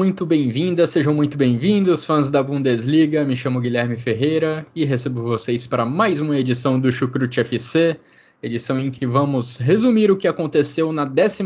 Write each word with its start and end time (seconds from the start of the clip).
Muito 0.00 0.24
bem-vindas, 0.24 0.88
sejam 0.88 1.12
muito 1.12 1.36
bem-vindos, 1.36 2.06
fãs 2.06 2.30
da 2.30 2.42
Bundesliga. 2.42 3.22
Me 3.22 3.36
chamo 3.36 3.60
Guilherme 3.60 3.98
Ferreira 3.98 4.64
e 4.74 4.82
recebo 4.82 5.22
vocês 5.22 5.66
para 5.66 5.84
mais 5.84 6.20
uma 6.20 6.38
edição 6.38 6.80
do 6.80 6.90
Chucrute 6.90 7.38
FC, 7.40 8.00
edição 8.42 8.80
em 8.80 8.90
que 8.90 9.06
vamos 9.06 9.58
resumir 9.58 10.10
o 10.10 10.16
que 10.16 10.26
aconteceu 10.26 10.90
na 10.90 11.04
12 11.04 11.42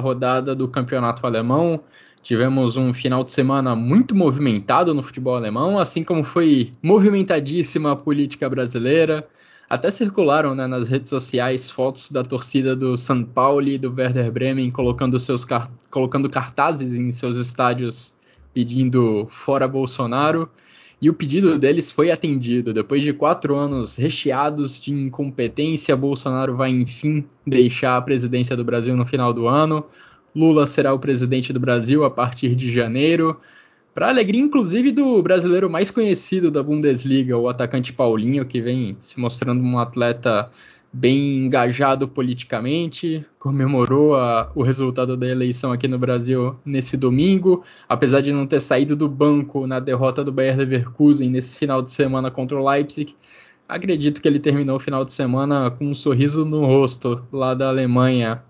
rodada 0.00 0.52
do 0.52 0.66
Campeonato 0.66 1.24
Alemão. 1.24 1.80
Tivemos 2.20 2.76
um 2.76 2.92
final 2.92 3.22
de 3.22 3.30
semana 3.30 3.76
muito 3.76 4.16
movimentado 4.16 4.92
no 4.92 5.02
futebol 5.04 5.36
alemão, 5.36 5.78
assim 5.78 6.02
como 6.02 6.24
foi 6.24 6.72
movimentadíssima 6.82 7.92
a 7.92 7.96
política 7.96 8.50
brasileira. 8.50 9.28
Até 9.72 9.90
circularam 9.90 10.54
né, 10.54 10.66
nas 10.66 10.86
redes 10.86 11.08
sociais 11.08 11.70
fotos 11.70 12.10
da 12.10 12.22
torcida 12.22 12.76
do 12.76 12.94
São 12.94 13.24
Paulo 13.24 13.66
e 13.66 13.78
do 13.78 13.90
Werder 13.90 14.30
Bremen 14.30 14.70
colocando, 14.70 15.18
seus 15.18 15.46
car 15.46 15.70
colocando 15.90 16.28
cartazes 16.28 16.98
em 16.98 17.10
seus 17.10 17.38
estádios 17.38 18.12
pedindo 18.52 19.26
fora 19.30 19.66
Bolsonaro. 19.66 20.46
E 21.00 21.08
o 21.08 21.14
pedido 21.14 21.58
deles 21.58 21.90
foi 21.90 22.10
atendido. 22.10 22.74
Depois 22.74 23.02
de 23.02 23.14
quatro 23.14 23.56
anos 23.56 23.96
recheados 23.96 24.78
de 24.78 24.92
incompetência, 24.92 25.96
Bolsonaro 25.96 26.54
vai 26.54 26.68
enfim 26.68 27.24
deixar 27.46 27.96
a 27.96 28.02
presidência 28.02 28.54
do 28.54 28.66
Brasil 28.66 28.94
no 28.94 29.06
final 29.06 29.32
do 29.32 29.48
ano. 29.48 29.86
Lula 30.36 30.66
será 30.66 30.92
o 30.92 30.98
presidente 30.98 31.50
do 31.50 31.58
Brasil 31.58 32.04
a 32.04 32.10
partir 32.10 32.54
de 32.54 32.70
janeiro. 32.70 33.40
Para 33.94 34.08
alegria, 34.08 34.40
inclusive, 34.40 34.90
do 34.90 35.22
brasileiro 35.22 35.68
mais 35.68 35.90
conhecido 35.90 36.50
da 36.50 36.62
Bundesliga, 36.62 37.36
o 37.36 37.46
atacante 37.46 37.92
Paulinho, 37.92 38.46
que 38.46 38.60
vem 38.60 38.96
se 38.98 39.20
mostrando 39.20 39.62
um 39.62 39.78
atleta 39.78 40.50
bem 40.90 41.44
engajado 41.44 42.08
politicamente, 42.08 43.24
comemorou 43.38 44.14
a, 44.14 44.50
o 44.54 44.62
resultado 44.62 45.14
da 45.16 45.26
eleição 45.26 45.72
aqui 45.72 45.86
no 45.86 45.98
Brasil 45.98 46.56
nesse 46.64 46.96
domingo, 46.96 47.64
apesar 47.86 48.22
de 48.22 48.32
não 48.32 48.46
ter 48.46 48.60
saído 48.60 48.96
do 48.96 49.08
banco 49.08 49.66
na 49.66 49.78
derrota 49.78 50.24
do 50.24 50.32
Bayer 50.32 50.56
Leverkusen 50.56 51.28
nesse 51.28 51.56
final 51.56 51.82
de 51.82 51.92
semana 51.92 52.30
contra 52.30 52.58
o 52.58 52.66
Leipzig. 52.66 53.14
Acredito 53.68 54.22
que 54.22 54.28
ele 54.28 54.38
terminou 54.38 54.76
o 54.76 54.80
final 54.80 55.04
de 55.04 55.12
semana 55.12 55.70
com 55.70 55.86
um 55.86 55.94
sorriso 55.94 56.44
no 56.44 56.64
rosto 56.64 57.26
lá 57.30 57.54
da 57.54 57.68
Alemanha. 57.68 58.42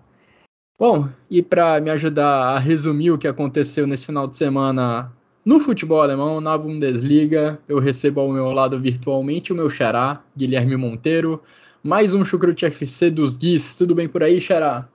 Bom, 0.79 1.07
e 1.29 1.41
para 1.41 1.79
me 1.79 1.89
ajudar 1.89 2.55
a 2.55 2.59
resumir 2.59 3.11
o 3.11 3.17
que 3.17 3.27
aconteceu 3.27 3.85
nesse 3.85 4.05
final 4.05 4.27
de 4.27 4.35
semana 4.35 5.11
no 5.45 5.59
futebol 5.59 6.01
alemão, 6.01 6.39
na 6.39 6.57
Bundesliga, 6.57 7.59
eu 7.67 7.77
recebo 7.77 8.21
ao 8.21 8.31
meu 8.31 8.51
lado 8.51 8.79
virtualmente 8.79 9.51
o 9.51 9.55
meu 9.55 9.69
xará, 9.69 10.23
Guilherme 10.35 10.77
Monteiro. 10.77 11.43
Mais 11.83 12.13
um 12.13 12.23
Chucrute 12.23 12.65
FC 12.65 13.11
dos 13.11 13.35
Guis. 13.35 13.75
Tudo 13.75 13.93
bem 13.93 14.07
por 14.07 14.23
aí, 14.23 14.39
xará? 14.39 14.87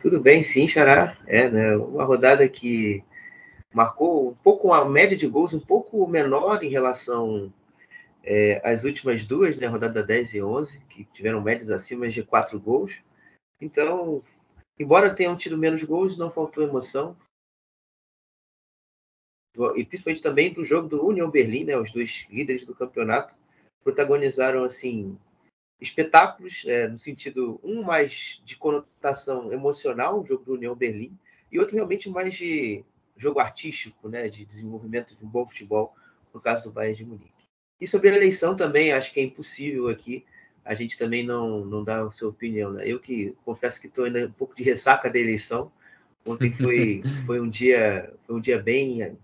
Tudo 0.00 0.18
bem, 0.18 0.42
sim, 0.42 0.66
xará. 0.66 1.18
É, 1.26 1.50
né, 1.50 1.76
uma 1.76 2.04
rodada 2.04 2.48
que 2.48 3.04
marcou 3.74 4.30
um 4.30 4.34
pouco 4.34 4.72
a 4.72 4.82
média 4.88 5.16
de 5.16 5.26
gols 5.26 5.52
um 5.52 5.60
pouco 5.60 6.06
menor 6.06 6.62
em 6.62 6.70
relação 6.70 7.52
é, 8.24 8.62
às 8.64 8.82
últimas 8.82 9.26
duas, 9.26 9.58
né, 9.58 9.66
rodada 9.66 10.02
10 10.02 10.34
e 10.34 10.42
11, 10.42 10.80
que 10.88 11.04
tiveram 11.12 11.42
médias 11.42 11.68
acima 11.68 12.08
de 12.08 12.22
4 12.22 12.58
gols. 12.58 12.92
Então, 13.60 14.22
embora 14.78 15.14
tenham 15.14 15.36
tido 15.36 15.58
menos 15.58 15.82
gols, 15.82 16.16
não 16.16 16.30
faltou 16.30 16.64
emoção 16.64 17.14
e 19.76 19.84
principalmente 19.84 20.22
também 20.22 20.52
do 20.52 20.64
jogo 20.64 20.88
do 20.88 21.06
União 21.06 21.30
Berlim, 21.30 21.64
né, 21.64 21.76
os 21.76 21.92
dois 21.92 22.26
líderes 22.30 22.64
do 22.64 22.74
campeonato, 22.74 23.36
protagonizaram 23.82 24.64
assim 24.64 25.16
espetáculos 25.80 26.64
é, 26.66 26.88
no 26.88 26.98
sentido 26.98 27.60
um 27.62 27.82
mais 27.82 28.40
de 28.44 28.56
conotação 28.56 29.52
emocional, 29.52 30.20
o 30.20 30.26
jogo 30.26 30.44
do 30.44 30.54
União 30.54 30.74
Berlim, 30.74 31.16
e 31.50 31.58
outro 31.58 31.74
realmente 31.74 32.08
mais 32.08 32.34
de 32.34 32.84
jogo 33.16 33.38
artístico, 33.38 34.08
né, 34.08 34.28
de 34.28 34.44
desenvolvimento 34.44 35.14
de 35.14 35.24
um 35.24 35.28
bom 35.28 35.46
futebol, 35.46 35.94
no 36.32 36.40
caso 36.40 36.64
do 36.64 36.70
Bayern 36.70 36.96
de 36.96 37.04
Munique. 37.04 37.46
E 37.80 37.86
sobre 37.86 38.10
a 38.10 38.16
eleição 38.16 38.56
também, 38.56 38.92
acho 38.92 39.12
que 39.12 39.20
é 39.20 39.22
impossível 39.22 39.88
aqui 39.88 40.24
a 40.66 40.74
gente 40.74 40.98
também 40.98 41.24
não, 41.24 41.64
não 41.64 41.84
dar 41.84 42.04
a 42.04 42.10
sua 42.10 42.28
opinião. 42.28 42.72
Né? 42.72 42.82
Eu 42.86 42.98
que 42.98 43.34
confesso 43.44 43.80
que 43.80 43.86
estou 43.86 44.04
ainda 44.04 44.26
um 44.26 44.32
pouco 44.32 44.54
de 44.54 44.64
ressaca 44.64 45.08
da 45.08 45.18
eleição. 45.18 45.70
Ontem 46.26 46.52
foi, 46.52 47.02
foi 47.24 47.40
um 47.40 47.48
dia 47.48 48.12
foi 48.26 48.36
um 48.36 48.40
dia 48.40 48.58
bem 48.58 49.16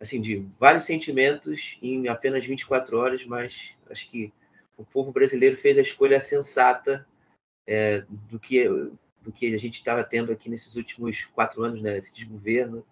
assim, 0.00 0.20
de 0.20 0.46
vários 0.58 0.84
sentimentos 0.84 1.78
em 1.80 2.08
apenas 2.08 2.44
24 2.44 2.96
horas, 2.98 3.24
mas 3.24 3.72
acho 3.90 4.10
que 4.10 4.32
o 4.76 4.84
povo 4.84 5.12
brasileiro 5.12 5.56
fez 5.56 5.78
a 5.78 5.82
escolha 5.82 6.20
sensata 6.20 7.06
é, 7.66 8.04
do, 8.30 8.38
que, 8.38 8.68
do 9.20 9.32
que 9.32 9.54
a 9.54 9.58
gente 9.58 9.74
estava 9.76 10.02
tendo 10.02 10.32
aqui 10.32 10.48
nesses 10.48 10.74
últimos 10.74 11.24
quatro 11.26 11.62
anos, 11.62 11.80
né, 11.80 11.98
esse 11.98 12.12
desgoverno, 12.12 12.84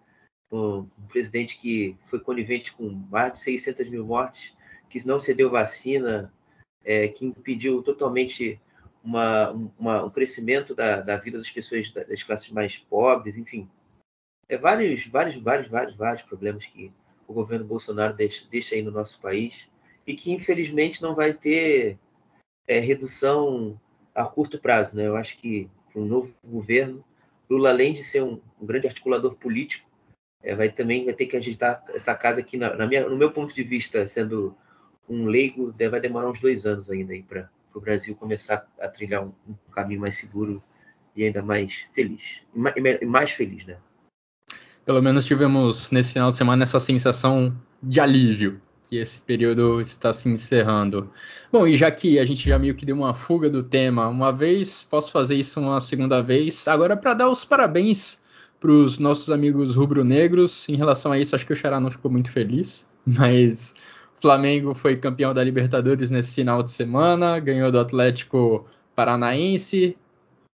um, 0.51 0.85
presidente 1.09 1.57
que 1.59 1.97
foi 2.07 2.19
conivente 2.19 2.73
com 2.73 2.89
mais 2.89 3.33
de 3.33 3.39
600 3.39 3.89
mil 3.89 4.05
mortes, 4.05 4.53
que 4.89 5.05
não 5.05 5.19
cedeu 5.19 5.49
vacina, 5.49 6.31
é, 6.83 7.07
que 7.07 7.25
impediu 7.25 7.81
totalmente 7.81 8.59
uma, 9.03 9.51
uma, 9.77 10.03
um 10.03 10.09
crescimento 10.09 10.75
da, 10.75 11.01
da 11.01 11.17
vida 11.17 11.37
das 11.37 11.49
pessoas 11.49 11.91
das 11.91 12.23
classes 12.23 12.51
mais 12.51 12.77
pobres, 12.77 13.37
enfim, 13.37 13.69
é 14.51 14.57
vários, 14.57 15.07
vários, 15.07 15.41
vários, 15.41 15.67
vários, 15.69 15.95
vários 15.95 16.21
problemas 16.23 16.65
que 16.65 16.91
o 17.25 17.31
governo 17.31 17.63
Bolsonaro 17.63 18.13
deixa, 18.13 18.45
deixa 18.51 18.75
aí 18.75 18.81
no 18.81 18.91
nosso 18.91 19.17
país 19.21 19.65
e 20.05 20.13
que 20.13 20.29
infelizmente 20.29 21.01
não 21.01 21.15
vai 21.15 21.33
ter 21.33 21.97
é, 22.67 22.77
redução 22.79 23.79
a 24.13 24.25
curto 24.25 24.59
prazo, 24.59 24.93
né? 24.93 25.07
Eu 25.07 25.15
acho 25.15 25.37
que 25.37 25.69
um 25.95 26.03
novo 26.03 26.33
governo, 26.43 27.01
Lula 27.49 27.69
além 27.69 27.93
de 27.93 28.03
ser 28.03 28.23
um, 28.23 28.41
um 28.61 28.65
grande 28.65 28.87
articulador 28.87 29.35
político, 29.35 29.89
é, 30.43 30.53
vai 30.53 30.69
também 30.69 31.05
vai 31.05 31.13
ter 31.13 31.27
que 31.27 31.37
agitar 31.37 31.85
essa 31.93 32.13
casa 32.13 32.41
aqui 32.41 32.57
na, 32.57 32.75
na 32.75 32.85
minha, 32.85 33.07
no 33.07 33.15
meu 33.15 33.31
ponto 33.31 33.55
de 33.55 33.63
vista, 33.63 34.05
sendo 34.05 34.53
um 35.07 35.27
leigo, 35.27 35.73
vai 35.89 36.01
demorar 36.01 36.29
uns 36.29 36.41
dois 36.41 36.65
anos 36.65 36.89
ainda 36.89 37.13
aí 37.13 37.23
para 37.23 37.49
o 37.73 37.79
Brasil 37.79 38.17
começar 38.17 38.67
a 38.77 38.87
trilhar 38.89 39.23
um, 39.23 39.31
um, 39.47 39.71
caminho 39.71 40.01
mais 40.01 40.15
seguro 40.15 40.61
e 41.15 41.23
ainda 41.23 41.41
mais 41.41 41.87
feliz 41.93 42.41
e 42.53 42.59
mais, 42.59 42.75
e 43.01 43.05
mais 43.05 43.31
feliz, 43.31 43.65
né? 43.65 43.77
Pelo 44.85 45.01
menos 45.01 45.25
tivemos 45.25 45.91
nesse 45.91 46.13
final 46.13 46.29
de 46.29 46.35
semana 46.35 46.63
essa 46.63 46.79
sensação 46.79 47.55
de 47.81 47.99
alívio 47.99 48.61
que 48.89 48.97
esse 48.97 49.21
período 49.21 49.79
está 49.79 50.11
se 50.11 50.27
encerrando. 50.27 51.09
Bom, 51.49 51.65
e 51.65 51.73
já 51.73 51.89
que 51.89 52.19
a 52.19 52.25
gente 52.25 52.47
já 52.49 52.59
meio 52.59 52.75
que 52.75 52.85
deu 52.85 52.97
uma 52.97 53.13
fuga 53.13 53.49
do 53.49 53.63
tema 53.63 54.09
uma 54.09 54.33
vez, 54.33 54.83
posso 54.83 55.13
fazer 55.13 55.35
isso 55.35 55.61
uma 55.61 55.79
segunda 55.79 56.21
vez. 56.21 56.67
Agora 56.67 56.97
para 56.97 57.13
dar 57.13 57.29
os 57.29 57.45
parabéns 57.45 58.21
para 58.61 58.71
os 58.71 58.99
nossos 58.99 59.29
amigos 59.31 59.75
rubro-negros. 59.75 60.69
Em 60.69 60.75
relação 60.75 61.11
a 61.11 61.19
isso, 61.19 61.35
acho 61.35 61.45
que 61.45 61.51
o 61.51 61.55
Xará 61.55 61.79
não 61.79 61.89
ficou 61.89 62.11
muito 62.11 62.29
feliz, 62.29 62.87
mas 63.03 63.73
o 64.17 64.21
Flamengo 64.21 64.75
foi 64.75 64.95
campeão 64.97 65.33
da 65.33 65.43
Libertadores 65.43 66.11
nesse 66.11 66.35
final 66.35 66.61
de 66.61 66.71
semana, 66.71 67.39
ganhou 67.39 67.71
do 67.71 67.79
Atlético 67.79 68.67
Paranaense, 68.95 69.97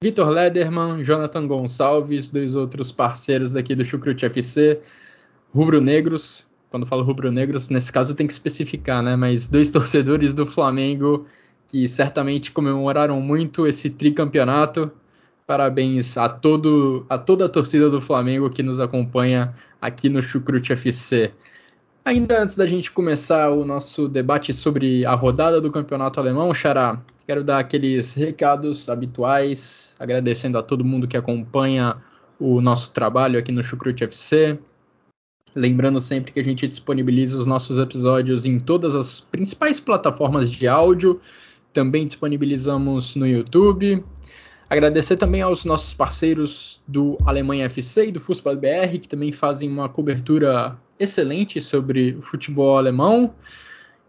Vitor 0.03 0.29
Lederman, 0.31 1.03
Jonathan 1.03 1.45
Gonçalves, 1.45 2.31
dois 2.31 2.55
outros 2.55 2.91
parceiros 2.91 3.51
daqui 3.51 3.75
do 3.75 3.85
Chucrute 3.85 4.25
FC, 4.25 4.81
rubro-negros. 5.53 6.47
Quando 6.71 6.87
falo 6.87 7.03
rubro-negros, 7.03 7.69
nesse 7.69 7.91
caso 7.91 8.15
tem 8.15 8.25
que 8.25 8.33
especificar, 8.33 9.03
né? 9.03 9.15
Mas 9.15 9.47
dois 9.47 9.69
torcedores 9.71 10.33
do 10.33 10.43
Flamengo 10.43 11.27
que 11.67 11.87
certamente 11.87 12.51
comemoraram 12.51 13.21
muito 13.21 13.67
esse 13.67 13.91
tricampeonato. 13.91 14.91
Parabéns 15.45 16.17
a, 16.17 16.27
todo, 16.27 17.05
a 17.07 17.19
toda 17.19 17.45
a 17.45 17.49
torcida 17.49 17.87
do 17.87 18.01
Flamengo 18.01 18.49
que 18.49 18.63
nos 18.63 18.79
acompanha 18.79 19.53
aqui 19.79 20.09
no 20.09 20.19
Chucrute 20.23 20.73
FC. 20.73 21.31
Ainda 22.03 22.41
antes 22.41 22.55
da 22.55 22.65
gente 22.65 22.89
começar 22.89 23.51
o 23.51 23.63
nosso 23.63 24.07
debate 24.07 24.51
sobre 24.53 25.05
a 25.05 25.13
rodada 25.13 25.61
do 25.61 25.71
campeonato 25.71 26.19
alemão, 26.19 26.51
Xará, 26.51 26.99
quero 27.27 27.43
dar 27.43 27.59
aqueles 27.59 28.15
recados 28.15 28.89
habituais, 28.89 29.93
agradecendo 29.99 30.57
a 30.57 30.63
todo 30.63 30.83
mundo 30.83 31.07
que 31.07 31.15
acompanha 31.15 31.97
o 32.39 32.59
nosso 32.59 32.91
trabalho 32.91 33.37
aqui 33.37 33.51
no 33.51 33.63
Chucrute 33.63 34.03
FC. 34.03 34.57
Lembrando 35.53 36.01
sempre 36.01 36.31
que 36.31 36.39
a 36.39 36.43
gente 36.43 36.67
disponibiliza 36.67 37.37
os 37.37 37.45
nossos 37.45 37.77
episódios 37.77 38.47
em 38.47 38.59
todas 38.59 38.95
as 38.95 39.21
principais 39.21 39.79
plataformas 39.79 40.49
de 40.49 40.67
áudio, 40.67 41.21
também 41.71 42.07
disponibilizamos 42.07 43.15
no 43.15 43.27
YouTube. 43.27 44.03
Agradecer 44.67 45.17
também 45.17 45.43
aos 45.43 45.65
nossos 45.65 45.93
parceiros 45.93 46.81
do 46.87 47.15
Alemanha 47.25 47.65
FC 47.65 48.07
e 48.07 48.11
do 48.11 48.19
Fußball 48.19 48.55
BR, 48.55 48.97
que 48.99 49.07
também 49.07 49.31
fazem 49.31 49.69
uma 49.69 49.87
cobertura 49.87 50.79
excelente 51.01 51.59
sobre 51.59 52.11
o 52.13 52.21
futebol 52.21 52.77
alemão. 52.77 53.33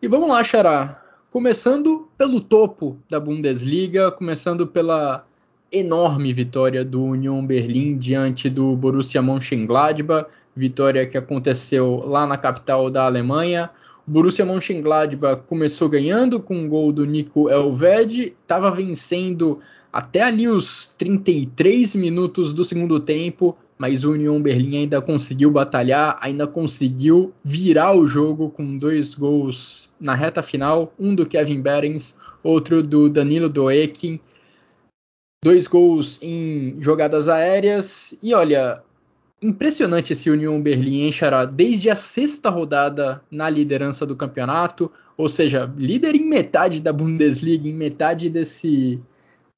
E 0.01 0.07
vamos 0.07 0.29
lá, 0.29 0.45
Xará. 0.45 1.03
Começando 1.31 2.07
pelo 2.19 2.39
topo 2.39 2.99
da 3.09 3.19
Bundesliga, 3.19 4.11
começando 4.13 4.67
pela 4.67 5.25
enorme 5.73 6.35
vitória 6.35 6.85
do 6.85 7.03
Union 7.03 7.47
Berlim 7.47 7.97
diante 7.97 8.51
do 8.51 8.77
Borussia 8.77 9.23
Mönchengladbach, 9.23 10.29
vitória 10.55 11.07
que 11.07 11.17
aconteceu 11.17 12.03
lá 12.05 12.27
na 12.27 12.37
capital 12.37 12.91
da 12.91 13.07
Alemanha. 13.07 13.71
O 14.07 14.11
Borussia 14.11 14.45
Mönchengladbach 14.45 15.45
começou 15.47 15.89
ganhando 15.89 16.41
com 16.41 16.55
um 16.55 16.69
gol 16.69 16.93
do 16.93 17.07
Nico 17.07 17.49
Elvedi, 17.49 18.35
estava 18.43 18.71
vencendo 18.71 19.61
até 19.91 20.23
ali 20.23 20.47
os 20.47 20.95
33 20.99 21.95
minutos 21.95 22.53
do 22.53 22.63
segundo 22.65 23.01
tempo, 23.01 23.57
mas 23.83 24.05
o 24.05 24.13
Union 24.13 24.41
Berlim 24.41 24.77
ainda 24.77 25.03
conseguiu 25.03 25.51
batalhar, 25.51 26.17
ainda 26.21 26.47
conseguiu 26.47 27.35
virar 27.43 27.97
o 27.97 28.07
jogo 28.07 28.49
com 28.49 28.79
dois 28.79 29.13
gols 29.13 29.91
na 30.01 30.15
reta 30.15 30.41
final, 30.41 30.95
um 30.97 31.17
do 31.17 31.27
Kevin 31.27 31.61
Behrens, 31.61 32.17
outro 32.45 32.81
do 32.81 33.09
Danilo 33.09 33.49
Doekin, 33.49 34.21
dois 35.45 35.67
gols 35.67 36.21
em 36.23 36.77
jogadas 36.81 37.29
aéreas 37.29 38.17
e 38.23 38.33
olha, 38.33 38.85
impressionante 39.43 40.13
esse 40.13 40.31
Union 40.31 40.63
Berlim, 40.63 41.01
hein, 41.01 41.11
Xará? 41.11 41.45
Desde 41.45 41.91
a 41.91 41.97
sexta 41.97 42.51
rodada 42.51 43.21
na 43.29 43.51
liderança 43.51 44.07
do 44.07 44.15
campeonato, 44.15 44.93
ou 45.17 45.29
seja, 45.29 45.69
líder 45.77 46.15
em 46.15 46.29
metade 46.29 46.81
da 46.81 46.93
Bundesliga, 46.93 47.69
em 47.69 47.75
metade 47.75 48.31
desse, 48.31 49.01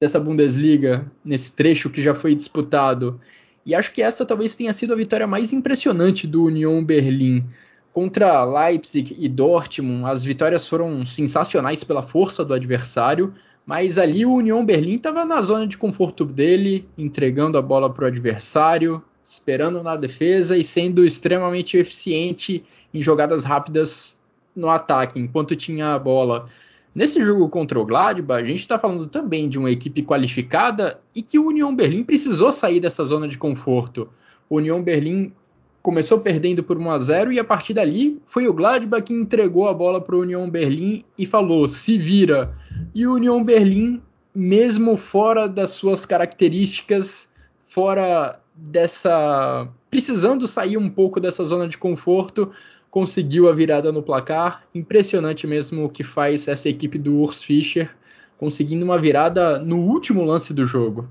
dessa 0.01 0.19
Bundesliga, 0.19 1.05
nesse 1.23 1.55
trecho 1.55 1.91
que 1.91 2.01
já 2.01 2.15
foi 2.15 2.33
disputado. 2.33 3.21
E 3.65 3.73
acho 3.73 3.91
que 3.91 4.01
essa 4.01 4.25
talvez 4.25 4.53
tenha 4.53 4.71
sido 4.71 4.93
a 4.93 4.95
vitória 4.95 5.25
mais 5.25 5.51
impressionante 5.51 6.27
do 6.27 6.43
Union 6.43 6.83
Berlim. 6.83 7.43
Contra 7.91 8.43
Leipzig 8.43 9.15
e 9.17 9.27
Dortmund, 9.27 10.05
as 10.05 10.23
vitórias 10.23 10.67
foram 10.67 11.05
sensacionais 11.05 11.83
pela 11.83 12.03
força 12.03 12.45
do 12.45 12.53
adversário, 12.53 13.33
mas 13.65 13.97
ali 13.97 14.25
o 14.25 14.33
Union 14.33 14.63
Berlim 14.63 14.95
estava 14.95 15.25
na 15.25 15.41
zona 15.41 15.65
de 15.65 15.77
conforto 15.77 16.23
dele, 16.23 16.87
entregando 16.95 17.57
a 17.57 17.61
bola 17.61 17.91
para 17.91 18.03
o 18.03 18.07
adversário, 18.07 19.01
esperando 19.23 19.81
na 19.81 19.95
defesa 19.95 20.55
e 20.55 20.63
sendo 20.63 21.03
extremamente 21.03 21.77
eficiente 21.77 22.63
em 22.93 23.01
jogadas 23.01 23.43
rápidas 23.43 24.15
no 24.55 24.69
ataque, 24.69 25.19
enquanto 25.19 25.55
tinha 25.55 25.95
a 25.95 25.99
bola. 25.99 26.47
Nesse 26.95 27.21
jogo 27.21 27.49
contra 27.49 27.77
o 27.77 27.85
Gladbach, 27.85 28.41
a 28.41 28.45
gente 28.45 28.61
está 28.61 28.79
falando 28.79 29.05
também 29.07 29.49
de 29.49 29.59
uma 29.59 29.69
equipe 29.69 30.01
qualificada 30.01 30.97
e 31.13 31.21
que 31.21 31.37
o 31.37 31.47
Union 31.47 31.75
Berlim 31.75 32.05
precisou 32.05 32.53
sair 32.53 32.79
dessa 32.79 33.03
zona 33.03 33.27
de 33.27 33.37
conforto. 33.37 34.07
O 34.49 34.55
Union 34.55 34.81
Berlim 34.81 35.33
começou 35.81 36.21
perdendo 36.21 36.63
por 36.63 36.77
1 36.77 36.89
a 36.89 36.97
0 36.97 37.33
e 37.33 37.39
a 37.39 37.43
partir 37.43 37.73
dali 37.73 38.21
foi 38.25 38.47
o 38.47 38.53
Gladbach 38.53 39.03
que 39.03 39.13
entregou 39.13 39.67
a 39.67 39.73
bola 39.73 39.99
para 39.99 40.15
o 40.15 40.21
Union 40.21 40.49
Berlim 40.49 41.03
e 41.17 41.25
falou: 41.25 41.67
se 41.67 41.97
vira. 41.97 42.55
E 42.93 43.05
o 43.05 43.15
Union 43.15 43.43
Berlim, 43.43 44.01
mesmo 44.33 44.95
fora 44.95 45.49
das 45.49 45.71
suas 45.71 46.05
características, 46.05 47.29
fora 47.65 48.39
dessa. 48.55 49.67
precisando 49.91 50.47
sair 50.47 50.77
um 50.77 50.89
pouco 50.89 51.19
dessa 51.19 51.43
zona 51.43 51.67
de 51.67 51.77
conforto, 51.77 52.51
conseguiu 52.95 53.49
a 53.49 53.53
virada 53.53 53.91
no 53.91 54.01
placar. 54.01 54.61
Impressionante 54.73 55.45
mesmo 55.45 55.83
o 55.83 55.89
que 55.89 56.01
faz 56.01 56.47
essa 56.47 56.69
equipe 56.69 56.97
do 56.97 57.19
Urs 57.19 57.43
Fischer, 57.43 57.93
conseguindo 58.37 58.85
uma 58.85 58.97
virada 58.97 59.59
no 59.59 59.79
último 59.79 60.23
lance 60.23 60.53
do 60.53 60.63
jogo. 60.63 61.05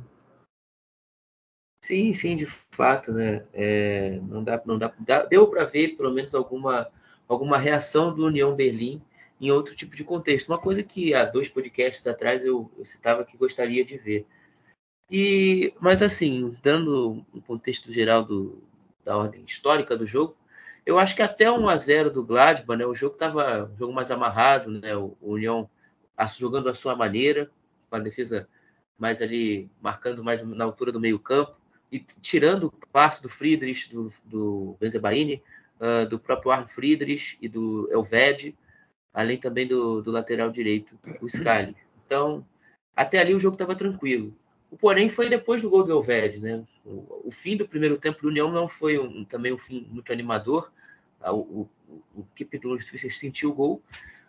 Sim, 1.85 2.15
sim, 2.15 2.37
de 2.39 2.47
fato, 2.47 3.13
né? 3.13 3.45
É, 3.53 4.19
não 4.23 4.43
dá, 4.43 4.63
não 4.65 4.79
dá, 4.79 5.27
deu 5.29 5.47
para 5.47 5.67
ver 5.67 5.89
pelo 5.95 6.11
menos 6.11 6.35
alguma, 6.35 6.89
alguma 7.29 7.59
reação 7.59 8.15
do 8.15 8.25
União 8.25 8.55
Berlim 8.55 9.03
em 9.39 9.51
outro 9.51 9.77
tipo 9.77 9.95
de 9.95 10.03
contexto. 10.03 10.49
Uma 10.49 10.59
coisa 10.59 10.83
que 10.83 11.13
há 11.13 11.27
dois 11.27 11.51
podcasts 11.51 12.07
atrás 12.07 12.43
eu, 12.47 12.73
eu 12.79 12.87
citava 12.87 13.27
que 13.27 13.37
gostaria 13.37 13.85
de 13.85 13.99
ver. 13.99 14.27
E, 15.11 15.75
mas 15.79 16.01
assim, 16.01 16.57
dando 16.63 17.23
um 17.35 17.43
contexto 17.43 17.93
geral 17.93 18.25
do, 18.25 18.63
da 19.05 19.19
ordem 19.19 19.45
histórica 19.47 19.95
do 19.95 20.07
jogo, 20.07 20.35
eu 20.87 20.99
acho 20.99 21.15
que 21.15 21.23
até 21.23 21.51
1 21.51 21.69
a 21.69 21.77
0 21.77 22.11
do 22.11 22.25
Gladbach, 22.25 22.79
né, 22.79 22.87
o 22.87 22.95
jogo 22.95 23.15
estava 23.15 23.71
um 23.73 23.77
jogo 23.77 23.93
mais 23.93 24.11
amarrado, 24.11 24.71
né, 24.71 24.95
o, 24.97 25.17
o 25.21 25.33
União 25.33 25.69
jogando 26.37 26.69
à 26.69 26.75
sua 26.75 26.95
maneira, 26.95 27.51
com 27.89 27.97
a 27.97 28.01
defesa 28.01 28.49
mais 28.99 29.21
ali 29.21 29.71
marcando 29.81 30.23
mais 30.23 30.43
na 30.43 30.65
altura 30.65 30.93
do 30.93 31.01
meio 31.01 31.19
campo 31.19 31.57
e 31.91 32.01
tirando 32.21 32.65
o 32.67 32.87
passe 32.93 33.23
do 33.23 33.29
Friedrich, 33.29 33.93
do, 33.93 34.13
do 34.25 34.77
Benzebaini, 34.81 35.43
uh, 35.81 36.09
do 36.09 36.19
próprio 36.19 36.51
Arno 36.51 36.69
Friedrich 36.69 37.37
e 37.41 37.49
do 37.49 37.89
Elved, 37.91 38.57
além 39.13 39.39
também 39.39 39.67
do, 39.67 40.03
do 40.03 40.11
lateral 40.11 40.51
direito, 40.51 40.99
o 41.21 41.29
Scali. 41.29 41.77
Então, 42.05 42.45
até 42.97 43.19
ali 43.19 43.35
o 43.35 43.41
jogo 43.41 43.55
estava 43.55 43.75
tranquilo. 43.75 44.37
O 44.75 44.77
porém 44.77 45.09
foi 45.09 45.29
depois 45.29 45.63
do 45.63 45.71
gol 45.71 45.85
do 45.85 45.93
Elved, 45.93 46.41
né? 46.41 46.65
O, 46.85 47.29
o, 47.29 47.31
fim 47.31 47.57
do 47.57 47.69
primeiro 47.69 47.97
tempo 47.97 48.21
do 48.21 48.27
União 48.27 48.51
não 48.51 48.67
foi 48.67 48.99
um, 48.99 49.25
também 49.25 49.53
um 49.53 49.57
fim 49.57 49.87
muito 49.89 50.13
animador. 50.13 50.73
Ah, 51.21 51.33
o, 51.33 51.39
o, 51.89 52.03
o 52.13 52.27
equipe 52.35 52.59
do 52.59 52.77
Fischer 52.81 53.17
sentiu 53.17 53.51
o 53.51 53.55
gol, 53.55 53.81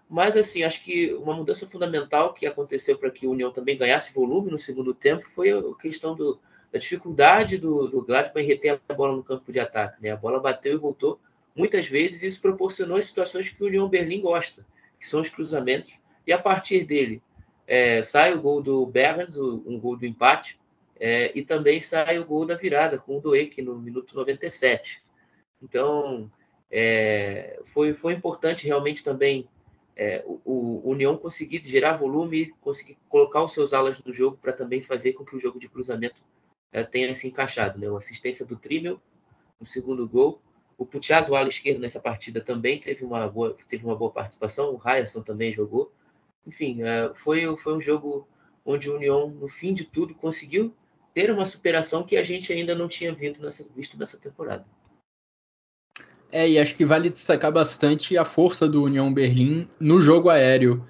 mas 0.08 0.38
assim 0.38 0.62
acho 0.62 0.84
que 0.84 1.12
uma 1.16 1.34
mudança 1.34 1.66
fundamental 1.66 2.32
que 2.32 2.46
aconteceu 2.46 2.96
para 2.96 3.10
que 3.10 3.26
o 3.26 3.32
União 3.32 3.52
também 3.52 3.76
ganhasse 3.76 4.14
volume 4.14 4.52
no 4.52 4.60
segundo 4.60 4.94
tempo 4.94 5.28
foi 5.34 5.50
a 5.50 5.64
questão 5.82 6.14
do, 6.14 6.40
da 6.72 6.78
dificuldade 6.78 7.58
do, 7.58 7.88
do 7.88 8.04
Gladbach 8.04 8.40
em 8.40 8.46
reter 8.46 8.80
a 8.88 8.94
bola 8.94 9.16
no 9.16 9.24
campo 9.24 9.52
de 9.52 9.60
ataque. 9.60 10.00
Né? 10.00 10.12
A 10.12 10.16
bola 10.16 10.40
bateu 10.40 10.76
e 10.76 10.78
voltou 10.78 11.20
muitas 11.56 11.88
vezes, 11.88 12.22
isso 12.22 12.40
proporcionou 12.40 12.98
as 12.98 13.08
situações 13.08 13.50
que 13.50 13.64
o 13.64 13.66
União 13.66 13.90
Berlim 13.90 14.22
gosta, 14.22 14.64
que 15.00 15.08
são 15.08 15.22
os 15.22 15.30
cruzamentos, 15.30 15.92
e 16.28 16.32
a 16.32 16.38
partir 16.38 16.86
dele 16.86 17.20
é, 17.68 18.04
sai 18.04 18.34
o 18.34 18.42
gol 18.42 18.62
do 18.62 18.86
Berns, 18.86 19.36
um 19.38 19.80
gol 19.80 19.98
do 19.98 20.06
empate, 20.06 20.60
é, 21.00 21.32
e 21.38 21.44
também 21.44 21.82
sai 21.82 22.20
o 22.20 22.26
gol 22.26 22.46
da 22.46 22.56
virada 22.56 22.98
com 22.98 23.18
o 23.18 23.22
Doek 23.22 23.62
no 23.62 23.78
minuto 23.78 24.16
97. 24.16 25.02
Então, 25.62 26.32
é, 26.72 27.60
foi, 27.74 27.94
foi 27.94 28.14
importante 28.14 28.66
realmente 28.66 29.04
também 29.04 29.48
é, 29.96 30.24
o, 30.26 30.82
o, 30.84 30.90
União 30.90 31.18
conseguir 31.18 31.62
gerar 31.66 31.98
volume, 31.98 32.54
conseguir 32.62 32.98
colocar 33.10 33.44
os 33.44 33.54
seus 33.54 33.74
alas 33.74 34.00
no 34.04 34.14
jogo 34.14 34.38
para 34.38 34.54
também 34.54 34.82
fazer 34.82 35.14
com 35.14 35.26
que 35.26 35.36
o 35.36 35.40
jogo 35.40 35.60
de 35.60 35.70
cruzamento 35.70 36.22
é, 36.72 36.84
tenha 36.84 37.14
se 37.14 37.28
encaixado. 37.28 37.80
Né? 37.80 37.88
Assistência 37.98 38.46
do 38.46 38.56
Trimmel 38.56 39.00
no 39.60 39.66
segundo 39.66 40.08
gol. 40.08 40.42
O 40.78 40.86
Putiaz, 40.86 41.30
o 41.30 41.36
ala 41.36 41.48
esquerdo, 41.48 41.80
nessa 41.80 42.00
partida 42.02 42.42
também 42.42 42.80
teve 42.80 43.06
uma 43.06 43.26
boa, 43.28 43.56
teve 43.70 43.86
uma 43.86 43.96
boa 43.96 44.12
participação. 44.12 44.74
O 44.74 44.78
Ryerson 44.78 45.22
também 45.22 45.54
jogou 45.54 45.92
enfim, 46.46 46.84
é, 46.84 47.12
foi, 47.16 47.56
foi 47.58 47.78
um 47.78 47.82
jogo 47.82 48.28
onde 48.66 48.90
o 48.90 48.96
União, 48.96 49.30
no 49.30 49.48
fim 49.48 49.74
de 49.74 49.84
tudo, 49.84 50.14
conseguiu 50.14 50.74
ter 51.14 51.32
uma 51.32 51.46
superação 51.46 52.04
que 52.04 52.18
a 52.18 52.24
gente 52.24 52.52
ainda 52.52 52.76
não 52.76 52.88
tinha 52.88 53.14
visto 53.14 53.42
nessa, 53.42 53.66
visto 53.76 53.98
nessa 53.98 54.18
temporada. 54.18 54.66
É, 56.32 56.50
e 56.50 56.60
acho 56.60 56.76
que 56.76 56.86
vale 56.86 57.10
destacar 57.10 57.52
bastante 57.52 58.18
a 58.18 58.26
força 58.26 58.68
do 58.68 58.84
União 58.84 59.14
Berlim 59.14 59.70
no 59.80 60.02
jogo 60.02 60.30
aéreo. 60.30 60.86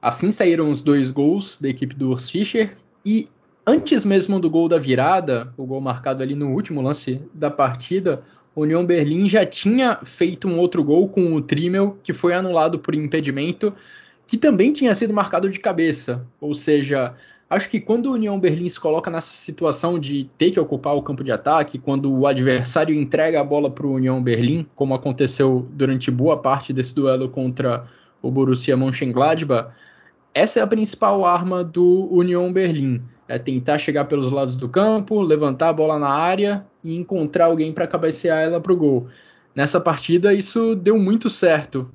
Assim 0.00 0.30
saíram 0.30 0.70
os 0.70 0.82
dois 0.82 1.10
gols 1.10 1.58
da 1.60 1.68
equipe 1.68 1.94
do 1.94 2.10
Urs 2.10 2.30
Fischer 2.30 2.76
e 3.04 3.28
antes 3.66 4.04
mesmo 4.04 4.38
do 4.38 4.50
gol 4.50 4.68
da 4.68 4.78
virada, 4.78 5.52
o 5.56 5.66
gol 5.66 5.80
marcado 5.80 6.22
ali 6.22 6.34
no 6.34 6.52
último 6.52 6.80
lance 6.80 7.22
da 7.32 7.50
partida, 7.50 8.22
o 8.54 8.62
União 8.62 8.86
Berlim 8.86 9.28
já 9.28 9.44
tinha 9.44 9.98
feito 10.04 10.46
um 10.46 10.58
outro 10.58 10.84
gol 10.84 11.08
com 11.08 11.34
o 11.34 11.42
Trimmel, 11.42 11.98
que 12.02 12.12
foi 12.12 12.34
anulado 12.34 12.78
por 12.78 12.94
impedimento, 12.94 13.74
que 14.26 14.36
também 14.36 14.72
tinha 14.72 14.94
sido 14.94 15.12
marcado 15.12 15.48
de 15.48 15.58
cabeça. 15.60 16.26
Ou 16.40 16.54
seja, 16.54 17.14
acho 17.48 17.68
que 17.68 17.80
quando 17.80 18.06
o 18.06 18.12
União 18.12 18.38
Berlim 18.38 18.68
se 18.68 18.80
coloca 18.80 19.10
nessa 19.10 19.34
situação 19.34 19.98
de 19.98 20.30
ter 20.38 20.50
que 20.50 20.60
ocupar 20.60 20.96
o 20.96 21.02
campo 21.02 21.22
de 21.22 21.32
ataque, 21.32 21.78
quando 21.78 22.12
o 22.12 22.26
adversário 22.26 22.94
entrega 22.94 23.40
a 23.40 23.44
bola 23.44 23.70
para 23.70 23.86
o 23.86 23.94
União 23.94 24.22
Berlim, 24.22 24.66
como 24.74 24.94
aconteceu 24.94 25.66
durante 25.72 26.10
boa 26.10 26.38
parte 26.38 26.72
desse 26.72 26.94
duelo 26.94 27.28
contra 27.28 27.86
o 28.22 28.30
Borussia 28.30 28.76
Mönchengladbach, 28.76 29.70
essa 30.32 30.58
é 30.58 30.62
a 30.62 30.66
principal 30.66 31.24
arma 31.24 31.62
do 31.62 32.08
União 32.10 32.52
Berlim. 32.52 33.00
É 33.28 33.38
tentar 33.38 33.78
chegar 33.78 34.06
pelos 34.06 34.30
lados 34.30 34.56
do 34.56 34.68
campo, 34.68 35.22
levantar 35.22 35.68
a 35.68 35.72
bola 35.72 35.98
na 35.98 36.08
área 36.08 36.66
e 36.82 36.94
encontrar 36.94 37.46
alguém 37.46 37.72
para 37.72 37.86
cabecear 37.86 38.42
ela 38.42 38.60
para 38.60 38.72
o 38.72 38.76
gol. 38.76 39.06
Nessa 39.54 39.80
partida, 39.80 40.34
isso 40.34 40.74
deu 40.74 40.98
muito 40.98 41.30
certo. 41.30 41.88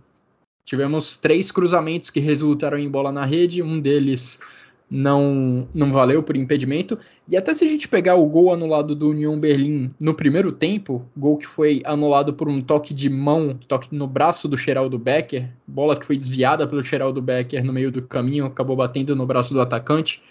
Tivemos 0.69 1.17
três 1.17 1.51
cruzamentos 1.51 2.11
que 2.11 2.19
resultaram 2.19 2.77
em 2.77 2.87
bola 2.87 3.11
na 3.11 3.25
rede, 3.25 3.63
um 3.63 3.79
deles 3.79 4.39
não, 4.87 5.67
não 5.73 5.91
valeu 5.91 6.21
por 6.21 6.37
impedimento. 6.37 6.95
E 7.27 7.35
até 7.35 7.55
se 7.55 7.65
a 7.65 7.67
gente 7.67 7.87
pegar 7.87 8.17
o 8.17 8.27
gol 8.27 8.53
anulado 8.53 8.93
do 8.93 9.09
Union 9.09 9.39
Berlim 9.39 9.89
no 9.99 10.13
primeiro 10.13 10.51
tempo, 10.51 11.03
gol 11.17 11.39
que 11.39 11.47
foi 11.47 11.81
anulado 11.83 12.35
por 12.35 12.47
um 12.47 12.61
toque 12.61 12.93
de 12.93 13.09
mão, 13.09 13.57
toque 13.67 13.95
no 13.95 14.05
braço 14.05 14.47
do 14.47 14.55
Geraldo 14.55 14.99
Becker, 14.99 15.49
bola 15.65 15.99
que 15.99 16.05
foi 16.05 16.15
desviada 16.15 16.67
pelo 16.67 16.83
Geraldo 16.83 17.19
Becker 17.19 17.65
no 17.65 17.73
meio 17.73 17.91
do 17.91 18.03
caminho, 18.03 18.45
acabou 18.45 18.75
batendo 18.75 19.15
no 19.15 19.25
braço 19.25 19.55
do 19.55 19.61
atacante. 19.61 20.21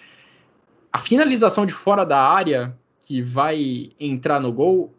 A 0.92 1.00
finalização 1.00 1.66
de 1.66 1.72
fora 1.72 2.04
da 2.04 2.22
área, 2.22 2.78
que 3.00 3.20
vai 3.20 3.90
entrar 3.98 4.38
no 4.38 4.52
gol, 4.52 4.94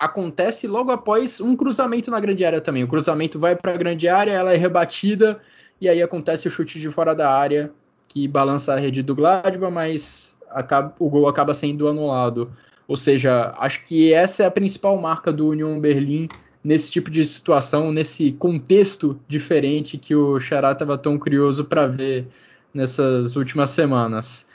acontece 0.00 0.66
logo 0.66 0.90
após 0.90 1.42
um 1.42 1.54
cruzamento 1.54 2.10
na 2.10 2.18
grande 2.18 2.42
área 2.42 2.62
também. 2.62 2.82
O 2.82 2.88
cruzamento 2.88 3.38
vai 3.38 3.54
para 3.54 3.74
a 3.74 3.76
grande 3.76 4.08
área, 4.08 4.32
ela 4.32 4.54
é 4.54 4.56
rebatida, 4.56 5.38
e 5.78 5.90
aí 5.90 6.02
acontece 6.02 6.48
o 6.48 6.50
chute 6.50 6.80
de 6.80 6.88
fora 6.88 7.14
da 7.14 7.30
área 7.30 7.70
que 8.08 8.26
balança 8.26 8.72
a 8.72 8.78
rede 8.78 9.02
do 9.02 9.14
Gladbach, 9.14 9.72
mas 9.72 10.36
acaba, 10.50 10.94
o 10.98 11.08
gol 11.08 11.28
acaba 11.28 11.52
sendo 11.52 11.86
anulado. 11.86 12.50
Ou 12.88 12.96
seja, 12.96 13.54
acho 13.58 13.84
que 13.84 14.12
essa 14.12 14.42
é 14.42 14.46
a 14.46 14.50
principal 14.50 14.96
marca 15.00 15.30
do 15.30 15.48
Union 15.48 15.78
Berlim 15.78 16.28
nesse 16.64 16.90
tipo 16.90 17.10
de 17.10 17.24
situação, 17.24 17.92
nesse 17.92 18.32
contexto 18.32 19.20
diferente 19.28 19.98
que 19.98 20.14
o 20.14 20.40
Xará 20.40 20.72
estava 20.72 20.98
tão 20.98 21.18
curioso 21.18 21.66
para 21.66 21.86
ver 21.86 22.26
nessas 22.72 23.36
últimas 23.36 23.70
semanas. 23.70 24.48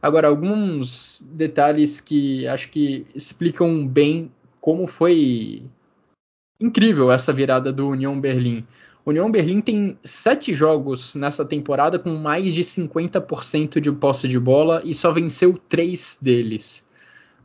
Agora, 0.00 0.28
alguns 0.28 1.22
detalhes 1.32 2.00
que 2.00 2.46
acho 2.46 2.70
que 2.70 3.06
explicam 3.14 3.86
bem 3.86 4.30
como 4.62 4.86
foi 4.86 5.64
incrível 6.60 7.10
essa 7.10 7.32
virada 7.32 7.72
do 7.72 7.88
Union 7.88 8.20
Berlim. 8.20 8.64
União 9.04 9.28
Berlim 9.28 9.60
tem 9.60 9.98
sete 10.04 10.54
jogos 10.54 11.16
nessa 11.16 11.44
temporada 11.44 11.98
com 11.98 12.10
mais 12.10 12.54
de 12.54 12.62
50% 12.62 13.80
de 13.80 13.90
posse 13.90 14.28
de 14.28 14.38
bola 14.38 14.80
e 14.84 14.94
só 14.94 15.10
venceu 15.10 15.58
três 15.68 16.16
deles. 16.22 16.86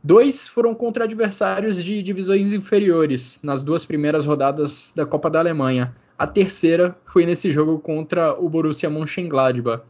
Dois 0.02 0.46
foram 0.46 0.76
contra 0.76 1.02
adversários 1.02 1.82
de 1.82 2.00
divisões 2.00 2.52
inferiores 2.52 3.40
nas 3.42 3.64
duas 3.64 3.84
primeiras 3.84 4.24
rodadas 4.24 4.92
da 4.94 5.04
Copa 5.04 5.28
da 5.28 5.40
Alemanha. 5.40 5.92
A 6.16 6.24
terceira 6.24 6.96
foi 7.04 7.26
nesse 7.26 7.50
jogo 7.50 7.80
contra 7.80 8.40
o 8.40 8.48
Borussia 8.48 8.88
Mönchengladbach. 8.88 9.82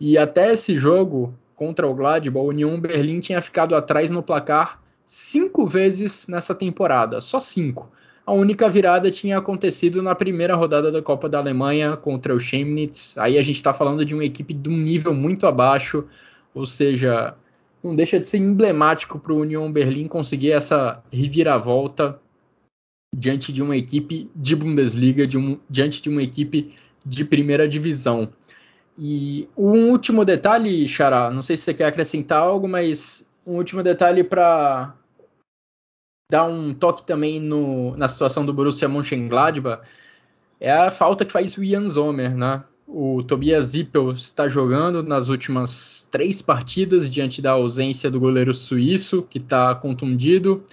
E 0.00 0.18
até 0.18 0.52
esse 0.52 0.76
jogo 0.76 1.32
contra 1.54 1.86
o 1.86 1.94
Gladbach, 1.94 2.44
o 2.44 2.48
União 2.48 2.80
Berlim 2.80 3.20
tinha 3.20 3.40
ficado 3.40 3.76
atrás 3.76 4.10
no 4.10 4.20
placar 4.20 4.81
cinco 5.12 5.66
vezes 5.66 6.26
nessa 6.26 6.54
temporada, 6.54 7.20
só 7.20 7.38
cinco. 7.38 7.92
A 8.24 8.32
única 8.32 8.66
virada 8.70 9.10
tinha 9.10 9.36
acontecido 9.36 10.00
na 10.00 10.14
primeira 10.14 10.54
rodada 10.54 10.90
da 10.90 11.02
Copa 11.02 11.28
da 11.28 11.36
Alemanha 11.36 11.98
contra 11.98 12.34
o 12.34 12.40
Chemnitz. 12.40 13.14
Aí 13.18 13.36
a 13.36 13.42
gente 13.42 13.56
está 13.56 13.74
falando 13.74 14.06
de 14.06 14.14
uma 14.14 14.24
equipe 14.24 14.54
de 14.54 14.70
um 14.70 14.76
nível 14.76 15.12
muito 15.12 15.46
abaixo, 15.46 16.06
ou 16.54 16.64
seja, 16.64 17.34
não 17.84 17.94
deixa 17.94 18.18
de 18.18 18.26
ser 18.26 18.38
emblemático 18.38 19.18
para 19.18 19.34
o 19.34 19.40
Union 19.40 19.70
Berlim 19.70 20.08
conseguir 20.08 20.52
essa 20.52 21.02
reviravolta 21.12 22.18
diante 23.14 23.52
de 23.52 23.62
uma 23.62 23.76
equipe 23.76 24.30
de 24.34 24.56
Bundesliga, 24.56 25.26
de 25.26 25.36
um, 25.36 25.60
diante 25.68 26.00
de 26.00 26.08
uma 26.08 26.22
equipe 26.22 26.72
de 27.04 27.22
primeira 27.22 27.68
divisão. 27.68 28.30
E 28.98 29.46
um 29.58 29.90
último 29.90 30.24
detalhe, 30.24 30.88
Xará, 30.88 31.30
não 31.30 31.42
sei 31.42 31.58
se 31.58 31.64
você 31.64 31.74
quer 31.74 31.84
acrescentar 31.84 32.38
algo, 32.38 32.66
mas 32.66 33.30
um 33.46 33.56
último 33.56 33.82
detalhe 33.82 34.24
para 34.24 34.94
dar 36.32 36.46
um 36.46 36.72
toque 36.72 37.06
também 37.06 37.38
no, 37.38 37.94
na 37.94 38.08
situação 38.08 38.46
do 38.46 38.54
Borussia 38.54 38.88
Mönchengladbach 38.88 39.82
é 40.58 40.72
a 40.72 40.90
falta 40.90 41.26
que 41.26 41.32
faz 41.32 41.58
o 41.58 41.62
Ian 41.62 41.86
Zomer, 41.90 42.34
né? 42.34 42.64
O 42.88 43.22
Tobias 43.22 43.66
Zippel 43.66 44.12
está 44.12 44.48
jogando 44.48 45.02
nas 45.02 45.28
últimas 45.28 46.08
três 46.10 46.40
partidas 46.40 47.10
diante 47.10 47.42
da 47.42 47.50
ausência 47.50 48.10
do 48.10 48.18
goleiro 48.18 48.54
suíço, 48.54 49.22
que 49.28 49.36
está 49.36 49.74
contundido. 49.74 50.64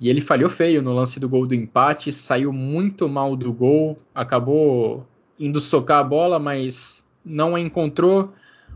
E 0.00 0.08
ele 0.08 0.20
falhou 0.20 0.50
feio 0.50 0.82
no 0.82 0.92
lance 0.92 1.20
do 1.20 1.28
gol 1.28 1.46
do 1.46 1.54
empate, 1.54 2.12
saiu 2.12 2.52
muito 2.52 3.08
mal 3.08 3.36
do 3.36 3.52
gol, 3.52 3.96
acabou 4.12 5.06
indo 5.38 5.60
socar 5.60 6.00
a 6.00 6.04
bola, 6.04 6.40
mas 6.40 7.06
não 7.24 7.54
a 7.54 7.60
encontrou. 7.60 8.32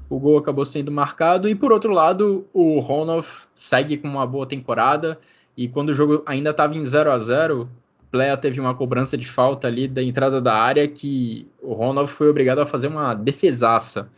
O 0.08 0.20
gol 0.20 0.38
acabou 0.38 0.64
sendo 0.64 0.92
marcado. 0.92 1.49
E 1.49 1.56
por 1.56 1.72
outro 1.72 1.92
lado, 1.92 2.46
o 2.52 2.78
Ronov 2.78 3.26
segue 3.52 3.96
com 3.96 4.06
uma 4.06 4.26
boa 4.26 4.46
temporada. 4.46 5.18
E 5.61 5.69
quando 5.69 5.90
o 5.90 5.95
jogo 5.95 6.23
ainda 6.25 6.52
estava 6.52 6.75
em 6.75 6.83
0 6.83 7.12
a 7.12 7.19
0 7.19 7.64
o 7.64 7.69
Plea 8.11 8.35
teve 8.35 8.59
uma 8.59 8.75
cobrança 8.75 9.14
de 9.14 9.29
falta 9.29 9.69
ali 9.69 9.87
da 9.87 10.02
entrada 10.02 10.40
da 10.40 10.55
área 10.55 10.88
que 10.88 11.47
o 11.61 11.75
Ronald 11.75 12.11
foi 12.11 12.31
obrigado 12.31 12.61
a 12.61 12.67
fazer 12.67 12.87
uma 12.88 13.12
defesaça. 13.12 14.11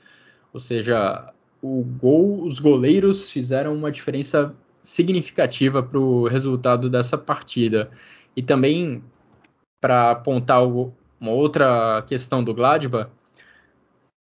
Ou 0.54 0.60
seja, 0.60 1.32
o 1.60 1.82
gol, 1.82 2.44
os 2.44 2.60
goleiros 2.60 3.28
fizeram 3.28 3.74
uma 3.74 3.90
diferença 3.90 4.54
significativa 4.84 5.82
para 5.82 5.98
o 5.98 6.28
resultado 6.28 6.88
dessa 6.88 7.18
partida. 7.18 7.90
E 8.36 8.40
também, 8.40 9.02
para 9.80 10.12
apontar 10.12 10.64
uma 10.64 11.32
outra 11.32 12.04
questão 12.06 12.44
do 12.44 12.54
Gladbach, 12.54 13.10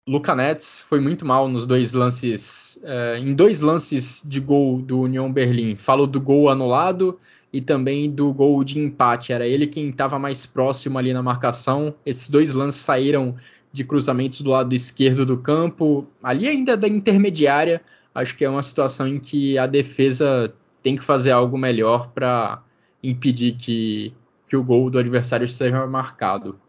Luca 0.08 0.36
Netz 0.36 0.80
foi 0.80 1.00
muito 1.00 1.24
mal 1.24 1.48
nos 1.48 1.68
dois 1.68 1.94
lances, 1.94 2.80
é, 2.84 3.20
em 3.20 3.36
dois 3.36 3.60
lances 3.60 4.24
de 4.26 4.40
gol 4.40 4.82
do 4.82 5.02
União 5.02 5.32
Berlim. 5.32 5.76
Falo 5.76 6.08
do 6.08 6.20
gol 6.20 6.50
anulado 6.50 7.20
e 7.54 7.62
também 7.62 8.10
do 8.10 8.34
gol 8.34 8.64
de 8.64 8.80
empate. 8.80 9.32
Era 9.32 9.46
ele 9.46 9.68
quem 9.68 9.90
estava 9.90 10.18
mais 10.18 10.48
próximo 10.48 10.98
ali 10.98 11.14
na 11.14 11.22
marcação. 11.22 11.94
Esses 12.04 12.32
dois 12.32 12.52
lances 12.52 12.82
saíram 12.82 13.36
de 13.72 13.84
cruzamentos 13.84 14.42
do 14.42 14.50
lado 14.50 14.74
esquerdo 14.74 15.24
do 15.24 15.38
campo, 15.38 16.08
ali 16.24 16.48
ainda 16.48 16.76
da 16.76 16.88
intermediária. 16.88 17.80
Acho 18.14 18.36
que 18.36 18.44
é 18.44 18.50
uma 18.50 18.64
situação 18.64 19.08
em 19.08 19.20
que 19.20 19.56
a 19.58 19.68
defesa 19.68 20.52
tem 20.82 20.96
que 20.96 21.04
fazer 21.04 21.32
algo 21.32 21.60
melhor 21.60 22.10
para 22.10 22.64
impedir 23.04 23.56
que, 23.56 24.12
que 24.50 24.58
o 24.58 24.64
gol 24.64 24.90
do 24.90 24.98
adversário 24.98 25.48
seja 25.48 25.86
marcado. 25.86 26.60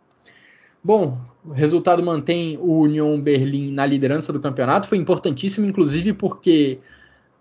Bom, 0.84 1.16
o 1.44 1.52
resultado 1.52 2.02
mantém 2.02 2.58
o 2.58 2.80
Union 2.80 3.20
Berlim 3.20 3.72
na 3.72 3.86
liderança 3.86 4.32
do 4.32 4.40
campeonato. 4.40 4.88
Foi 4.88 4.98
importantíssimo, 4.98 5.64
inclusive, 5.66 6.12
porque 6.12 6.80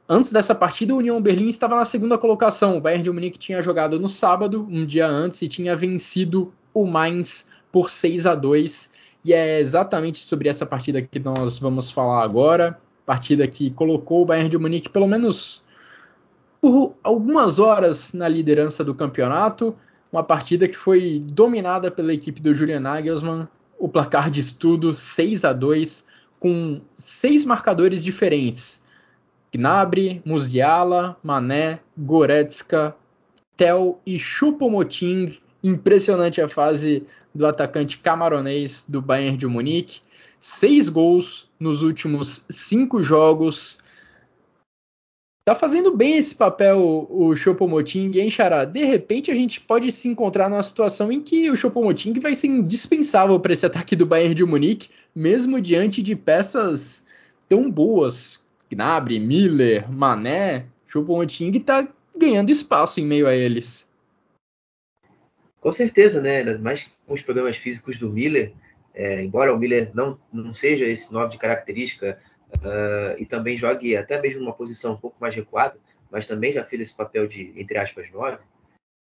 antes 0.08 0.32
dessa 0.32 0.54
partida 0.54 0.94
o 0.94 0.98
Union 0.98 1.20
Berlim 1.20 1.48
estava 1.48 1.76
na 1.76 1.86
segunda 1.86 2.20
colocação. 2.20 2.78
O 2.78 2.82
Bayern 2.82 3.04
de 3.04 3.10
Munique 3.10 3.40
tinha 3.40 3.62
jogado 3.62 4.00
no 4.00 4.08
sábado, 4.08 4.68
um 4.70 4.86
dia 4.86 5.08
antes, 5.08 5.42
e 5.42 5.48
tinha 5.48 5.76
vencido 5.76 6.54
o 6.72 6.86
Mainz 6.86 7.50
por 7.72 7.90
6 7.90 8.28
a 8.28 8.36
2. 8.36 8.92
E 9.26 9.34
é 9.34 9.60
exatamente 9.60 10.20
sobre 10.20 10.48
essa 10.48 10.66
partida 10.66 11.02
que 11.02 11.20
nós 11.20 11.58
vamos 11.58 11.90
falar 11.90 12.24
agora. 12.24 12.80
Partida 13.08 13.48
que 13.48 13.72
colocou 13.72 14.22
o 14.22 14.26
Bayern 14.26 14.50
de 14.50 14.58
Munique 14.60 14.90
pelo 14.90 15.08
menos 15.08 15.64
por 16.62 16.96
algumas 17.04 17.58
horas 17.58 18.14
na 18.14 18.28
liderança 18.28 18.84
do 18.84 18.94
campeonato 18.94 19.76
uma 20.12 20.24
partida 20.24 20.68
que 20.68 20.76
foi 20.76 21.22
dominada 21.24 21.90
pela 21.90 22.14
equipe 22.14 22.42
do 22.42 22.54
Julian 22.54 22.82
Nagelsmann, 22.82 23.48
o 23.80 23.88
placar 23.88 24.30
de 24.30 24.42
estudo 24.42 24.94
6 24.94 25.46
a 25.46 25.54
2 25.54 26.06
com 26.40 26.82
seis 26.96 27.46
marcadores 27.46 28.04
diferentes. 28.04 28.84
Gnabry, 29.54 30.22
Musiala, 30.26 31.16
Mané, 31.22 31.80
Goretzka, 31.96 32.96
Tel 33.56 34.02
e 34.06 34.18
Choupo-Moting. 34.18 35.38
Impressionante 35.64 36.42
a 36.42 36.50
fase 36.50 37.06
do 37.34 37.46
atacante 37.46 38.00
camaronês 38.00 38.86
do 38.90 39.02
Bayern 39.02 39.38
de 39.38 39.46
Munique. 39.46 40.02
Seis 40.40 40.90
gols 40.90 41.48
nos 41.60 41.84
últimos 41.84 42.44
cinco 42.50 43.04
jogos, 43.04 43.78
Tá 45.52 45.56
fazendo 45.56 45.94
bem 45.94 46.16
esse 46.16 46.34
papel 46.34 46.80
o 47.10 47.36
Chopomoting, 47.36 48.10
hein, 48.18 48.30
Xará? 48.30 48.64
De 48.64 48.86
repente 48.86 49.30
a 49.30 49.36
gente 49.36 49.60
pode 49.60 49.92
se 49.92 50.08
encontrar 50.08 50.50
numa 50.50 50.64
situação 50.64 51.12
em 51.12 51.22
que 51.22 51.50
o 51.50 51.58
Chopomoting 51.58 52.18
vai 52.22 52.36
ser 52.36 52.48
indispensável 52.48 53.38
para 53.38 53.52
esse 53.52 53.66
ataque 53.66 53.94
do 53.94 54.06
Bayern 54.06 54.34
de 54.34 54.46
Munique, 54.46 54.90
mesmo 55.14 55.60
diante 55.60 56.02
de 56.02 56.16
peças 56.16 57.06
tão 57.50 57.70
boas. 57.70 58.42
Gnabry, 58.72 59.20
Miller, 59.20 59.92
Mané, 59.92 60.68
Chopomoting 60.88 61.52
tá 61.60 61.86
ganhando 62.18 62.50
espaço 62.50 63.02
em 63.02 63.06
meio 63.06 63.28
a 63.28 63.36
eles. 63.36 63.92
Com 65.60 65.74
certeza, 65.74 66.22
né? 66.22 66.46
Mais 66.60 66.88
com 67.06 67.14
os 67.14 67.22
problemas 67.22 67.58
físicos 67.58 68.00
do 68.00 68.10
Miller, 68.10 68.54
é, 68.94 69.22
embora 69.22 69.54
o 69.54 69.60
Miller 69.60 69.92
não, 69.94 70.18
não 70.32 70.54
seja 70.54 70.86
esse 70.86 71.12
nome 71.12 71.32
de 71.32 71.38
característica 71.38 72.18
uh, 72.58 73.16
e 73.18 73.26
também 73.26 73.58
jogue 73.58 73.96
até 73.96 74.20
mesmo 74.22 74.42
numa 74.42 74.54
posição 74.54 74.94
um 74.94 74.98
pouco 74.98 75.18
mais 75.20 75.36
recuada, 75.36 75.78
mas 76.10 76.26
também 76.26 76.52
já 76.52 76.64
fez 76.64 76.82
esse 76.82 76.94
papel 76.94 77.28
de, 77.28 77.54
entre 77.56 77.78
aspas, 77.78 78.12
nove. 78.12 78.38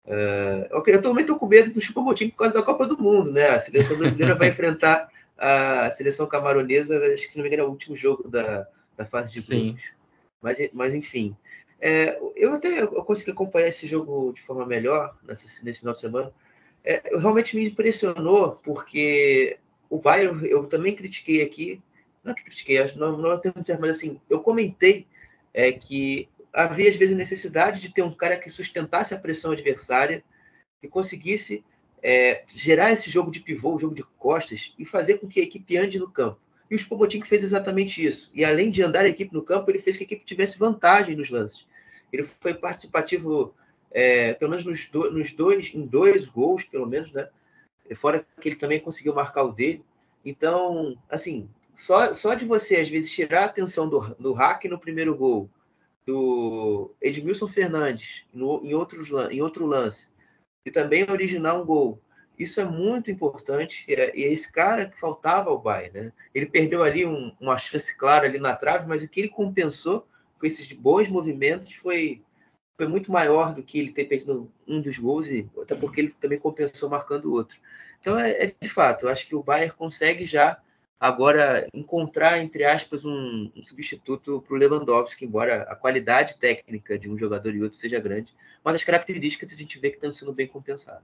Uh, 0.06 0.68
eu, 0.70 0.84
eu 0.86 1.02
também 1.02 1.22
estou 1.22 1.38
com 1.38 1.48
medo 1.48 1.72
do 1.72 1.82
Chupamotim 1.82 2.30
por 2.30 2.38
causa 2.38 2.54
da 2.54 2.64
Copa 2.64 2.86
do 2.86 2.98
Mundo, 2.98 3.32
né? 3.32 3.50
A 3.50 3.60
seleção 3.60 3.98
brasileira 3.98 4.36
vai 4.36 4.50
enfrentar 4.50 5.10
a 5.38 5.92
seleção 5.92 6.28
camaronesa, 6.28 6.98
acho 7.14 7.26
que 7.26 7.34
se 7.34 7.38
não 7.38 7.44
me 7.44 7.50
engano 7.50 7.64
é 7.64 7.66
o 7.66 7.72
último 7.72 7.96
jogo 7.96 8.28
da, 8.30 8.68
da 8.96 9.06
fase 9.06 9.32
de 9.34 9.42
grupos. 9.42 9.84
Mas, 10.42 10.58
mas 10.74 10.94
enfim, 10.94 11.36
é, 11.80 12.20
eu 12.36 12.54
até 12.54 12.82
eu 12.82 12.88
consegui 13.04 13.32
acompanhar 13.32 13.68
esse 13.68 13.88
jogo 13.88 14.32
de 14.34 14.42
forma 14.44 14.66
melhor 14.66 15.18
nesse, 15.24 15.64
nesse 15.66 15.80
final 15.80 15.94
de 15.94 16.00
semana. 16.00 16.32
É, 16.84 17.02
realmente 17.18 17.56
me 17.56 17.68
impressionou 17.68 18.60
porque 18.64 19.58
o 19.90 19.98
Bayern, 19.98 20.48
eu 20.48 20.66
também 20.66 20.96
critiquei 20.96 21.42
aqui 21.42 21.82
não 22.26 22.34
que 22.34 22.44
critiquei, 22.44 22.78
não, 22.96 23.18
não 23.18 23.32
é 23.32 23.38
termo 23.38 23.64
certo, 23.64 23.80
mas 23.80 23.92
assim, 23.92 24.20
eu 24.30 24.42
comentei 24.42 25.06
é, 25.54 25.72
que 25.72 26.28
havia 26.52 26.90
às 26.90 26.96
vezes 26.96 27.16
necessidade 27.16 27.80
de 27.80 27.94
ter 27.94 28.02
um 28.02 28.12
cara 28.12 28.36
que 28.36 28.50
sustentasse 28.50 29.14
a 29.14 29.20
pressão 29.20 29.52
adversária, 29.52 30.24
que 30.82 30.88
conseguisse 30.88 31.64
é, 32.02 32.44
gerar 32.54 32.92
esse 32.92 33.12
jogo 33.12 33.30
de 33.30 33.40
pivô, 33.40 33.78
jogo 33.78 33.94
de 33.94 34.04
costas 34.18 34.74
e 34.78 34.86
fazer 34.86 35.20
com 35.20 35.28
que 35.28 35.40
a 35.40 35.44
equipe 35.44 35.78
ande 35.78 36.00
no 36.00 36.10
campo. 36.10 36.40
E 36.70 36.74
o 36.74 36.78
Spobotin 36.78 37.22
fez 37.22 37.44
exatamente 37.44 38.04
isso. 38.04 38.32
E 38.34 38.44
além 38.44 38.72
de 38.72 38.82
andar 38.82 39.02
a 39.02 39.08
equipe 39.08 39.34
no 39.34 39.44
campo, 39.44 39.70
ele 39.70 39.80
fez 39.80 39.96
que 39.98 40.04
a 40.04 40.06
equipe 40.06 40.26
tivesse 40.26 40.58
vantagem 40.58 41.16
nos 41.16 41.30
lances. 41.30 41.68
Ele 42.12 42.28
foi 42.42 42.56
participativo, 42.56 43.54
é, 43.92 44.34
pelo 44.34 44.50
menos 44.50 44.66
nos, 44.66 44.88
do, 44.88 45.12
nos, 45.12 45.32
dois, 45.32 45.72
em 45.76 45.86
dois 45.86 46.26
gols, 46.26 46.64
pelo 46.64 46.88
menos, 46.88 47.12
né? 47.12 47.30
Fora 47.96 48.26
que 48.42 48.50
ele 48.50 48.56
também 48.56 48.80
conseguiu 48.80 49.14
marcar 49.14 49.44
o 49.44 49.52
dele. 49.52 49.84
Então, 50.24 50.98
assim, 51.08 51.48
só, 51.76 52.14
só 52.14 52.34
de 52.34 52.46
você, 52.46 52.78
às 52.78 52.90
vezes, 52.90 53.12
tirar 53.12 53.44
a 53.44 53.46
atenção 53.46 53.88
do, 53.90 54.16
do 54.16 54.34
hack 54.34 54.66
no 54.66 54.80
primeiro 54.80 55.16
gol, 55.16 55.50
do 56.06 56.94
Edmilson 57.02 57.48
Fernandes 57.48 58.24
no, 58.34 58.64
em, 58.64 58.74
outros, 58.74 59.10
em 59.32 59.42
outro 59.42 59.66
lance, 59.66 60.08
e 60.66 60.72
também 60.72 61.10
originar 61.10 61.56
um 61.56 61.66
gol. 61.66 62.02
Isso 62.38 62.60
é 62.60 62.66
muito 62.66 63.10
importante, 63.10 63.86
e 63.88 63.94
é, 63.94 64.10
é 64.10 64.34
esse 64.34 64.52
cara 64.52 64.88
que 64.88 65.00
faltava 65.00 65.50
ao 65.50 65.60
Bayern, 65.60 66.00
né? 66.00 66.14
Ele 66.34 66.46
perdeu 66.46 66.84
ali 66.84 67.06
um, 67.06 67.34
uma 67.40 67.58
chance 67.58 67.96
clara 67.96 68.26
ali 68.26 68.40
na 68.40 68.56
trave, 68.56 68.88
mas 68.88 69.02
o 69.02 69.08
que 69.08 69.22
ele 69.22 69.30
compensou 69.30 70.06
com 70.38 70.46
esses 70.46 70.72
bons 70.74 71.08
movimentos 71.08 71.74
foi, 71.76 72.22
foi 72.78 72.88
muito 72.88 73.12
maior 73.12 73.54
do 73.54 73.64
que 73.64 73.80
ele 73.80 73.92
ter 73.92 74.06
perdido 74.06 74.52
um 74.68 74.82
dos 74.82 74.98
gols, 74.98 75.28
e 75.28 75.50
até 75.62 75.76
porque 75.76 76.02
ele 76.02 76.16
também 76.20 76.38
compensou 76.38 76.90
marcando 76.90 77.26
o 77.26 77.34
outro. 77.34 77.58
Então, 78.02 78.20
é, 78.20 78.32
é 78.32 78.54
de 78.60 78.70
fato, 78.70 79.06
eu 79.06 79.10
acho 79.10 79.28
que 79.28 79.36
o 79.36 79.44
Bayern 79.44 79.74
consegue 79.74 80.26
já 80.26 80.60
agora 81.00 81.68
encontrar, 81.74 82.40
entre 82.40 82.64
aspas, 82.64 83.06
um, 83.06 83.52
um 83.56 83.64
substituto 83.64 84.44
para 84.46 84.56
o 84.56 84.58
Lewandowski, 84.58 85.26
embora 85.26 85.64
a 85.64 85.76
qualidade 85.76 86.38
técnica 86.40 86.98
de 86.98 87.10
um 87.10 87.18
jogador 87.18 87.54
e 87.54 87.62
outro 87.62 87.78
seja 87.78 88.00
grande, 88.00 88.34
mas 88.64 88.76
as 88.76 88.84
características 88.84 89.52
a 89.54 89.56
gente 89.56 89.80
vê 89.80 89.90
que 89.90 89.98
estão 89.98 90.12
sendo 90.12 90.34
bem 90.34 90.48
compensadas. 90.48 91.04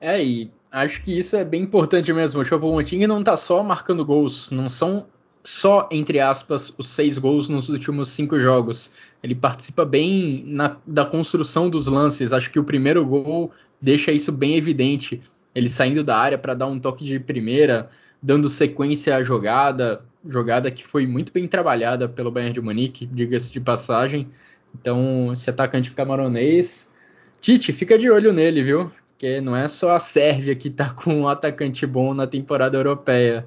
É, 0.00 0.22
e 0.22 0.50
acho 0.70 1.02
que 1.02 1.18
isso 1.18 1.36
é 1.36 1.44
bem 1.44 1.62
importante 1.62 2.12
mesmo. 2.12 2.40
O 2.40 2.44
Choupo-Moting 2.44 3.06
não 3.06 3.20
está 3.20 3.36
só 3.36 3.62
marcando 3.62 4.04
gols, 4.04 4.48
não 4.50 4.68
são 4.68 5.08
só, 5.42 5.88
entre 5.90 6.20
aspas, 6.20 6.72
os 6.78 6.90
seis 6.90 7.18
gols 7.18 7.48
nos 7.48 7.68
últimos 7.68 8.10
cinco 8.10 8.38
jogos. 8.38 8.92
Ele 9.22 9.34
participa 9.34 9.84
bem 9.84 10.44
na, 10.46 10.76
da 10.86 11.04
construção 11.04 11.68
dos 11.68 11.86
lances. 11.86 12.32
Acho 12.32 12.50
que 12.50 12.58
o 12.58 12.64
primeiro 12.64 13.04
gol 13.04 13.52
deixa 13.80 14.12
isso 14.12 14.30
bem 14.30 14.56
evidente 14.56 15.20
ele 15.58 15.68
saindo 15.68 16.04
da 16.04 16.16
área 16.16 16.38
para 16.38 16.54
dar 16.54 16.66
um 16.66 16.78
toque 16.78 17.04
de 17.04 17.18
primeira, 17.18 17.90
dando 18.22 18.48
sequência 18.48 19.16
à 19.16 19.22
jogada, 19.22 20.02
jogada 20.26 20.70
que 20.70 20.84
foi 20.84 21.06
muito 21.06 21.32
bem 21.32 21.46
trabalhada 21.46 22.08
pelo 22.08 22.30
Bayern 22.30 22.54
de 22.54 22.60
Munique, 22.60 23.06
diga-se 23.06 23.52
de 23.52 23.60
passagem. 23.60 24.28
Então, 24.74 25.32
esse 25.32 25.48
atacante 25.50 25.90
camaronês, 25.90 26.92
Tite, 27.40 27.72
fica 27.72 27.96
de 27.96 28.10
olho 28.10 28.32
nele, 28.32 28.62
viu? 28.62 28.90
Porque 29.08 29.40
não 29.40 29.56
é 29.56 29.68
só 29.68 29.92
a 29.92 29.98
Sérvia 29.98 30.54
que 30.54 30.68
está 30.68 30.90
com 30.94 31.22
um 31.22 31.28
atacante 31.28 31.86
bom 31.86 32.14
na 32.14 32.26
temporada 32.26 32.76
europeia. 32.76 33.46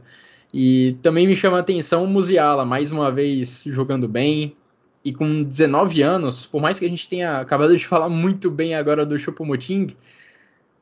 E 0.54 0.98
também 1.02 1.28
me 1.28 1.36
chama 1.36 1.58
a 1.58 1.62
atenção 1.62 2.04
o 2.04 2.08
Musiala, 2.08 2.66
mais 2.66 2.92
uma 2.92 3.12
vez 3.12 3.64
jogando 3.66 4.08
bem. 4.08 4.56
E 5.04 5.14
com 5.14 5.44
19 5.44 6.02
anos, 6.02 6.46
por 6.46 6.62
mais 6.62 6.78
que 6.78 6.86
a 6.86 6.90
gente 6.90 7.10
tenha 7.10 7.40
acabado 7.40 7.76
de 7.76 7.86
falar 7.88 8.10
muito 8.10 8.52
bem 8.52 8.76
agora 8.76 9.06
do 9.06 9.18
Choupo-Moting, 9.18 9.96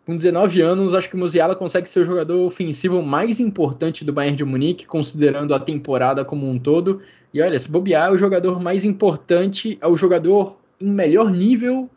com 0.10 0.16
19 0.16 0.60
anos, 0.60 0.96
acho 0.96 1.08
que 1.08 1.16
o 1.16 1.20
Musiala 1.20 1.56
consegue 1.56 1.88
ser 1.88 2.00
o 2.00 2.06
jogador 2.06 2.44
ofensivo 2.44 3.00
mais 3.04 3.40
importante 3.40 4.04
do 4.04 4.12
Bayern 4.12 4.36
de 4.36 4.44
Munique, 4.44 4.88
considerando 4.88 5.54
a 5.54 5.60
temporada 5.60 6.26
como 6.26 6.50
um 6.50 6.58
todo. 6.58 7.00
E 7.32 7.40
olha, 7.40 7.60
se 7.60 7.70
bobear, 7.70 8.10
é 8.10 8.12
o 8.12 8.18
jogador 8.18 8.60
mais 8.60 8.84
importante, 8.84 9.78
é 9.80 9.88
o 9.88 9.96
jogador 9.96 10.58
em 10.82 10.90
melhor 10.90 11.30
nível 11.30 11.88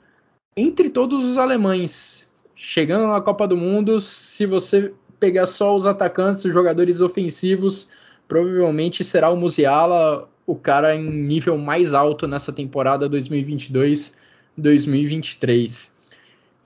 entre 0.54 0.90
todos 0.90 1.26
os 1.26 1.38
alemães. 1.38 2.28
Chegando 2.54 3.07
na 3.07 3.23
Copa 3.23 3.49
do 3.49 3.57
Mundo, 3.57 3.99
se 3.99 4.45
você 4.45 4.92
pegar 5.19 5.47
só 5.47 5.75
os 5.75 5.87
atacantes, 5.87 6.45
os 6.45 6.52
jogadores 6.52 7.00
ofensivos, 7.00 7.88
provavelmente 8.29 9.03
será 9.03 9.31
o 9.31 9.37
Musiala 9.38 10.29
o 10.46 10.55
cara 10.55 10.94
em 10.94 11.11
nível 11.11 11.57
mais 11.57 11.94
alto 11.94 12.29
nessa 12.29 12.53
temporada 12.53 13.09
2022-2023. 13.09 16.01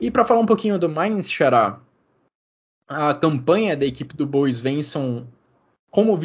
E 0.01 0.11
para 0.11 0.25
falar 0.25 0.41
um 0.41 0.47
pouquinho 0.47 0.79
do 0.79 0.89
Mainz, 0.89 1.31
Xará, 1.31 1.81
a 2.89 3.15
campanha 3.15 3.77
da 3.77 3.87
equipe 3.87 4.15
do 4.15 4.27
Bois 4.27 4.59
Venson 4.59 5.27
como, 5.91 6.19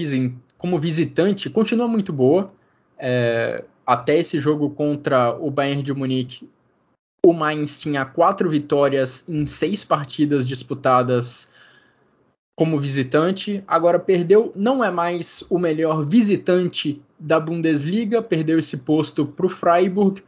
como 0.57 0.79
visitante 0.79 1.49
continua 1.49 1.87
muito 1.87 2.11
boa. 2.11 2.47
É, 2.97 3.65
até 3.85 4.17
esse 4.17 4.39
jogo 4.39 4.69
contra 4.69 5.35
o 5.35 5.49
Bayern 5.49 5.81
de 5.81 5.93
Munique, 5.93 6.47
o 7.25 7.33
Mainz 7.33 7.79
tinha 7.79 8.05
quatro 8.05 8.49
vitórias 8.49 9.27
em 9.27 9.45
seis 9.45 9.83
partidas 9.83 10.47
disputadas 10.47 11.51
como 12.55 12.79
visitante. 12.79 13.63
Agora 13.67 13.99
perdeu, 13.99 14.51
não 14.55 14.83
é 14.83 14.91
mais 14.91 15.43
o 15.49 15.57
melhor 15.57 16.05
visitante 16.05 17.01
da 17.19 17.39
Bundesliga, 17.39 18.21
perdeu 18.21 18.59
esse 18.59 18.77
posto 18.77 19.25
para 19.25 19.45
o 19.45 19.49
Freiburg 19.49 20.23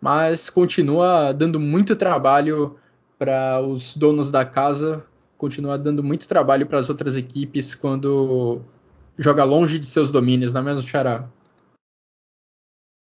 mas 0.00 0.48
continua 0.48 1.32
dando 1.32 1.60
muito 1.60 1.94
trabalho 1.94 2.78
para 3.18 3.60
os 3.60 3.96
donos 3.96 4.30
da 4.30 4.44
casa, 4.44 5.04
continua 5.36 5.78
dando 5.78 6.02
muito 6.02 6.26
trabalho 6.26 6.66
para 6.66 6.78
as 6.78 6.88
outras 6.88 7.16
equipes 7.16 7.74
quando 7.74 8.62
joga 9.18 9.44
longe 9.44 9.78
de 9.78 9.86
seus 9.86 10.10
domínios, 10.10 10.52
não 10.52 10.62
é 10.62 10.64
mesmo, 10.64 10.82
Xará? 10.82 11.28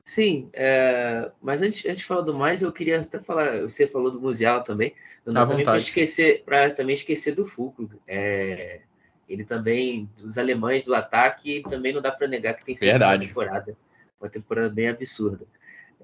Sim, 0.05 0.50
é, 0.52 1.31
mas 1.40 1.62
antes, 1.62 1.87
antes 1.87 2.00
de 2.00 2.05
falar 2.05 2.20
do 2.22 2.35
mais, 2.35 2.61
eu 2.61 2.72
queria 2.72 3.00
até 3.00 3.18
falar, 3.20 3.62
você 3.62 3.87
falou 3.87 4.11
do 4.11 4.20
Musial 4.20 4.62
também, 4.62 4.94
não 5.24 5.33
dá 5.33 5.46
também 5.46 5.64
para 5.64 5.78
esquecer, 5.78 6.42
para 6.44 6.70
também 6.70 6.94
esquecer 6.94 7.35
do 7.35 7.46
Fulcro. 7.46 7.88
É, 8.07 8.81
ele 9.28 9.44
também, 9.44 10.11
dos 10.18 10.37
alemães 10.37 10.85
do 10.85 10.94
ataque, 10.94 11.62
também 11.70 11.94
não 11.94 12.02
dá 12.02 12.12
para 12.12 12.26
negar 12.26 12.55
que 12.55 12.64
tem 12.64 12.76
feito 12.76 12.90
Verdade. 12.90 13.24
uma 13.24 13.28
temporada, 13.28 13.76
uma 14.20 14.28
temporada 14.28 14.68
bem 14.68 14.88
absurda. 14.88 15.46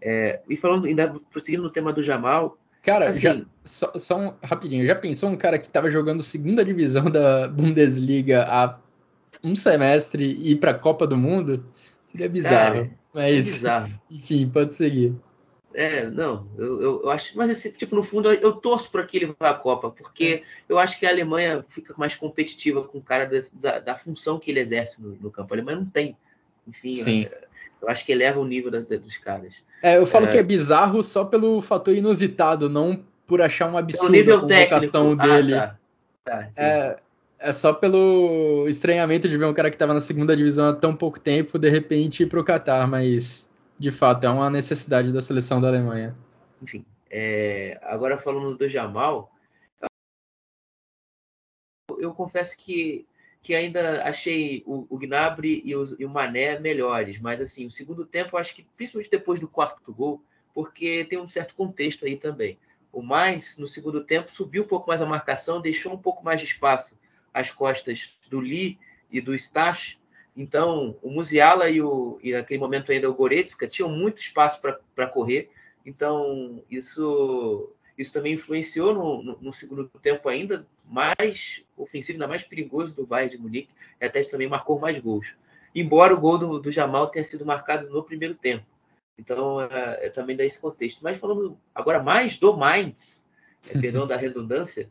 É, 0.00 0.40
e 0.48 0.56
falando, 0.56 0.86
ainda 0.86 1.14
prosseguindo 1.30 1.62
no 1.62 1.70
tema 1.70 1.92
do 1.92 2.02
Jamal. 2.02 2.56
Cara, 2.82 3.08
assim, 3.08 3.20
já, 3.20 3.40
só, 3.64 3.92
só 3.96 4.18
um, 4.18 4.34
rapidinho, 4.42 4.86
já 4.86 4.94
pensou 4.94 5.28
um 5.28 5.36
cara 5.36 5.58
que 5.58 5.66
estava 5.66 5.90
jogando 5.90 6.22
segunda 6.22 6.64
divisão 6.64 7.10
da 7.10 7.48
Bundesliga 7.48 8.44
há 8.48 8.78
um 9.42 9.54
semestre 9.54 10.24
e 10.24 10.52
ir 10.52 10.56
para 10.56 10.72
a 10.72 10.78
Copa 10.78 11.06
do 11.06 11.16
Mundo? 11.16 11.64
Seria 12.02 12.28
bizarro. 12.28 12.74
Cara, 12.74 12.90
mas, 13.12 13.48
é 13.48 13.52
bizarro. 13.58 14.00
enfim, 14.10 14.48
pode 14.48 14.74
seguir. 14.74 15.14
É, 15.74 16.08
não, 16.08 16.48
eu, 16.56 16.80
eu, 16.80 17.02
eu, 17.02 17.10
acho, 17.10 17.36
mas 17.36 17.50
assim, 17.50 17.70
tipo, 17.70 17.94
no 17.94 18.02
fundo, 18.02 18.32
eu, 18.32 18.40
eu 18.40 18.52
torço 18.52 18.90
para 18.90 19.04
que 19.04 19.16
ele 19.16 19.34
vá 19.38 19.50
à 19.50 19.54
Copa, 19.54 19.90
porque 19.90 20.42
é. 20.42 20.62
eu 20.68 20.78
acho 20.78 20.98
que 20.98 21.06
a 21.06 21.10
Alemanha 21.10 21.64
fica 21.68 21.94
mais 21.96 22.14
competitiva 22.14 22.82
com 22.82 22.98
o 22.98 23.02
cara 23.02 23.26
da, 23.26 23.38
da, 23.52 23.78
da 23.78 23.98
função 23.98 24.38
que 24.38 24.50
ele 24.50 24.60
exerce 24.60 25.00
no, 25.00 25.14
no, 25.16 25.30
campo. 25.30 25.52
A 25.52 25.56
Alemanha 25.56 25.78
não 25.78 25.86
tem, 25.86 26.16
enfim, 26.66 26.94
Sim. 26.94 27.24
É, 27.24 27.47
eu 27.80 27.88
acho 27.88 28.04
que 28.04 28.12
eleva 28.12 28.40
o 28.40 28.44
nível 28.44 28.70
das, 28.70 28.84
dos 28.86 29.16
caras. 29.16 29.62
É, 29.82 29.96
eu 29.96 30.06
falo 30.06 30.26
é... 30.26 30.30
que 30.30 30.38
é 30.38 30.42
bizarro 30.42 31.02
só 31.02 31.24
pelo 31.24 31.60
fator 31.62 31.94
inusitado, 31.94 32.68
não 32.68 33.02
por 33.26 33.42
achar 33.42 33.70
um 33.70 33.76
absurdo 33.76 34.34
a 34.34 34.40
convocação 34.40 35.16
técnico. 35.16 35.36
dele. 35.36 35.54
Ah, 35.54 35.76
tá. 36.24 36.36
Tá, 36.38 36.50
é, 36.56 36.98
é 37.38 37.52
só 37.52 37.72
pelo 37.72 38.66
estranhamento 38.68 39.28
de 39.28 39.36
ver 39.36 39.46
um 39.46 39.54
cara 39.54 39.70
que 39.70 39.76
estava 39.76 39.94
na 39.94 40.00
segunda 40.00 40.36
divisão 40.36 40.68
há 40.68 40.74
tão 40.74 40.94
pouco 40.94 41.20
tempo, 41.20 41.58
de 41.58 41.68
repente 41.68 42.22
ir 42.22 42.26
para 42.26 42.40
o 42.40 42.44
Qatar, 42.44 42.88
mas 42.88 43.48
de 43.78 43.90
fato 43.90 44.24
é 44.24 44.28
uma 44.28 44.50
necessidade 44.50 45.12
da 45.12 45.22
seleção 45.22 45.60
da 45.60 45.68
Alemanha. 45.68 46.16
Enfim, 46.60 46.84
é, 47.10 47.78
agora 47.82 48.18
falando 48.18 48.56
do 48.56 48.68
Jamal, 48.68 49.30
eu 51.98 52.12
confesso 52.12 52.56
que 52.56 53.06
que 53.42 53.54
ainda 53.54 54.02
achei 54.04 54.62
o, 54.66 54.86
o 54.90 54.98
Gnabry 54.98 55.62
e 55.64 55.74
o, 55.74 55.96
e 55.98 56.04
o, 56.04 56.10
Mané 56.10 56.58
melhores, 56.58 57.18
mas 57.18 57.40
assim, 57.40 57.66
o 57.66 57.70
segundo 57.70 58.04
tempo, 58.04 58.36
acho 58.36 58.54
que 58.54 58.66
principalmente 58.76 59.10
depois 59.10 59.40
do 59.40 59.48
quarto 59.48 59.92
gol, 59.92 60.22
porque 60.54 61.04
tem 61.04 61.18
um 61.18 61.28
certo 61.28 61.54
contexto 61.54 62.04
aí 62.04 62.16
também. 62.16 62.58
O 62.92 63.02
mais 63.02 63.56
no 63.58 63.68
segundo 63.68 64.02
tempo, 64.02 64.32
subiu 64.32 64.64
um 64.64 64.66
pouco 64.66 64.88
mais 64.88 65.00
a 65.00 65.06
marcação, 65.06 65.60
deixou 65.60 65.92
um 65.92 65.98
pouco 65.98 66.24
mais 66.24 66.40
de 66.40 66.46
espaço 66.46 66.98
às 67.32 67.50
costas 67.50 68.10
do 68.28 68.40
Lee 68.40 68.78
e 69.10 69.20
do 69.20 69.34
Stash. 69.34 69.98
Então, 70.36 70.96
o 71.02 71.10
Musiala 71.10 71.68
e, 71.68 71.80
o, 71.80 72.18
e 72.22 72.32
naquele 72.32 72.60
momento 72.60 72.92
ainda 72.92 73.08
o 73.08 73.14
Goretzka 73.14 73.66
tinham 73.68 73.90
muito 73.90 74.20
espaço 74.20 74.60
para 74.60 75.06
correr. 75.06 75.50
Então, 75.84 76.62
isso 76.70 77.72
isso 77.98 78.12
também 78.12 78.34
influenciou 78.34 78.94
no, 78.94 79.22
no, 79.22 79.38
no, 79.42 79.52
segundo 79.52 79.88
tempo 80.00 80.28
ainda 80.28 80.64
mais 80.88 81.62
ofensivo, 81.76 82.16
ainda 82.16 82.26
mais 82.26 82.42
perigoso 82.42 82.94
do 82.94 83.06
Bayern 83.06 83.36
de 83.36 83.42
Munique. 83.42 83.70
E 84.00 84.04
até 84.04 84.22
também 84.24 84.48
marcou 84.48 84.78
mais 84.78 84.98
gols. 84.98 85.34
Embora 85.74 86.14
o 86.14 86.20
gol 86.20 86.38
do, 86.38 86.58
do 86.58 86.72
Jamal 86.72 87.08
tenha 87.08 87.24
sido 87.24 87.44
marcado 87.44 87.88
no 87.90 88.02
primeiro 88.02 88.34
tempo. 88.34 88.64
Então, 89.18 89.60
é, 89.60 90.06
é 90.06 90.10
também 90.10 90.36
dá 90.36 90.44
esse 90.44 90.58
contexto. 90.58 91.00
Mas 91.02 91.18
falando 91.18 91.58
agora 91.74 92.02
mais 92.02 92.36
do 92.36 92.56
Mainz, 92.56 93.26
é, 93.68 93.78
perdão 93.80 94.06
da 94.06 94.16
redundância, 94.16 94.90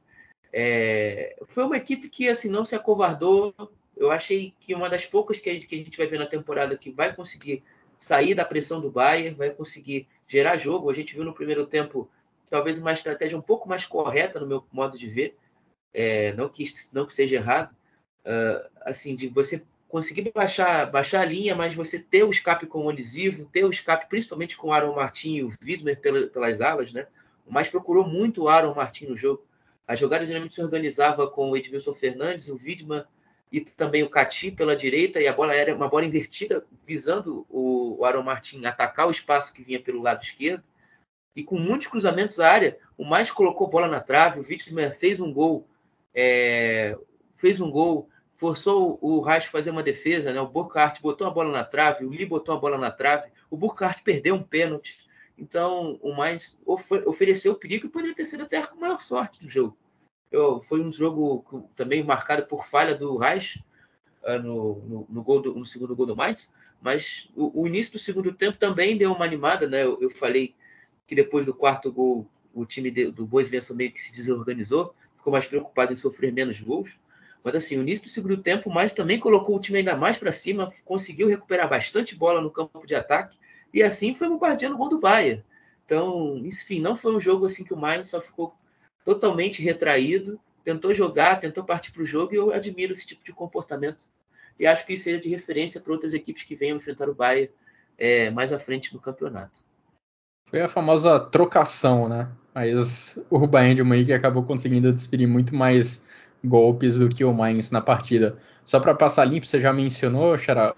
é, 0.51 1.35
foi 1.47 1.63
uma 1.63 1.77
equipe 1.77 2.09
que 2.09 2.29
assim 2.29 2.49
não 2.49 2.65
se 2.65 2.75
acovardou, 2.75 3.53
eu 3.95 4.11
achei 4.11 4.53
que 4.59 4.75
uma 4.75 4.89
das 4.89 5.05
poucas 5.05 5.39
que 5.39 5.49
a, 5.49 5.53
gente, 5.53 5.67
que 5.67 5.75
a 5.75 5.77
gente 5.79 5.97
vai 5.97 6.07
ver 6.07 6.19
na 6.19 6.27
temporada 6.27 6.77
que 6.77 6.91
vai 6.91 7.15
conseguir 7.15 7.63
sair 7.97 8.35
da 8.35 8.45
pressão 8.45 8.79
do 8.79 8.91
Bayern, 8.91 9.35
vai 9.35 9.49
conseguir 9.49 10.07
gerar 10.27 10.57
jogo. 10.57 10.89
A 10.89 10.93
gente 10.93 11.15
viu 11.15 11.23
no 11.23 11.33
primeiro 11.33 11.65
tempo 11.65 12.09
talvez 12.49 12.77
uma 12.77 12.93
estratégia 12.93 13.37
um 13.37 13.41
pouco 13.41 13.67
mais 13.67 13.85
correta 13.85 14.39
no 14.39 14.47
meu 14.47 14.63
modo 14.71 14.97
de 14.97 15.07
ver, 15.07 15.35
é, 15.93 16.33
não, 16.33 16.49
que, 16.49 16.65
não 16.91 17.05
que 17.05 17.13
seja 17.13 17.35
errado, 17.35 17.75
uh, 18.25 18.69
assim, 18.81 19.15
de 19.15 19.27
você 19.27 19.63
conseguir 19.87 20.31
baixar, 20.33 20.89
baixar 20.91 21.21
a 21.21 21.25
linha, 21.25 21.55
mas 21.55 21.73
você 21.73 21.97
ter 21.97 22.23
o 22.23 22.31
escape 22.31 22.65
com 22.65 22.79
o 22.79 22.87
Onisivo, 22.87 23.49
ter 23.51 23.63
o 23.63 23.69
escape 23.69 24.07
principalmente 24.09 24.57
com 24.57 24.67
o 24.67 24.73
Aaron 24.73 24.95
Martin 24.95 25.35
e 25.35 25.43
o 25.43 25.53
Widmer 25.61 25.99
pelas 25.99 26.61
alas, 26.61 26.91
né? 26.91 27.07
O 27.45 27.53
mais 27.53 27.69
procurou 27.69 28.05
muito 28.05 28.43
o 28.43 28.49
Aaron 28.49 28.75
Martin 28.75 29.05
no 29.05 29.17
jogo. 29.17 29.45
A 29.87 29.95
jogada 29.95 30.25
geralmente 30.25 30.55
se 30.55 30.61
organizava 30.61 31.29
com 31.29 31.49
o 31.49 31.55
Edmilson 31.55 31.93
Fernandes, 31.93 32.49
o 32.49 32.55
Widmer 32.55 33.05
e 33.49 33.61
também 33.61 34.03
o 34.03 34.09
Cati 34.09 34.51
pela 34.51 34.75
direita, 34.75 35.21
e 35.21 35.27
a 35.27 35.31
bola 35.31 35.55
era 35.55 35.73
uma 35.73 35.87
bola 35.87 36.03
invertida, 36.03 36.65
visando 36.85 37.45
o 37.49 38.03
Aaron 38.03 38.23
Martin 38.23 38.65
atacar 38.65 39.07
o 39.07 39.11
espaço 39.11 39.53
que 39.53 39.63
vinha 39.63 39.79
pelo 39.79 40.01
lado 40.01 40.21
esquerdo. 40.21 40.61
E 41.33 41.43
com 41.43 41.57
muitos 41.57 41.87
cruzamentos 41.87 42.35
da 42.35 42.51
área, 42.51 42.77
o 42.97 43.05
mais 43.05 43.31
colocou 43.31 43.69
bola 43.69 43.87
na 43.87 44.01
trave, 44.01 44.39
o 44.41 44.45
Widmer 44.45 44.97
fez 44.97 45.21
um 45.21 45.31
gol, 45.31 45.65
é, 46.19 46.97
fez 47.37 47.61
um 47.61 47.69
gol, 47.69 48.09
forçou 48.37 48.97
o 48.99 49.21
Reich 49.21 49.47
fazer 49.49 49.69
uma 49.69 49.83
defesa, 49.83 50.33
né? 50.33 50.41
o 50.41 50.47
Burkhardt 50.47 50.99
botou 50.99 51.27
a 51.27 51.29
bola 51.29 51.51
na 51.51 51.63
trave, 51.63 52.03
o 52.03 52.09
Lee 52.09 52.25
botou 52.25 52.55
a 52.55 52.57
bola 52.57 52.75
na 52.75 52.89
trave, 52.89 53.29
o 53.51 53.55
Burkhardt 53.55 54.01
perdeu 54.01 54.33
um 54.33 54.41
pênalti. 54.41 54.97
Então, 55.37 55.99
o 56.01 56.15
mais 56.15 56.57
ofereceu 56.65 57.53
perigo 57.53 57.85
e 57.85 57.89
poderia 57.89 58.15
ter 58.15 58.25
sido 58.25 58.43
até 58.43 58.65
com 58.65 58.79
maior 58.79 58.99
sorte 58.99 59.39
do 59.39 59.47
jogo. 59.47 59.77
Eu, 60.31 60.59
foi 60.63 60.81
um 60.81 60.91
jogo 60.91 61.69
também 61.75 62.03
marcado 62.03 62.47
por 62.47 62.67
falha 62.67 62.95
do 62.95 63.15
Reich 63.17 63.63
uh, 64.23 64.41
no, 64.41 64.75
no, 64.87 65.07
no, 65.07 65.23
gol 65.23 65.39
do, 65.39 65.53
no 65.53 65.65
segundo 65.67 65.95
gol 65.95 66.07
do 66.07 66.15
Mainz, 66.15 66.49
mas 66.81 67.29
o, 67.35 67.61
o, 67.61 67.67
início 67.67 67.93
do 67.93 67.99
segundo 67.99 68.33
tempo 68.33 68.57
também 68.57 68.97
deu 68.97 69.13
uma 69.13 69.23
animada, 69.23 69.67
né? 69.67 69.83
Eu, 69.83 70.01
eu 70.01 70.09
falei 70.09 70.55
que 71.07 71.13
depois 71.13 71.45
do 71.45 71.53
quarto 71.53 71.91
gol 71.91 72.27
o 72.53 72.65
time 72.65 72.89
de, 72.89 73.11
do 73.11 73.25
Bois 73.25 73.47
Venção 73.47 73.75
meio 73.75 73.91
que 73.91 74.01
se 74.01 74.11
desorganizou, 74.11 74.95
ficou 75.27 75.33
mais 75.33 75.45
preocupado 75.45 75.91
em 75.91 75.97
sofrer 75.97 76.31
menos 76.31 76.59
gols. 76.61 76.89
Mas 77.43 77.55
assim, 77.55 77.77
o 77.77 77.81
início 77.81 78.05
do 78.05 78.09
segundo 78.09 78.37
tempo, 78.37 78.69
mais 78.69 78.93
também 78.93 79.19
colocou 79.19 79.57
o 79.57 79.59
time 79.59 79.79
ainda 79.79 79.95
mais 79.95 80.17
para 80.17 80.31
cima, 80.31 80.73
conseguiu 80.85 81.27
recuperar 81.27 81.69
bastante 81.69 82.15
bola 82.15 82.41
no 82.41 82.49
campo 82.49 82.85
de 82.85 82.95
ataque 82.95 83.37
e 83.73 83.83
assim 83.83 84.15
foi 84.15 84.29
bombardeando 84.29 84.75
o 84.75 84.77
gol 84.77 84.89
do 84.89 84.99
Bahia. 84.99 85.45
Então, 85.85 86.37
enfim, 86.37 86.79
não 86.79 86.95
foi 86.95 87.15
um 87.15 87.19
jogo 87.19 87.45
assim 87.45 87.63
que 87.63 87.73
o 87.73 87.77
Mainz 87.77 88.09
só 88.09 88.21
ficou 88.21 88.55
totalmente 89.03 89.61
retraído, 89.61 90.39
tentou 90.63 90.93
jogar, 90.93 91.39
tentou 91.39 91.63
partir 91.63 91.91
para 91.91 92.03
o 92.03 92.05
jogo, 92.05 92.33
e 92.33 92.37
eu 92.37 92.51
admiro 92.51 92.93
esse 92.93 93.05
tipo 93.05 93.23
de 93.23 93.31
comportamento. 93.31 94.03
E 94.59 94.65
acho 94.65 94.85
que 94.85 94.93
isso 94.93 95.03
seja 95.03 95.19
de 95.19 95.29
referência 95.29 95.79
para 95.79 95.93
outras 95.93 96.13
equipes 96.13 96.43
que 96.43 96.55
venham 96.55 96.77
enfrentar 96.77 97.09
o 97.09 97.15
Bahia 97.15 97.51
é, 97.97 98.29
mais 98.31 98.51
à 98.51 98.59
frente 98.59 98.93
no 98.93 98.99
campeonato. 98.99 99.63
Foi 100.49 100.61
a 100.61 100.67
famosa 100.67 101.19
trocação, 101.19 102.09
né? 102.09 102.29
Mas 102.57 103.19
o 103.29 103.45
Bayern 103.45 103.75
de 103.75 103.83
Munique 103.83 104.11
acabou 104.11 104.41
conseguindo 104.41 104.91
desferir 104.91 105.27
muito 105.27 105.55
mais 105.55 106.07
golpes 106.43 106.97
do 106.97 107.07
que 107.07 107.23
o 107.23 107.31
Mainz 107.31 107.69
na 107.69 107.81
partida. 107.81 108.35
Só 108.65 108.79
para 108.79 108.95
passar 108.95 109.25
limpo, 109.25 109.45
você 109.45 109.61
já 109.61 109.71
mencionou, 109.71 110.35
Xará, 110.39 110.73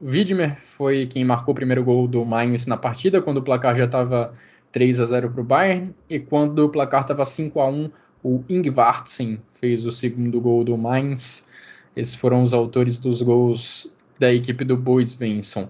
Widmer 0.00 0.56
foi 0.56 1.06
quem 1.06 1.24
marcou 1.24 1.50
o 1.50 1.54
primeiro 1.56 1.82
gol 1.82 2.06
do 2.06 2.24
Mainz 2.24 2.66
na 2.66 2.76
partida, 2.76 3.20
quando 3.20 3.38
o 3.38 3.42
placar 3.42 3.74
já 3.74 3.82
estava 3.82 4.32
3 4.70 5.00
a 5.00 5.06
0 5.06 5.30
para 5.30 5.40
o 5.40 5.44
Bayern, 5.44 5.92
e 6.08 6.20
quando 6.20 6.60
o 6.60 6.68
placar 6.68 7.00
estava 7.00 7.24
5 7.24 7.60
a 7.60 7.68
1 7.68 7.90
o 8.22 8.44
Ingvartsen 8.48 9.42
fez 9.54 9.84
o 9.84 9.90
segundo 9.90 10.40
gol 10.40 10.62
do 10.62 10.78
Mainz. 10.78 11.48
Esses 11.96 12.14
foram 12.14 12.44
os 12.44 12.54
autores 12.54 13.00
dos 13.00 13.20
gols 13.20 13.90
da 14.20 14.32
equipe 14.32 14.64
do 14.64 14.76
Bois 14.76 15.10
Svensson. 15.10 15.68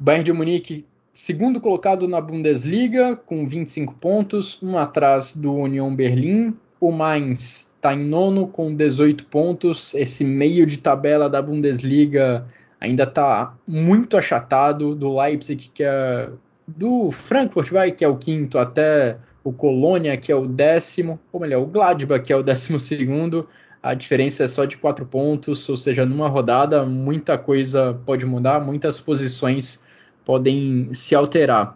Bayern 0.00 0.24
de 0.24 0.32
Munique, 0.32 0.86
segundo 1.18 1.60
colocado 1.60 2.06
na 2.06 2.20
Bundesliga, 2.20 3.16
com 3.16 3.44
25 3.48 3.92
pontos, 3.96 4.56
um 4.62 4.78
atrás 4.78 5.34
do 5.34 5.52
Union 5.52 5.92
Berlim. 5.92 6.56
O 6.80 6.92
Mainz 6.92 7.72
está 7.74 7.92
em 7.92 8.08
nono 8.08 8.46
com 8.46 8.72
18 8.72 9.24
pontos. 9.24 9.94
Esse 9.94 10.22
meio 10.22 10.64
de 10.64 10.78
tabela 10.78 11.28
da 11.28 11.42
Bundesliga 11.42 12.46
ainda 12.80 13.02
está 13.02 13.52
muito 13.66 14.16
achatado. 14.16 14.94
Do 14.94 15.18
Leipzig, 15.18 15.72
que 15.74 15.82
é 15.82 16.30
do 16.64 17.10
Frankfurt, 17.10 17.72
vai, 17.72 17.90
que 17.90 18.04
é 18.04 18.08
o 18.08 18.16
quinto, 18.16 18.56
até 18.56 19.18
o 19.42 19.52
Colônia, 19.52 20.16
que 20.16 20.30
é 20.30 20.36
o 20.36 20.46
décimo, 20.46 21.18
ou 21.32 21.40
melhor, 21.40 21.62
o 21.62 21.66
Gladbach, 21.66 22.22
que 22.22 22.32
é 22.32 22.36
o 22.36 22.44
décimo 22.44 22.78
segundo. 22.78 23.48
A 23.82 23.92
diferença 23.92 24.44
é 24.44 24.48
só 24.48 24.64
de 24.64 24.76
quatro 24.76 25.04
pontos, 25.04 25.68
ou 25.68 25.76
seja, 25.76 26.06
numa 26.06 26.28
rodada 26.28 26.86
muita 26.86 27.36
coisa 27.36 27.98
pode 28.06 28.24
mudar, 28.24 28.60
muitas 28.60 29.00
posições 29.00 29.82
podem 30.28 30.92
se 30.92 31.14
alterar. 31.14 31.74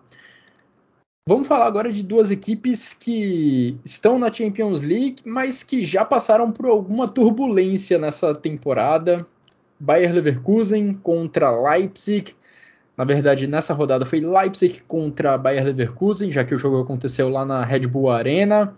Vamos 1.26 1.48
falar 1.48 1.64
agora 1.64 1.90
de 1.90 2.02
duas 2.02 2.30
equipes 2.30 2.92
que 2.92 3.80
estão 3.82 4.18
na 4.18 4.30
Champions 4.30 4.82
League, 4.82 5.22
mas 5.24 5.62
que 5.62 5.82
já 5.82 6.04
passaram 6.04 6.52
por 6.52 6.66
alguma 6.66 7.08
turbulência 7.08 7.98
nessa 7.98 8.34
temporada. 8.34 9.26
Bayer 9.80 10.12
Leverkusen 10.12 10.92
contra 10.92 11.50
Leipzig. 11.50 12.36
Na 12.94 13.04
verdade, 13.04 13.46
nessa 13.46 13.72
rodada 13.72 14.04
foi 14.04 14.20
Leipzig 14.20 14.82
contra 14.82 15.38
Bayer 15.38 15.64
Leverkusen, 15.64 16.30
já 16.30 16.44
que 16.44 16.54
o 16.54 16.58
jogo 16.58 16.82
aconteceu 16.82 17.30
lá 17.30 17.46
na 17.46 17.64
Red 17.64 17.86
Bull 17.86 18.10
Arena. 18.10 18.76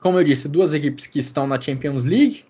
Como 0.00 0.18
eu 0.18 0.24
disse, 0.24 0.48
duas 0.48 0.72
equipes 0.72 1.06
que 1.06 1.18
estão 1.18 1.46
na 1.46 1.60
Champions 1.60 2.04
League 2.04 2.42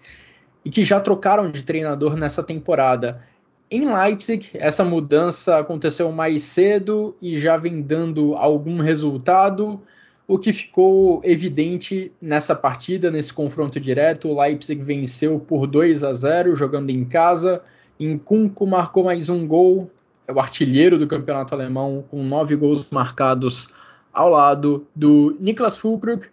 e 0.64 0.70
que 0.70 0.84
já 0.84 1.00
trocaram 1.00 1.50
de 1.50 1.64
treinador 1.64 2.14
nessa 2.14 2.44
temporada. 2.44 3.24
Em 3.70 3.92
Leipzig, 3.92 4.50
essa 4.54 4.84
mudança 4.84 5.58
aconteceu 5.58 6.12
mais 6.12 6.42
cedo 6.42 7.16
e 7.20 7.38
já 7.38 7.56
vem 7.56 7.82
dando 7.82 8.34
algum 8.34 8.80
resultado. 8.80 9.80
O 10.28 10.38
que 10.38 10.52
ficou 10.52 11.20
evidente 11.24 12.12
nessa 12.20 12.54
partida, 12.54 13.10
nesse 13.10 13.32
confronto 13.32 13.80
direto, 13.80 14.28
o 14.28 14.40
Leipzig 14.40 14.82
venceu 14.82 15.38
por 15.40 15.66
2 15.66 16.04
a 16.04 16.12
0 16.12 16.54
jogando 16.54 16.90
em 16.90 17.04
casa. 17.04 17.62
Nkunku 18.00 18.66
marcou 18.66 19.04
mais 19.04 19.28
um 19.28 19.46
gol 19.46 19.90
é 20.26 20.32
o 20.32 20.40
artilheiro 20.40 20.98
do 20.98 21.06
campeonato 21.06 21.54
alemão, 21.54 22.04
com 22.10 22.22
nove 22.22 22.56
gols 22.56 22.86
marcados 22.90 23.68
ao 24.12 24.28
lado 24.28 24.86
do 24.94 25.36
Niklas 25.38 25.76
Fulkrug. 25.76 26.26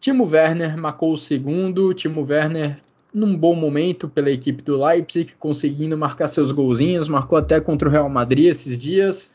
Timo 0.00 0.24
Werner 0.24 0.76
marcou 0.76 1.12
o 1.12 1.16
segundo. 1.16 1.94
Timo 1.94 2.26
Werner 2.28 2.76
num 3.12 3.36
bom 3.36 3.54
momento 3.54 4.08
pela 4.08 4.30
equipe 4.30 4.62
do 4.62 4.82
Leipzig, 4.82 5.34
conseguindo 5.38 5.96
marcar 5.96 6.28
seus 6.28 6.52
golzinhos, 6.52 7.08
marcou 7.08 7.38
até 7.38 7.60
contra 7.60 7.88
o 7.88 7.92
Real 7.92 8.08
Madrid 8.08 8.46
esses 8.46 8.78
dias. 8.78 9.34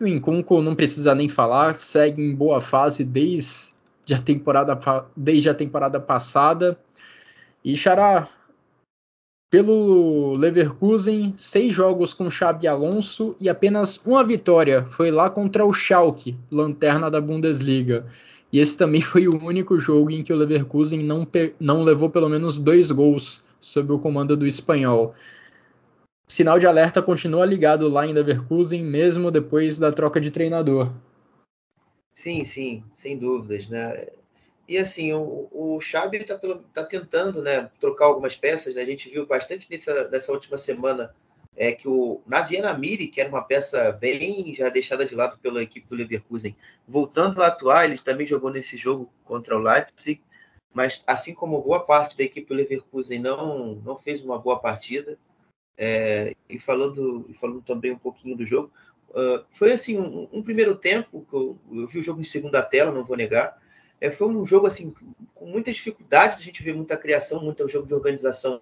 O 0.00 0.06
Nkunku 0.06 0.62
não 0.62 0.76
precisa 0.76 1.14
nem 1.14 1.28
falar, 1.28 1.76
segue 1.76 2.22
em 2.22 2.34
boa 2.34 2.60
fase 2.60 3.04
desde 3.04 3.74
a 4.14 4.18
temporada, 4.18 4.78
desde 5.16 5.48
a 5.48 5.54
temporada 5.54 5.98
passada. 5.98 6.78
E 7.64 7.76
Xará, 7.76 8.28
pelo 9.50 10.34
Leverkusen, 10.34 11.34
seis 11.36 11.74
jogos 11.74 12.14
com 12.14 12.30
Xabi 12.30 12.68
Alonso 12.68 13.34
e 13.40 13.48
apenas 13.48 14.00
uma 14.04 14.22
vitória. 14.22 14.84
Foi 14.84 15.10
lá 15.10 15.30
contra 15.30 15.64
o 15.64 15.72
Schalke, 15.72 16.36
lanterna 16.50 17.10
da 17.10 17.20
Bundesliga. 17.20 18.06
E 18.52 18.58
esse 18.58 18.76
também 18.76 19.00
foi 19.00 19.28
o 19.28 19.42
único 19.42 19.78
jogo 19.78 20.10
em 20.10 20.22
que 20.22 20.32
o 20.32 20.36
Leverkusen 20.36 21.02
não, 21.02 21.26
não 21.60 21.82
levou 21.82 22.10
pelo 22.10 22.28
menos 22.28 22.56
dois 22.56 22.90
gols 22.90 23.44
sob 23.60 23.92
o 23.92 23.98
comando 23.98 24.36
do 24.36 24.46
espanhol. 24.46 25.14
Sinal 26.26 26.58
de 26.58 26.66
alerta 26.66 27.02
continua 27.02 27.46
ligado 27.46 27.88
lá 27.88 28.06
em 28.06 28.12
Leverkusen, 28.12 28.82
mesmo 28.84 29.30
depois 29.30 29.78
da 29.78 29.90
troca 29.90 30.20
de 30.20 30.30
treinador. 30.30 30.92
Sim, 32.12 32.44
sim, 32.44 32.82
sem 32.92 33.16
dúvidas, 33.16 33.68
né? 33.68 34.08
E 34.68 34.76
assim, 34.76 35.14
o, 35.14 35.48
o 35.50 35.80
Xabi 35.80 36.18
está 36.18 36.38
tá 36.74 36.84
tentando 36.84 37.40
né, 37.40 37.70
trocar 37.80 38.04
algumas 38.04 38.36
peças. 38.36 38.74
Né? 38.74 38.82
A 38.82 38.84
gente 38.84 39.08
viu 39.08 39.26
bastante 39.26 39.66
nessa, 39.70 40.08
nessa 40.08 40.30
última 40.30 40.58
semana 40.58 41.14
é, 41.58 41.72
que 41.72 41.88
o 41.88 42.22
Nadiana 42.24 42.72
Miri, 42.72 43.08
que 43.08 43.20
era 43.20 43.28
uma 43.28 43.42
peça 43.42 43.90
bem 43.90 44.54
já 44.54 44.68
deixada 44.68 45.04
de 45.04 45.12
lado 45.12 45.36
pela 45.38 45.60
equipe 45.60 45.88
do 45.88 45.96
Leverkusen, 45.96 46.54
voltando 46.86 47.42
a 47.42 47.48
atuar, 47.48 47.84
ele 47.84 47.98
também 47.98 48.24
jogou 48.24 48.48
nesse 48.48 48.76
jogo 48.76 49.12
contra 49.24 49.56
o 49.56 49.60
Leipzig, 49.60 50.22
mas 50.72 51.02
assim 51.04 51.34
como 51.34 51.60
boa 51.60 51.80
parte 51.80 52.16
da 52.16 52.22
equipe 52.22 52.46
do 52.46 52.54
Leverkusen 52.54 53.18
não, 53.18 53.74
não 53.84 53.98
fez 53.98 54.24
uma 54.24 54.38
boa 54.38 54.60
partida. 54.60 55.18
É, 55.76 56.36
e 56.48 56.58
falando, 56.58 57.28
falando 57.40 57.62
também 57.62 57.92
um 57.92 57.98
pouquinho 57.98 58.36
do 58.36 58.46
jogo, 58.46 58.70
uh, 59.10 59.44
foi 59.52 59.72
assim 59.72 59.98
um, 59.98 60.28
um, 60.32 60.42
primeiro 60.42 60.74
tempo 60.76 61.24
que 61.28 61.34
eu, 61.34 61.58
eu 61.72 61.86
vi 61.86 62.00
o 62.00 62.02
jogo 62.02 62.20
em 62.20 62.24
segunda 62.24 62.62
tela, 62.62 62.90
não 62.90 63.04
vou 63.04 63.16
negar, 63.16 63.60
é, 64.00 64.10
foi 64.10 64.28
um 64.28 64.44
jogo 64.44 64.66
assim 64.66 64.92
com 65.34 65.46
muita 65.46 65.72
dificuldade, 65.72 66.36
a 66.36 66.42
gente 66.42 66.62
vê 66.62 66.72
muita 66.72 66.96
criação, 66.96 67.42
muito 67.44 67.68
jogo 67.68 67.86
de 67.86 67.94
organização 67.94 68.60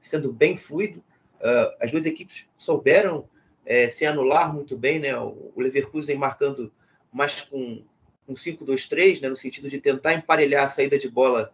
sendo 0.00 0.32
bem 0.32 0.56
fluido. 0.56 1.02
Uh, 1.40 1.74
as 1.80 1.90
duas 1.90 2.04
equipes 2.06 2.44
souberam 2.58 3.28
é, 3.64 3.88
se 3.88 4.04
anular 4.04 4.54
muito 4.54 4.76
bem, 4.76 4.98
né? 4.98 5.16
O 5.18 5.52
Leverkusen 5.56 6.16
marcando 6.16 6.72
mais 7.12 7.40
com 7.42 7.82
um 8.28 8.34
5-2-3, 8.34 9.20
né? 9.20 9.28
no 9.28 9.36
sentido 9.36 9.68
de 9.68 9.80
tentar 9.80 10.14
emparelhar 10.14 10.64
a 10.64 10.68
saída 10.68 10.98
de 10.98 11.08
bola 11.08 11.52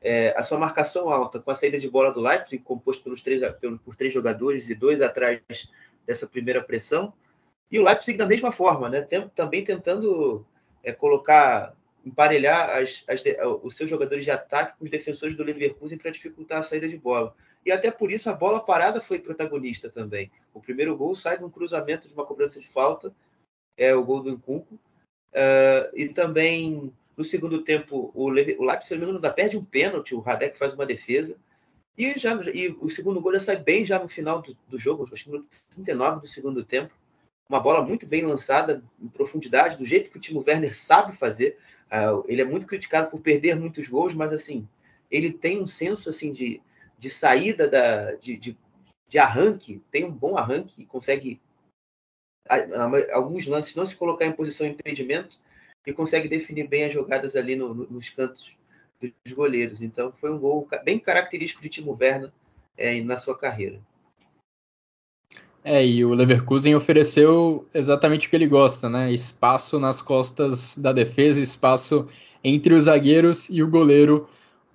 é, 0.00 0.34
a 0.36 0.42
sua 0.42 0.58
marcação 0.58 1.10
alta 1.10 1.40
com 1.40 1.50
a 1.50 1.54
saída 1.54 1.78
de 1.78 1.88
bola 1.88 2.12
do 2.12 2.20
Leipzig, 2.20 2.62
composto 2.62 3.02
pelos 3.02 3.22
três, 3.22 3.42
por 3.84 3.96
três 3.96 4.12
jogadores 4.12 4.68
e 4.68 4.74
dois 4.74 5.00
atrás 5.00 5.40
dessa 6.06 6.26
primeira 6.26 6.62
pressão. 6.62 7.12
E 7.70 7.78
o 7.78 7.82
Leipzig 7.82 8.16
da 8.16 8.26
mesma 8.26 8.52
forma, 8.52 8.88
né? 8.88 9.02
Tem, 9.02 9.28
também 9.30 9.64
tentando 9.64 10.46
é, 10.84 10.92
colocar, 10.92 11.74
emparelhar 12.04 12.70
as, 12.70 13.02
as, 13.08 13.22
os 13.62 13.76
seus 13.76 13.90
jogadores 13.90 14.24
de 14.24 14.30
ataque 14.30 14.78
com 14.78 14.84
os 14.84 14.90
defensores 14.90 15.36
do 15.36 15.42
Leverkusen 15.42 15.98
para 15.98 16.12
dificultar 16.12 16.60
a 16.60 16.62
saída 16.62 16.88
de 16.88 16.96
bola. 16.96 17.34
E 17.66 17.72
até 17.72 17.90
por 17.90 18.12
isso 18.12 18.30
a 18.30 18.32
bola 18.32 18.60
parada 18.60 19.00
foi 19.00 19.18
protagonista 19.18 19.90
também. 19.90 20.30
O 20.54 20.60
primeiro 20.60 20.96
gol 20.96 21.16
sai 21.16 21.36
de 21.36 21.44
um 21.44 21.50
cruzamento 21.50 22.06
de 22.06 22.14
uma 22.14 22.24
cobrança 22.24 22.60
de 22.60 22.68
falta, 22.68 23.12
é 23.76 23.92
o 23.92 24.04
gol 24.04 24.22
do 24.22 24.30
Nkunku. 24.30 24.76
Uh, 25.32 25.90
e 25.92 26.08
também 26.08 26.92
no 27.16 27.24
segundo 27.24 27.62
tempo, 27.62 28.12
o, 28.14 28.30
Le 28.30 28.56
o 28.56 28.64
Leipzig, 28.64 28.86
se 28.86 28.94
não 28.94 29.06
me 29.06 29.18
engano, 29.18 29.34
perde 29.34 29.56
um 29.56 29.64
pênalti, 29.64 30.14
o 30.14 30.20
Radek 30.20 30.56
faz 30.56 30.74
uma 30.74 30.86
defesa. 30.86 31.36
E, 31.98 32.16
já, 32.16 32.34
e 32.54 32.68
o 32.80 32.88
segundo 32.88 33.20
gol 33.20 33.32
já 33.32 33.40
sai 33.40 33.56
bem 33.56 33.84
já 33.84 33.98
no 33.98 34.08
final 34.08 34.40
do, 34.42 34.56
do 34.68 34.78
jogo, 34.78 35.08
acho 35.12 35.24
que 35.24 35.30
no 35.30 35.44
39 35.70 36.20
do 36.20 36.28
segundo 36.28 36.64
tempo. 36.64 36.94
Uma 37.48 37.58
bola 37.58 37.82
muito 37.82 38.06
bem 38.06 38.24
lançada, 38.24 38.80
em 39.00 39.08
profundidade, 39.08 39.76
do 39.76 39.84
jeito 39.84 40.10
que 40.10 40.18
o 40.18 40.20
Timo 40.20 40.44
Werner 40.46 40.78
sabe 40.78 41.16
fazer. 41.16 41.58
Uh, 41.86 42.24
ele 42.28 42.42
é 42.42 42.44
muito 42.44 42.66
criticado 42.66 43.10
por 43.10 43.20
perder 43.20 43.56
muitos 43.56 43.88
gols, 43.88 44.14
mas 44.14 44.32
assim, 44.32 44.68
ele 45.10 45.32
tem 45.32 45.60
um 45.60 45.66
senso 45.66 46.08
assim 46.10 46.32
de, 46.32 46.60
de 46.98 47.10
saída, 47.10 47.68
da, 47.68 48.12
de, 48.14 48.36
de, 48.36 48.56
de 49.08 49.18
arranque, 49.18 49.82
tem 49.90 50.04
um 50.04 50.12
bom 50.12 50.36
arranque 50.36 50.84
consegue 50.86 51.40
alguns 53.12 53.46
lances 53.46 53.74
não 53.74 53.86
se 53.86 53.96
colocar 53.96 54.24
em 54.24 54.32
posição 54.32 54.66
de 54.66 54.74
impedimento 54.74 55.38
e 55.86 55.92
consegue 55.92 56.28
definir 56.28 56.68
bem 56.68 56.84
as 56.84 56.92
jogadas 56.92 57.34
ali 57.36 57.56
no, 57.56 57.74
no, 57.74 57.86
nos 57.90 58.08
cantos 58.10 58.52
dos 59.00 59.32
goleiros. 59.32 59.82
Então 59.82 60.12
foi 60.20 60.30
um 60.30 60.38
gol 60.38 60.68
bem 60.84 60.98
característico 60.98 61.62
de 61.62 61.68
Timo 61.68 61.96
Werner 62.00 62.30
é, 62.76 63.00
na 63.02 63.16
sua 63.16 63.36
carreira. 63.36 63.80
É, 65.62 65.84
e 65.84 66.04
o 66.04 66.14
Leverkusen 66.14 66.76
ofereceu 66.76 67.66
exatamente 67.74 68.26
o 68.26 68.30
que 68.30 68.36
ele 68.36 68.46
gosta, 68.46 68.88
né? 68.88 69.12
Espaço 69.12 69.80
nas 69.80 70.00
costas 70.00 70.78
da 70.78 70.92
defesa, 70.92 71.40
espaço 71.40 72.08
entre 72.42 72.72
os 72.72 72.84
zagueiros 72.84 73.48
e 73.50 73.62
o 73.64 73.68
goleiro. 73.68 74.28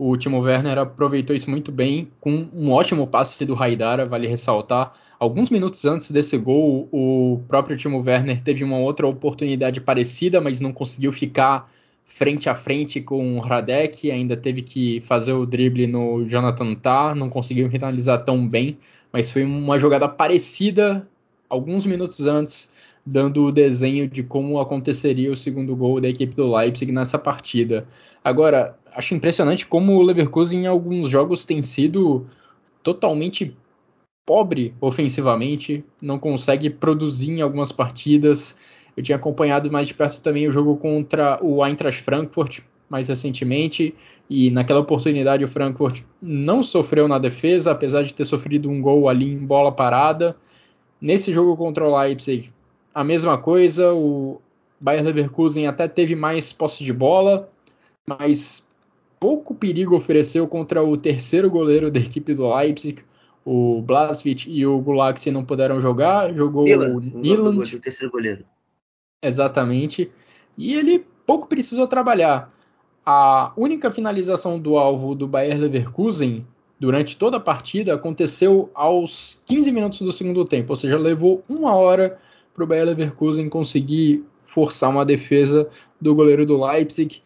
O 0.04 0.18
Timo 0.18 0.40
Werner 0.40 0.80
aproveitou 0.80 1.36
isso 1.36 1.48
muito 1.48 1.72
bem, 1.72 2.08
com 2.20 2.48
um 2.56 2.72
ótimo 2.72 3.06
passe 3.06 3.46
do 3.46 3.54
Haidara, 3.54 4.04
vale 4.04 4.26
ressaltar. 4.28 4.96
Alguns 5.20 5.52
minutos 5.52 5.86
antes 5.86 6.10
desse 6.10 6.40
gol, 6.40 6.90
o 6.92 7.40
próprio 7.48 7.78
Timo 7.78 8.02
Werner 8.02 8.42
teve 8.42 8.64
uma 8.64 8.80
outra 8.80 9.06
oportunidade 9.06 9.80
parecida, 9.80 10.42
mas 10.42 10.60
não 10.60 10.74
conseguiu 10.74 11.14
ficar 11.14 11.70
frente 12.04 12.50
a 12.50 12.56
frente 12.56 13.00
com 13.00 13.38
o 13.38 13.42
Radek, 13.42 14.10
ainda 14.10 14.36
teve 14.36 14.64
que 14.64 15.02
fazer 15.02 15.34
o 15.34 15.46
drible 15.46 15.86
no 15.86 16.26
Jonathan 16.26 16.74
Tah, 16.74 17.14
não 17.14 17.30
conseguiu 17.30 17.70
finalizar 17.70 18.26
tão 18.26 18.48
bem, 18.48 18.80
mas 19.14 19.30
foi 19.30 19.44
uma 19.44 19.78
jogada 19.78 20.10
parecida 20.10 21.08
alguns 21.48 21.86
minutos 21.86 22.26
antes, 22.26 22.72
dando 23.06 23.46
o 23.46 23.52
desenho 23.52 24.08
de 24.08 24.24
como 24.24 24.60
aconteceria 24.60 25.32
o 25.32 25.36
segundo 25.36 25.76
gol 25.76 26.00
da 26.00 26.10
equipe 26.10 26.36
do 26.36 26.56
Leipzig 26.56 26.92
nessa 26.92 27.18
partida. 27.18 27.88
Agora, 28.24 28.78
acho 28.94 29.16
impressionante 29.16 29.66
como 29.66 29.94
o 29.94 30.02
Leverkusen 30.02 30.64
em 30.64 30.68
alguns 30.68 31.10
jogos 31.10 31.46
tem 31.46 31.62
sido 31.62 32.28
totalmente 32.84 33.56
pobre 34.26 34.74
ofensivamente, 34.80 35.84
não 36.02 36.20
consegue 36.20 36.70
produzir 36.70 37.32
em 37.32 37.42
algumas 37.42 37.72
partidas. 37.72 38.58
Eu 38.96 39.04
tinha 39.04 39.16
acompanhado 39.16 39.72
mais 39.72 39.88
de 39.88 39.94
perto 39.94 40.22
também 40.22 40.48
o 40.48 40.52
jogo 40.52 40.78
contra 40.78 41.40
o 41.44 41.66
Eintracht 41.66 42.02
Frankfurt 42.02 42.62
mais 42.92 43.08
recentemente, 43.08 43.96
e 44.30 44.52
naquela 44.52 44.82
oportunidade 44.82 45.46
o 45.46 45.48
Frankfurt 45.48 46.04
não 46.22 46.62
sofreu 46.62 47.08
na 47.08 47.18
defesa, 47.18 47.72
apesar 47.72 48.04
de 48.04 48.14
ter 48.14 48.26
sofrido 48.26 48.70
um 48.70 48.82
gol 48.82 49.08
ali 49.08 49.32
em 49.32 49.38
bola 49.38 49.72
parada. 49.72 50.36
Nesse 51.00 51.32
jogo 51.32 51.56
contra 51.56 51.88
o 51.88 51.98
Leipzig, 51.98 52.52
a 52.94 53.04
mesma 53.04 53.38
coisa, 53.38 53.94
o 53.94 54.42
Bayern 54.82 55.08
Leverkusen 55.08 55.68
até 55.68 55.88
teve 55.88 56.16
mais 56.16 56.52
posse 56.52 56.84
de 56.84 56.92
bola, 56.92 57.50
mas 58.08 58.70
pouco 59.20 59.54
perigo 59.54 59.96
ofereceu 59.96 60.48
contra 60.48 60.84
o 60.84 60.98
terceiro 60.98 61.50
goleiro 61.50 61.92
da 61.92 62.00
equipe 62.00 62.34
do 62.34 62.54
Leipzig, 62.54 63.04
o 63.46 63.82
Blasvich 63.82 64.50
e 64.50 64.66
o 64.66 64.80
Gulaxi 64.80 65.32
não 65.32 65.44
puderam 65.44 65.80
jogar, 65.80 66.34
jogou 66.34 66.64
Milan, 66.64 66.96
o 66.96 67.00
Niland. 67.00 67.76
O 67.76 67.80
terceiro 67.80 68.12
goleiro. 68.12 68.46
Exatamente. 69.24 70.12
E 70.58 70.74
ele 70.74 71.06
pouco 71.26 71.48
precisou 71.48 71.88
trabalhar. 71.88 72.48
A 73.06 73.52
única 73.58 73.92
finalização 73.92 74.60
do 74.60 74.78
alvo 74.78 75.16
do 75.16 75.28
Bayer 75.28 75.60
Leverkusen 75.60 76.46
durante 76.80 77.18
toda 77.18 77.38
a 77.38 77.40
partida 77.40 77.94
aconteceu 77.94 78.70
aos 78.74 79.42
15 79.46 79.72
minutos 79.72 80.02
do 80.02 80.12
segundo 80.12 80.46
tempo, 80.46 80.74
ou 80.74 80.78
seja, 80.78 80.98
levou 80.98 81.44
uma 81.48 81.76
hora 81.76 82.20
para 82.54 82.64
o 82.64 82.68
Bayer 82.68 82.86
Leverkusen 82.86 83.50
conseguir 83.50 84.24
forçar 84.44 84.90
uma 84.90 85.06
defesa 85.06 85.70
do 86.00 86.14
goleiro 86.14 86.46
do 86.46 86.64
Leipzig 86.64 87.22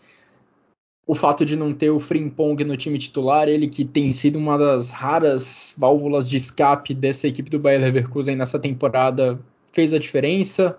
o 1.07 1.13
fato 1.13 1.45
de 1.45 1.55
não 1.55 1.71
ter 1.71 1.91
o 1.91 1.99
Frimpong 1.99 2.63
no 2.63 2.75
time 2.75 2.97
titular, 2.97 3.47
ele 3.47 3.67
que 3.67 3.85
tem 3.85 4.11
sido 4.11 4.39
uma 4.39 4.57
das 4.57 4.89
raras 4.89 5.73
válvulas 5.77 6.27
de 6.27 6.35
escape 6.35 6.93
dessa 6.93 7.27
equipe 7.27 7.49
do 7.49 7.59
Bayer 7.59 7.81
Leverkusen 7.81 8.35
nessa 8.35 8.57
temporada, 8.57 9.39
fez 9.71 9.93
a 9.93 9.99
diferença. 9.99 10.77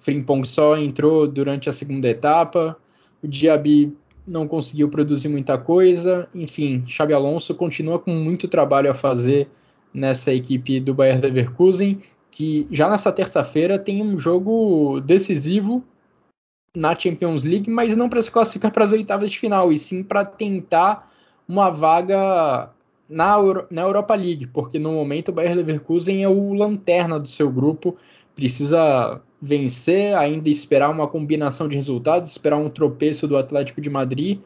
O 0.00 0.02
Frimpong 0.02 0.46
só 0.46 0.76
entrou 0.76 1.28
durante 1.28 1.68
a 1.68 1.72
segunda 1.72 2.08
etapa. 2.08 2.78
O 3.22 3.28
Diaby 3.28 3.94
não 4.26 4.48
conseguiu 4.48 4.88
produzir 4.88 5.28
muita 5.28 5.58
coisa. 5.58 6.28
Enfim, 6.34 6.82
Xabi 6.86 7.12
Alonso 7.12 7.54
continua 7.54 7.98
com 7.98 8.12
muito 8.12 8.48
trabalho 8.48 8.90
a 8.90 8.94
fazer 8.94 9.48
nessa 9.92 10.32
equipe 10.32 10.80
do 10.80 10.94
Bayer 10.94 11.20
Leverkusen, 11.20 12.00
que 12.38 12.68
já 12.70 12.88
nessa 12.88 13.10
terça-feira 13.10 13.80
tem 13.80 14.00
um 14.00 14.16
jogo 14.16 15.00
decisivo 15.00 15.82
na 16.72 16.94
Champions 16.94 17.42
League, 17.42 17.68
mas 17.68 17.96
não 17.96 18.08
para 18.08 18.22
se 18.22 18.30
classificar 18.30 18.70
para 18.70 18.84
as 18.84 18.92
oitavas 18.92 19.32
de 19.32 19.40
final, 19.40 19.72
e 19.72 19.76
sim 19.76 20.04
para 20.04 20.24
tentar 20.24 21.10
uma 21.48 21.68
vaga 21.68 22.70
na, 23.08 23.34
Euro, 23.34 23.66
na 23.68 23.82
Europa 23.82 24.14
League, 24.14 24.46
porque 24.46 24.78
no 24.78 24.92
momento 24.92 25.30
o 25.30 25.32
Bayer 25.32 25.56
Leverkusen 25.56 26.22
é 26.22 26.28
o 26.28 26.54
lanterna 26.54 27.18
do 27.18 27.26
seu 27.26 27.50
grupo, 27.50 27.96
precisa 28.36 29.20
vencer, 29.42 30.14
ainda 30.14 30.48
esperar 30.48 30.90
uma 30.90 31.08
combinação 31.08 31.66
de 31.66 31.74
resultados, 31.74 32.30
esperar 32.30 32.58
um 32.58 32.68
tropeço 32.68 33.26
do 33.26 33.36
Atlético 33.36 33.80
de 33.80 33.90
Madrid 33.90 34.38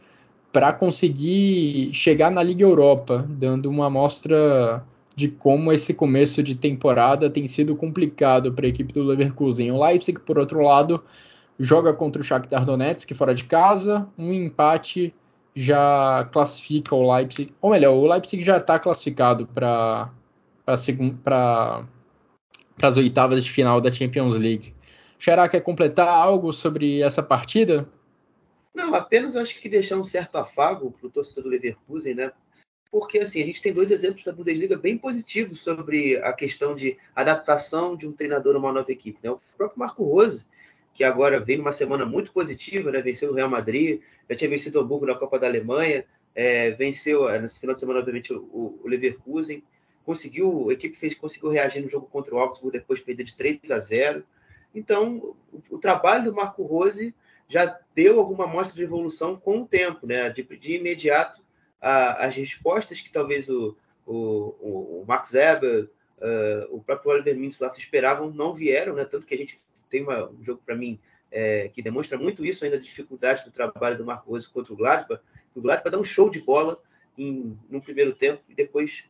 para 0.51 0.73
conseguir 0.73 1.93
chegar 1.93 2.31
na 2.31 2.43
Liga 2.43 2.63
Europa, 2.63 3.27
dando 3.29 3.69
uma 3.69 3.89
amostra 3.89 4.83
de 5.15 5.29
como 5.29 5.73
esse 5.73 5.95
começo 5.95 6.43
de 6.43 6.55
temporada 6.55 7.31
tem 7.31 7.47
sido 7.47 7.77
complicado 7.77 8.53
para 8.53 8.67
a 8.67 8.69
equipe 8.69 8.93
do 8.93 9.03
Leverkusen. 9.03 9.71
O 9.71 9.85
Leipzig, 9.85 10.21
por 10.21 10.39
outro 10.39 10.61
lado, 10.63 11.03
joga 11.59 11.93
contra 11.93 12.21
o 12.21 12.25
Shakhtar 12.25 12.65
Donetsk 12.65 13.13
fora 13.15 13.35
de 13.35 13.45
casa, 13.45 14.09
um 14.17 14.33
empate 14.33 15.15
já 15.55 16.29
classifica 16.33 16.95
o 16.95 17.15
Leipzig, 17.15 17.53
ou 17.61 17.71
melhor, 17.71 17.95
o 17.95 18.07
Leipzig 18.07 18.43
já 18.43 18.57
está 18.57 18.79
classificado 18.79 19.47
para 19.47 20.11
para 21.25 21.85
as 22.81 22.97
oitavas 22.97 23.45
de 23.45 23.51
final 23.51 23.81
da 23.81 23.93
Champions 23.93 24.37
League. 24.37 24.75
Xará 25.19 25.49
quer 25.49 25.61
completar 25.61 26.09
algo 26.09 26.53
sobre 26.53 27.01
essa 27.01 27.23
partida? 27.23 27.87
Não, 28.75 28.95
apenas 28.95 29.37
acho 29.37 29.61
que 29.61 29.69
deixar 29.69 29.97
um 29.97 30.05
certo 30.05 30.37
afago 30.37 30.91
para 30.91 31.07
o 31.07 31.11
torcedor 31.11 31.45
do 31.45 31.51
Leverkusen, 31.51 32.15
né? 32.15 32.33
Porque 32.93 33.21
assim, 33.21 33.43
a 33.43 33.47
gente 33.47 33.63
tem 33.63 33.73
dois 33.73 33.91
exemplos 33.91 34.23
da 34.23 34.33
Bundesliga 34.33 34.77
bem 34.77 34.99
positivos 34.99 35.63
sobre 35.63 36.19
a 36.19 36.31
questão 36.31 36.77
de 36.77 36.99
adaptação 37.17 37.97
de 37.97 38.07
um 38.07 38.13
treinador 38.13 38.55
a 38.55 38.59
uma 38.59 38.71
nova 38.71 38.93
equipe. 38.93 39.19
Né? 39.23 39.31
O 39.31 39.41
próprio 39.57 39.79
Marco 39.79 40.05
Rose, 40.05 40.45
que 40.93 41.03
agora 41.03 41.41
vem 41.41 41.57
numa 41.57 41.73
semana 41.73 42.05
muito 42.05 42.31
positiva, 42.33 42.93
né? 42.93 43.01
Venceu 43.01 43.31
o 43.31 43.35
Real 43.35 43.49
Madrid, 43.49 44.03
já 44.29 44.37
tinha 44.37 44.51
vencido 44.51 44.79
o 44.79 44.83
Hamburgo 44.83 45.07
na 45.07 45.15
Copa 45.15 45.39
da 45.39 45.47
Alemanha, 45.47 46.05
é, 46.35 46.73
venceu 46.73 47.31
é, 47.31 47.41
nesse 47.41 47.59
final 47.59 47.73
de 47.73 47.81
semana, 47.81 47.99
obviamente, 47.99 48.31
o, 48.31 48.79
o, 48.85 48.87
Leverkusen. 48.87 49.65
Conseguiu, 50.05 50.69
a 50.69 50.75
equipe 50.75 50.95
fez, 50.99 51.15
conseguiu 51.15 51.49
reagir 51.49 51.83
no 51.83 51.89
jogo 51.89 52.07
contra 52.13 52.35
o 52.35 52.39
Augsburg, 52.39 52.77
depois 52.77 52.99
de 52.99 53.07
perder 53.07 53.25
de 53.25 53.35
3 53.35 53.71
a 53.71 53.79
0. 53.79 54.23
Então, 54.75 55.35
o, 55.51 55.63
o, 55.71 55.79
trabalho 55.79 56.25
do 56.25 56.35
Marco 56.35 56.63
Rose 56.63 57.15
já 57.49 57.79
deu 57.95 58.19
alguma 58.19 58.45
amostra 58.45 58.77
de 58.77 58.83
evolução 58.83 59.35
com 59.35 59.63
o 59.63 59.67
tempo, 59.67 60.07
né? 60.07 60.29
De, 60.29 60.43
de 60.43 60.77
imediato, 60.77 61.42
as 61.83 62.37
respostas 62.37 63.01
que 63.01 63.11
talvez 63.11 63.49
o, 63.49 63.77
o, 64.07 65.03
o 65.03 65.05
Max 65.07 65.35
Eber, 65.35 65.91
uh, 66.19 66.75
o 66.77 66.81
próprio 66.83 67.11
Oliver 67.11 67.37
Mintzlaff 67.37 67.79
esperavam 67.79 68.31
não 68.31 68.55
vieram, 68.55 68.95
né? 68.95 69.05
Tanto 69.05 69.27
que 69.27 69.35
a 69.35 69.39
gente 69.39 69.61
tem 69.91 70.03
uma, 70.03 70.31
um 70.31 70.43
jogo 70.45 70.63
para 70.65 70.77
mim 70.77 71.01
é, 71.31 71.69
que 71.69 71.83
demonstra 71.83 72.17
muito 72.17 72.45
isso 72.45 72.65
ainda 72.65 72.77
a 72.77 72.81
dificuldade 72.81 73.45
do 73.45 73.51
trabalho 73.51 73.97
do 73.99 74.05
Marco 74.05 74.31
Rose 74.31 74.49
contra 74.49 74.73
o 74.73 74.77
Gladbach. 74.77 75.23
O 75.55 75.61
Gladbach 75.61 75.91
dá 75.91 75.99
um 75.99 76.05
show 76.05 76.31
de 76.31 76.41
bola 76.41 76.81
em, 77.19 77.59
no 77.69 77.81
primeiro 77.81 78.15
tempo 78.15 78.43
e 78.49 78.55
depois 78.55 79.05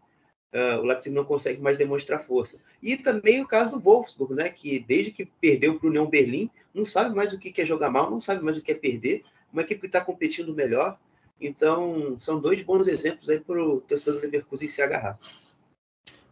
uh, 0.53 0.81
o 0.81 0.85
Leipzig 0.85 1.15
não 1.15 1.25
consegue 1.25 1.61
mais 1.61 1.77
demonstrar 1.77 2.25
força. 2.25 2.59
E 2.83 2.97
também 2.97 3.43
o 3.43 3.47
caso 3.47 3.73
do 3.73 3.81
Wolfsburg, 3.81 4.35
né, 4.35 4.49
que 4.49 4.79
desde 4.79 5.11
que 5.11 5.27
perdeu 5.27 5.79
para 5.79 5.87
o 5.87 5.91
União 5.91 6.07
Berlim, 6.07 6.51
não 6.73 6.87
sabe 6.87 7.15
mais 7.15 7.33
o 7.33 7.39
que 7.39 7.61
é 7.61 7.65
jogar 7.65 7.91
mal, 7.91 8.11
não 8.11 8.21
sabe 8.21 8.43
mais 8.43 8.57
o 8.57 8.63
que 8.63 8.73
é 8.73 8.75
perder, 8.75 9.25
uma 9.53 9.63
equipe 9.63 9.81
que 9.81 9.87
está 9.87 10.01
competindo 10.01 10.55
melhor. 10.55 10.99
Então, 11.47 12.17
são 12.21 12.41
dois 12.41 12.63
bons 12.63 12.87
exemplos 12.87 13.29
aí 13.29 13.41
para 13.41 13.63
o 13.63 13.81
torcedor 13.81 14.15
do 14.15 14.21
Leverkusen 14.23 14.69
se 14.69 14.83
agarrar. 14.83 15.19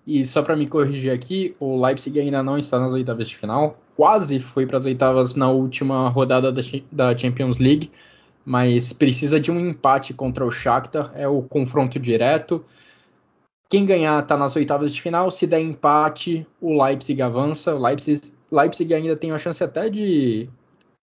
E 0.06 0.24
só 0.24 0.42
para 0.42 0.56
me 0.56 0.66
corrigir 0.66 1.12
aqui, 1.12 1.54
o 1.60 1.80
Leipzig 1.80 2.18
ainda 2.18 2.42
não 2.42 2.56
está 2.56 2.78
nas 2.78 2.92
oitavas 2.92 3.28
de 3.28 3.36
final. 3.36 3.78
Quase 3.94 4.40
foi 4.40 4.66
para 4.66 4.78
as 4.78 4.84
oitavas 4.84 5.34
na 5.34 5.50
última 5.50 6.08
rodada 6.08 6.52
da 6.90 7.16
Champions 7.16 7.58
League, 7.58 7.90
mas 8.44 8.92
precisa 8.92 9.38
de 9.38 9.50
um 9.50 9.60
empate 9.60 10.14
contra 10.14 10.44
o 10.44 10.50
Shakhtar, 10.50 11.12
é 11.14 11.28
o 11.28 11.42
confronto 11.42 11.98
direto. 11.98 12.64
Quem 13.68 13.84
ganhar 13.84 14.20
está 14.20 14.36
nas 14.36 14.56
oitavas 14.56 14.92
de 14.92 15.00
final. 15.00 15.30
Se 15.30 15.46
der 15.46 15.60
empate, 15.60 16.44
o 16.60 16.82
Leipzig 16.82 17.22
avança. 17.22 17.74
O 17.74 17.80
Leipzig, 17.80 18.32
Leipzig 18.50 18.92
ainda 18.92 19.16
tem 19.16 19.30
a 19.30 19.38
chance 19.38 19.62
até 19.62 19.88
de 19.88 20.48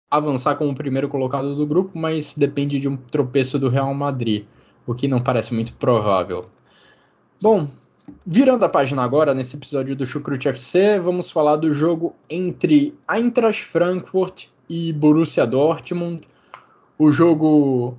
avançar 0.09 0.55
como 0.55 0.73
primeiro 0.75 1.09
colocado 1.09 1.55
do 1.55 1.65
grupo, 1.65 1.97
mas 1.97 2.33
depende 2.33 2.79
de 2.79 2.87
um 2.87 2.95
tropeço 2.95 3.59
do 3.59 3.69
Real 3.69 3.93
Madrid, 3.93 4.45
o 4.85 4.93
que 4.93 5.07
não 5.07 5.21
parece 5.21 5.53
muito 5.53 5.73
provável. 5.73 6.45
Bom, 7.41 7.67
virando 8.25 8.63
a 8.63 8.69
página 8.69 9.03
agora, 9.03 9.33
nesse 9.33 9.57
episódio 9.57 9.95
do 9.95 10.05
Chucrute 10.05 10.47
FC, 10.47 10.99
vamos 10.99 11.29
falar 11.29 11.57
do 11.57 11.73
jogo 11.73 12.15
entre 12.29 12.95
Eintracht 13.09 13.63
Frankfurt 13.63 14.45
e 14.69 14.93
Borussia 14.93 15.45
Dortmund. 15.45 16.27
O 16.97 17.11
jogo 17.11 17.97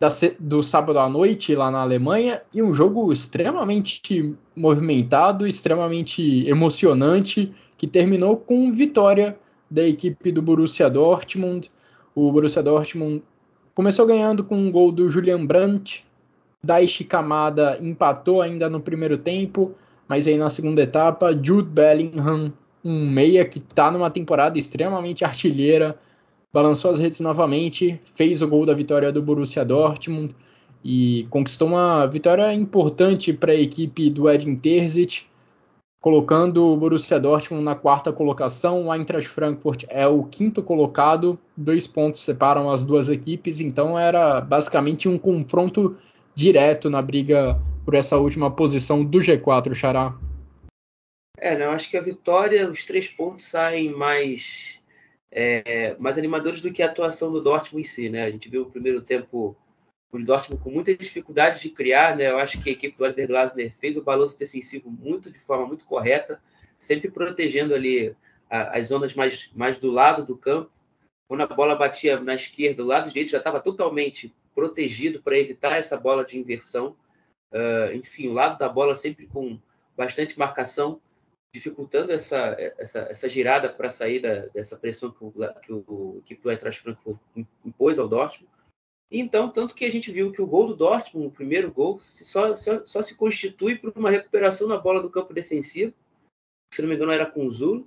da, 0.00 0.08
do 0.40 0.62
sábado 0.62 0.98
à 0.98 1.08
noite 1.08 1.54
lá 1.54 1.70
na 1.70 1.80
Alemanha 1.80 2.42
e 2.52 2.62
um 2.62 2.74
jogo 2.74 3.12
extremamente 3.12 4.34
movimentado, 4.56 5.46
extremamente 5.46 6.48
emocionante, 6.48 7.52
que 7.76 7.86
terminou 7.86 8.36
com 8.36 8.72
vitória 8.72 9.38
da 9.74 9.82
equipe 9.82 10.30
do 10.30 10.40
Borussia 10.40 10.88
Dortmund. 10.88 11.68
O 12.14 12.30
Borussia 12.30 12.62
Dortmund 12.62 13.24
começou 13.74 14.06
ganhando 14.06 14.44
com 14.44 14.56
um 14.56 14.70
gol 14.70 14.92
do 14.92 15.08
Julian 15.08 15.44
Brandt. 15.44 16.06
Daichi 16.62 17.02
Kamada 17.02 17.76
empatou 17.82 18.40
ainda 18.40 18.70
no 18.70 18.80
primeiro 18.80 19.18
tempo, 19.18 19.74
mas 20.08 20.28
aí 20.28 20.38
na 20.38 20.48
segunda 20.48 20.80
etapa, 20.80 21.32
Jude 21.32 21.68
Bellingham, 21.68 22.52
um 22.84 23.10
meia 23.10 23.44
que 23.44 23.58
está 23.58 23.90
numa 23.90 24.10
temporada 24.10 24.58
extremamente 24.58 25.24
artilheira, 25.24 25.98
balançou 26.52 26.92
as 26.92 26.98
redes 27.00 27.18
novamente, 27.18 28.00
fez 28.14 28.40
o 28.40 28.48
gol 28.48 28.64
da 28.64 28.72
vitória 28.72 29.10
do 29.10 29.20
Borussia 29.20 29.64
Dortmund 29.64 30.34
e 30.84 31.26
conquistou 31.30 31.68
uma 31.68 32.06
vitória 32.06 32.54
importante 32.54 33.32
para 33.32 33.52
a 33.52 33.60
equipe 33.60 34.08
do 34.08 34.30
Edin 34.30 34.54
Terzic 34.54 35.24
colocando 36.04 36.66
o 36.66 36.76
Borussia 36.76 37.18
Dortmund 37.18 37.64
na 37.64 37.74
quarta 37.74 38.12
colocação, 38.12 38.88
o 38.88 38.94
Eintracht 38.94 39.26
Frankfurt 39.26 39.84
é 39.88 40.06
o 40.06 40.22
quinto 40.22 40.62
colocado, 40.62 41.38
dois 41.56 41.86
pontos 41.86 42.20
separam 42.20 42.70
as 42.70 42.84
duas 42.84 43.08
equipes, 43.08 43.58
então 43.58 43.98
era 43.98 44.38
basicamente 44.42 45.08
um 45.08 45.16
confronto 45.16 45.96
direto 46.34 46.90
na 46.90 47.00
briga 47.00 47.58
por 47.86 47.94
essa 47.94 48.18
última 48.18 48.50
posição 48.50 49.02
do 49.02 49.16
G4, 49.16 49.72
Xará. 49.72 50.14
É, 51.38 51.56
não, 51.56 51.70
acho 51.70 51.88
que 51.88 51.96
a 51.96 52.02
vitória, 52.02 52.70
os 52.70 52.84
três 52.84 53.08
pontos 53.08 53.46
saem 53.46 53.90
mais, 53.90 54.78
é, 55.32 55.96
mais 55.98 56.18
animadores 56.18 56.60
do 56.60 56.70
que 56.70 56.82
a 56.82 56.86
atuação 56.86 57.32
do 57.32 57.40
Dortmund 57.40 57.80
em 57.80 57.90
si, 57.90 58.10
né? 58.10 58.24
A 58.24 58.30
gente 58.30 58.50
viu 58.50 58.64
o 58.64 58.70
primeiro 58.70 59.00
tempo 59.00 59.56
o 60.22 60.24
Dortmund 60.24 60.62
com 60.62 60.70
muita 60.70 60.94
dificuldade 60.94 61.60
de 61.60 61.70
criar, 61.70 62.16
né? 62.16 62.30
Eu 62.30 62.38
acho 62.38 62.60
que 62.62 62.70
a 62.70 62.72
equipe 62.72 62.96
do 62.96 63.04
Oliver 63.04 63.26
Glasner 63.26 63.74
fez 63.78 63.96
o 63.96 64.02
balanço 64.02 64.38
defensivo 64.38 64.90
muito 64.90 65.30
de 65.30 65.38
forma 65.40 65.66
muito 65.66 65.84
correta, 65.84 66.40
sempre 66.78 67.10
protegendo 67.10 67.74
ali 67.74 68.14
a, 68.50 68.78
as 68.78 68.88
zonas 68.88 69.14
mais, 69.14 69.50
mais 69.54 69.78
do 69.78 69.90
lado 69.90 70.24
do 70.24 70.36
campo. 70.36 70.70
Quando 71.28 71.42
a 71.42 71.46
bola 71.46 71.74
batia 71.74 72.20
na 72.20 72.34
esquerda, 72.34 72.82
o 72.82 72.86
lado 72.86 73.08
direito 73.08 73.30
já 73.30 73.38
estava 73.38 73.60
totalmente 73.60 74.32
protegido 74.54 75.22
para 75.22 75.38
evitar 75.38 75.76
essa 75.76 75.96
bola 75.96 76.24
de 76.24 76.38
inversão. 76.38 76.96
Uh, 77.52 77.94
enfim, 77.94 78.28
o 78.28 78.32
lado 78.32 78.58
da 78.58 78.68
bola 78.68 78.94
sempre 78.96 79.26
com 79.26 79.58
bastante 79.96 80.38
marcação, 80.38 81.00
dificultando 81.52 82.12
essa, 82.12 82.56
essa, 82.78 82.98
essa 83.10 83.28
girada 83.28 83.68
para 83.68 83.90
sair 83.90 84.20
da, 84.20 84.46
dessa 84.48 84.76
pressão 84.76 85.10
que 85.10 85.24
o, 85.24 85.32
que 85.62 85.72
o 85.72 86.18
equipe 86.24 86.42
do 86.42 86.50
Eintracht 86.50 86.82
Frankfurt 86.82 87.18
impôs 87.64 87.98
ao 87.98 88.08
Dortmund. 88.08 88.52
Então, 89.16 89.48
tanto 89.48 89.76
que 89.76 89.84
a 89.84 89.90
gente 89.92 90.10
viu 90.10 90.32
que 90.32 90.42
o 90.42 90.46
gol 90.46 90.66
do 90.66 90.74
Dortmund, 90.74 91.28
o 91.28 91.30
primeiro 91.30 91.70
gol, 91.70 92.00
só, 92.00 92.52
só, 92.56 92.84
só 92.84 93.00
se 93.00 93.14
constitui 93.14 93.78
por 93.78 93.92
uma 93.94 94.10
recuperação 94.10 94.66
na 94.66 94.76
bola 94.76 95.00
do 95.00 95.08
campo 95.08 95.32
defensivo. 95.32 95.94
Se 96.72 96.82
não 96.82 96.88
me 96.88 96.96
engano, 96.96 97.12
era 97.12 97.24
com 97.24 97.46
o 97.46 97.52
Zulo. 97.52 97.86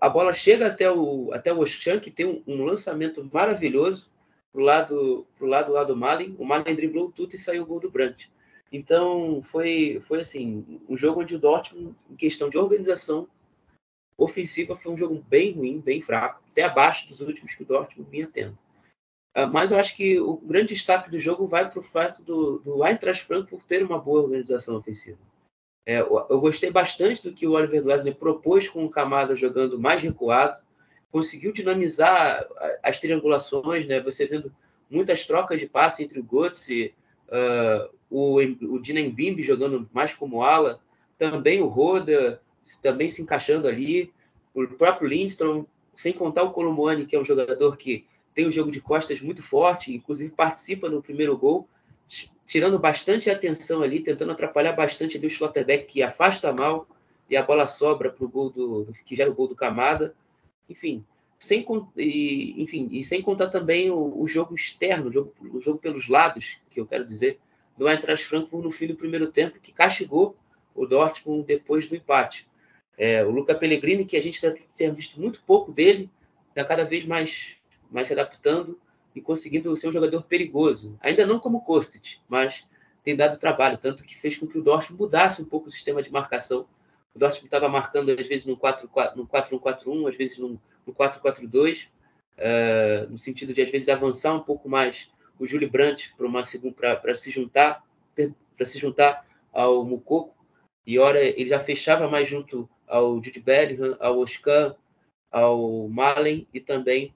A 0.00 0.08
bola 0.08 0.32
chega 0.32 0.68
até 0.68 0.90
o, 0.90 1.30
até 1.34 1.52
o 1.52 1.58
Oschan, 1.58 2.00
que 2.00 2.10
tem 2.10 2.24
um, 2.24 2.42
um 2.46 2.64
lançamento 2.64 3.22
maravilhoso 3.30 4.10
pro 4.50 4.62
lado, 4.62 5.26
pro 5.36 5.46
lado 5.46 5.70
lá 5.70 5.84
do 5.84 5.94
Malen. 5.94 6.34
O 6.38 6.46
Malen 6.46 6.74
driblou 6.74 7.12
tudo 7.12 7.34
e 7.34 7.38
saiu 7.38 7.64
o 7.64 7.66
gol 7.66 7.80
do 7.80 7.90
Brandt. 7.90 8.32
Então, 8.72 9.42
foi, 9.52 10.02
foi 10.08 10.20
assim, 10.20 10.80
um 10.88 10.96
jogo 10.96 11.20
onde 11.20 11.34
o 11.34 11.38
Dortmund, 11.38 11.94
em 12.10 12.16
questão 12.16 12.48
de 12.48 12.56
organização 12.56 13.28
ofensiva, 14.16 14.78
foi 14.78 14.92
um 14.92 14.96
jogo 14.96 15.22
bem 15.28 15.52
ruim, 15.52 15.78
bem 15.78 16.00
fraco, 16.00 16.42
até 16.50 16.62
abaixo 16.62 17.06
dos 17.10 17.20
últimos 17.20 17.54
que 17.54 17.64
o 17.64 17.66
Dortmund 17.66 18.10
vinha 18.10 18.30
tendo. 18.32 18.56
Ah, 19.34 19.46
mas 19.46 19.70
eu 19.70 19.78
acho 19.78 19.96
que 19.96 20.20
o 20.20 20.36
grande 20.36 20.74
destaque 20.74 21.10
do 21.10 21.18
jogo 21.18 21.46
vai 21.46 21.70
para 21.70 21.80
o 21.80 21.84
fato 21.84 22.22
do, 22.22 22.58
do 22.58 22.84
Eintracht 22.84 23.24
Frankfurt 23.24 23.64
ter 23.64 23.82
uma 23.82 23.98
boa 23.98 24.22
organização 24.22 24.76
ofensiva. 24.76 25.18
É, 25.86 26.00
eu 26.00 26.40
gostei 26.40 26.70
bastante 26.70 27.22
do 27.22 27.32
que 27.32 27.46
o 27.46 27.52
Oliver 27.52 27.82
Glasner 27.82 28.14
propôs 28.14 28.68
com 28.68 28.84
o 28.84 28.90
Camada 28.90 29.34
jogando 29.34 29.80
mais 29.80 30.00
recuado, 30.00 30.62
conseguiu 31.10 31.52
dinamizar 31.52 32.46
as 32.82 33.00
triangulações, 33.00 33.86
né? 33.86 34.00
Você 34.00 34.26
vendo 34.26 34.52
muitas 34.88 35.26
trocas 35.26 35.58
de 35.58 35.66
passe 35.66 36.04
entre 36.04 36.20
o 36.20 36.22
Götze, 36.22 36.94
uh, 37.28 37.92
o, 38.08 38.40
o 38.40 38.78
Bimbi 38.78 39.42
jogando 39.42 39.88
mais 39.92 40.14
como 40.14 40.42
ala, 40.42 40.80
também 41.18 41.60
o 41.60 41.66
Roda 41.66 42.40
também 42.80 43.10
se 43.10 43.20
encaixando 43.20 43.66
ali, 43.66 44.12
o 44.54 44.66
próprio 44.66 45.08
Lindstrom, 45.08 45.64
sem 45.96 46.12
contar 46.12 46.44
o 46.44 46.52
Colomboani, 46.52 47.06
que 47.06 47.16
é 47.16 47.20
um 47.20 47.24
jogador 47.24 47.76
que 47.76 48.06
tem 48.34 48.46
um 48.46 48.52
jogo 48.52 48.70
de 48.70 48.80
costas 48.80 49.20
muito 49.20 49.42
forte, 49.42 49.94
inclusive 49.94 50.32
participa 50.32 50.88
no 50.88 51.02
primeiro 51.02 51.36
gol, 51.36 51.68
tirando 52.46 52.78
bastante 52.78 53.30
atenção 53.30 53.82
ali, 53.82 54.00
tentando 54.00 54.32
atrapalhar 54.32 54.72
bastante 54.72 55.16
ali 55.16 55.26
o 55.26 55.30
Schlotterbeck, 55.30 55.86
que 55.86 56.02
afasta 56.02 56.52
mal 56.52 56.86
e 57.28 57.36
a 57.36 57.42
bola 57.42 57.66
sobra 57.66 58.10
para 58.10 58.24
o 58.24 58.28
gol 58.28 58.50
do, 58.50 58.92
que 59.04 59.16
gera 59.16 59.30
o 59.30 59.34
gol 59.34 59.48
do 59.48 59.56
Camada. 59.56 60.14
Enfim, 60.68 61.04
sem, 61.38 61.66
e, 61.96 62.62
enfim, 62.62 62.88
e 62.92 63.02
sem 63.04 63.22
contar 63.22 63.48
também 63.48 63.90
o, 63.90 64.20
o 64.20 64.28
jogo 64.28 64.54
externo, 64.54 65.08
o 65.08 65.12
jogo, 65.12 65.34
o 65.40 65.60
jogo, 65.60 65.78
pelos 65.78 66.08
lados, 66.08 66.58
que 66.70 66.80
eu 66.80 66.86
quero 66.86 67.06
dizer, 67.06 67.38
do 67.76 67.88
Eintracht 67.88 68.26
Frankfurt 68.26 68.62
no 68.62 68.70
fim 68.70 68.86
do 68.86 68.96
primeiro 68.96 69.30
tempo, 69.30 69.58
que 69.60 69.72
castigou 69.72 70.36
o 70.74 70.86
Dortmund 70.86 71.44
depois 71.46 71.88
do 71.88 71.96
empate. 71.96 72.46
É, 72.96 73.24
o 73.24 73.30
Luca 73.30 73.54
Pellegrini, 73.54 74.04
que 74.04 74.16
a 74.16 74.22
gente 74.22 74.40
tinha 74.76 74.92
visto 74.92 75.20
muito 75.20 75.42
pouco 75.46 75.72
dele, 75.72 76.10
está 76.50 76.64
cada 76.64 76.84
vez 76.84 77.04
mais 77.04 77.56
mas 77.92 78.08
se 78.08 78.12
adaptando 78.12 78.78
e 79.14 79.20
conseguindo 79.20 79.76
ser 79.76 79.88
um 79.88 79.92
jogador 79.92 80.22
perigoso. 80.22 80.98
Ainda 81.00 81.26
não 81.26 81.38
como 81.38 81.60
Kostic, 81.60 82.18
mas 82.28 82.64
tem 83.04 83.14
dado 83.14 83.38
trabalho, 83.38 83.78
tanto 83.78 84.04
que 84.04 84.18
fez 84.18 84.36
com 84.36 84.46
que 84.46 84.58
o 84.58 84.62
Dortmund 84.62 85.00
mudasse 85.00 85.42
um 85.42 85.44
pouco 85.44 85.68
o 85.68 85.70
sistema 85.70 86.02
de 86.02 86.10
marcação. 86.10 86.66
O 87.14 87.18
Dortmund 87.18 87.46
estava 87.46 87.68
marcando 87.68 88.10
às 88.10 88.26
vezes 88.26 88.46
no 88.46 88.56
4-1-4-1, 88.56 90.08
às 90.08 90.16
vezes 90.16 90.38
no 90.38 90.58
4-4-2, 90.88 91.86
uh, 92.38 93.10
no 93.10 93.18
sentido 93.18 93.52
de 93.52 93.62
às 93.62 93.70
vezes 93.70 93.88
avançar 93.88 94.34
um 94.34 94.40
pouco 94.40 94.68
mais 94.68 95.10
o 95.38 95.46
Júlio 95.46 95.70
Brandt 95.70 96.14
para 96.76 97.16
se 97.16 97.30
juntar 97.30 97.84
para 98.56 98.66
se 98.66 98.78
juntar 98.78 99.26
ao 99.52 99.84
Mukoko, 99.84 100.34
e 100.86 100.98
ora 100.98 101.20
ele 101.20 101.48
já 101.48 101.58
fechava 101.58 102.08
mais 102.08 102.28
junto 102.28 102.68
ao 102.86 103.22
Jude 103.22 103.40
Bellingham, 103.40 103.96
ao 103.98 104.18
Oscar, 104.18 104.76
ao 105.30 105.88
Malen 105.88 106.46
e 106.52 106.60
também 106.60 107.14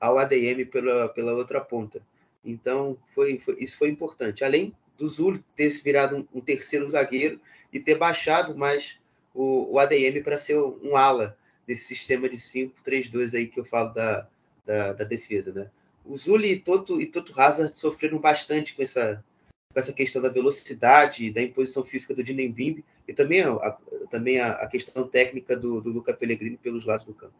ao 0.00 0.18
ADM 0.18 0.64
pela, 0.70 1.08
pela 1.08 1.32
outra 1.32 1.60
ponta. 1.60 2.02
Então, 2.44 2.98
foi, 3.14 3.38
foi, 3.38 3.56
isso 3.58 3.76
foi 3.76 3.88
importante. 3.88 4.44
Além 4.44 4.74
do 4.98 5.08
Zul 5.08 5.38
ter 5.56 5.70
se 5.70 5.82
virado 5.82 6.16
um, 6.16 6.38
um, 6.38 6.40
terceiro 6.40 6.88
zagueiro 6.88 7.40
e 7.72 7.80
ter 7.80 7.96
baixado 7.96 8.56
mais 8.56 8.96
o, 9.34 9.72
o 9.72 9.78
ADM 9.78 10.22
para 10.22 10.38
ser 10.38 10.58
um 10.58 10.96
ala 10.96 11.36
desse 11.66 11.84
sistema 11.84 12.28
de 12.28 12.36
5-3-2 12.36 13.34
aí 13.34 13.46
que 13.46 13.58
eu 13.58 13.64
falo 13.64 13.92
da, 13.92 14.28
da, 14.64 14.92
da, 14.92 15.04
defesa. 15.04 15.52
Né? 15.52 15.70
O 16.04 16.16
Zul 16.16 16.40
e 16.42 16.58
Toto, 16.58 17.00
e 17.00 17.06
Toto 17.06 17.38
Hazard 17.38 17.76
sofreram 17.76 18.18
bastante 18.18 18.74
com 18.74 18.82
essa, 18.82 19.24
com 19.72 19.80
essa 19.80 19.92
questão 19.92 20.20
da 20.20 20.28
velocidade, 20.28 21.32
da 21.32 21.42
imposição 21.42 21.82
física 21.82 22.14
do 22.14 22.22
Dinembimbe 22.22 22.84
e 23.08 23.12
também, 23.12 23.40
a, 23.40 23.76
também 24.10 24.38
a, 24.38 24.52
a 24.52 24.66
questão 24.66 25.08
técnica 25.08 25.56
do, 25.56 25.80
do 25.80 25.90
Luca 25.90 26.12
Pellegrini 26.12 26.58
pelos 26.58 26.84
lados 26.84 27.06
do 27.06 27.14
campo. 27.14 27.34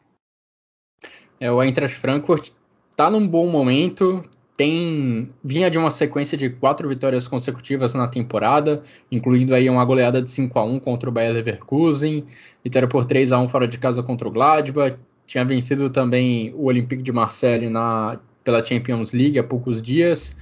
É, 1.41 1.51
o 1.51 1.62
Eintracht 1.62 1.99
Frankfurt 1.99 2.53
está 2.91 3.11
num 3.11 3.26
bom 3.26 3.49
momento, 3.49 4.22
tem 4.57 5.30
vinha 5.43 5.70
de 5.70 5.76
uma 5.76 5.91
sequência 5.91 6.39
de 6.39 6.51
quatro 6.51 6.89
vitórias 6.89 7.26
consecutivas 7.26 7.93
na 7.93 8.07
temporada, 8.07 8.82
incluindo 9.11 9.55
aí 9.55 9.68
uma 9.68 9.85
goleada 9.85 10.22
de 10.22 10.30
5 10.30 10.59
a 10.59 10.64
1 10.64 10.78
contra 10.78 11.09
o 11.09 11.12
Bayer 11.12 11.32
Leverkusen, 11.32 12.24
vitória 12.62 12.89
por 12.89 13.05
3 13.05 13.32
a 13.32 13.41
1 13.41 13.49
fora 13.49 13.66
de 13.66 13.78
casa 13.78 14.03
contra 14.03 14.28
o 14.28 14.30
Gladbach, 14.30 14.97
tinha 15.26 15.45
vencido 15.45 15.91
também 15.91 16.53
o 16.55 16.66
Olympique 16.66 17.03
de 17.03 17.12
Marseille 17.12 17.68
na 17.68 18.18
pela 18.45 18.62
Champions 18.62 19.12
League 19.12 19.39
há 19.39 19.43
poucos 19.43 19.82
dias. 19.82 20.37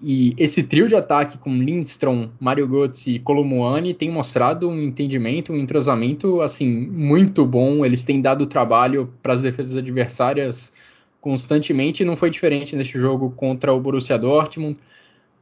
E 0.00 0.32
esse 0.38 0.62
trio 0.62 0.86
de 0.86 0.94
ataque 0.94 1.38
com 1.38 1.52
Lindstrom, 1.56 2.28
Mario 2.38 2.68
Götze 2.68 3.16
e 3.16 3.18
Colomuani 3.18 3.94
tem 3.94 4.10
mostrado 4.10 4.68
um 4.68 4.80
entendimento, 4.80 5.52
um 5.52 5.56
entrosamento 5.56 6.40
assim 6.40 6.86
muito 6.86 7.44
bom. 7.44 7.84
Eles 7.84 8.04
têm 8.04 8.22
dado 8.22 8.46
trabalho 8.46 9.12
para 9.22 9.32
as 9.32 9.42
defesas 9.42 9.76
adversárias 9.76 10.72
constantemente. 11.20 12.04
Não 12.04 12.16
foi 12.16 12.30
diferente 12.30 12.76
neste 12.76 12.98
jogo 12.98 13.30
contra 13.30 13.74
o 13.74 13.80
Borussia 13.80 14.16
Dortmund. 14.16 14.78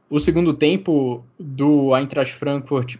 O 0.09 0.19
segundo 0.19 0.53
tempo 0.53 1.23
do 1.39 1.95
Eintracht 1.95 2.33
Frankfurt 2.33 2.97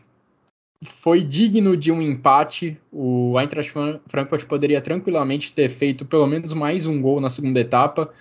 foi 0.84 1.24
digno 1.24 1.76
de 1.76 1.91
um 1.91 2.01
empate. 2.01 2.78
O 2.91 3.36
Eintracht 3.39 3.74
Frankfurt 4.08 4.45
poderia 4.45 4.80
tranquilamente 4.80 5.51
ter 5.51 5.70
feito 5.70 6.05
pelo 6.05 6.28
menos 6.28 6.53
mais 6.53 6.86
um 6.86 7.01
gol 7.01 7.20
na 7.20 7.32
segunda 7.32 7.60
etapa. 7.60 8.14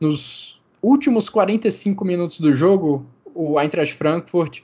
Nos 0.00 0.49
últimos 0.82 1.28
45 1.28 2.04
minutos 2.04 2.40
do 2.40 2.52
jogo, 2.52 3.06
o 3.34 3.60
Eintracht 3.60 3.94
Frankfurt 3.94 4.62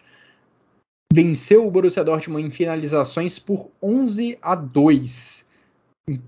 venceu 1.12 1.66
o 1.66 1.70
Borussia 1.70 2.04
Dortmund 2.04 2.46
em 2.46 2.50
finalizações 2.50 3.38
por 3.38 3.70
11 3.82 4.38
a 4.42 4.54
2. 4.54 5.46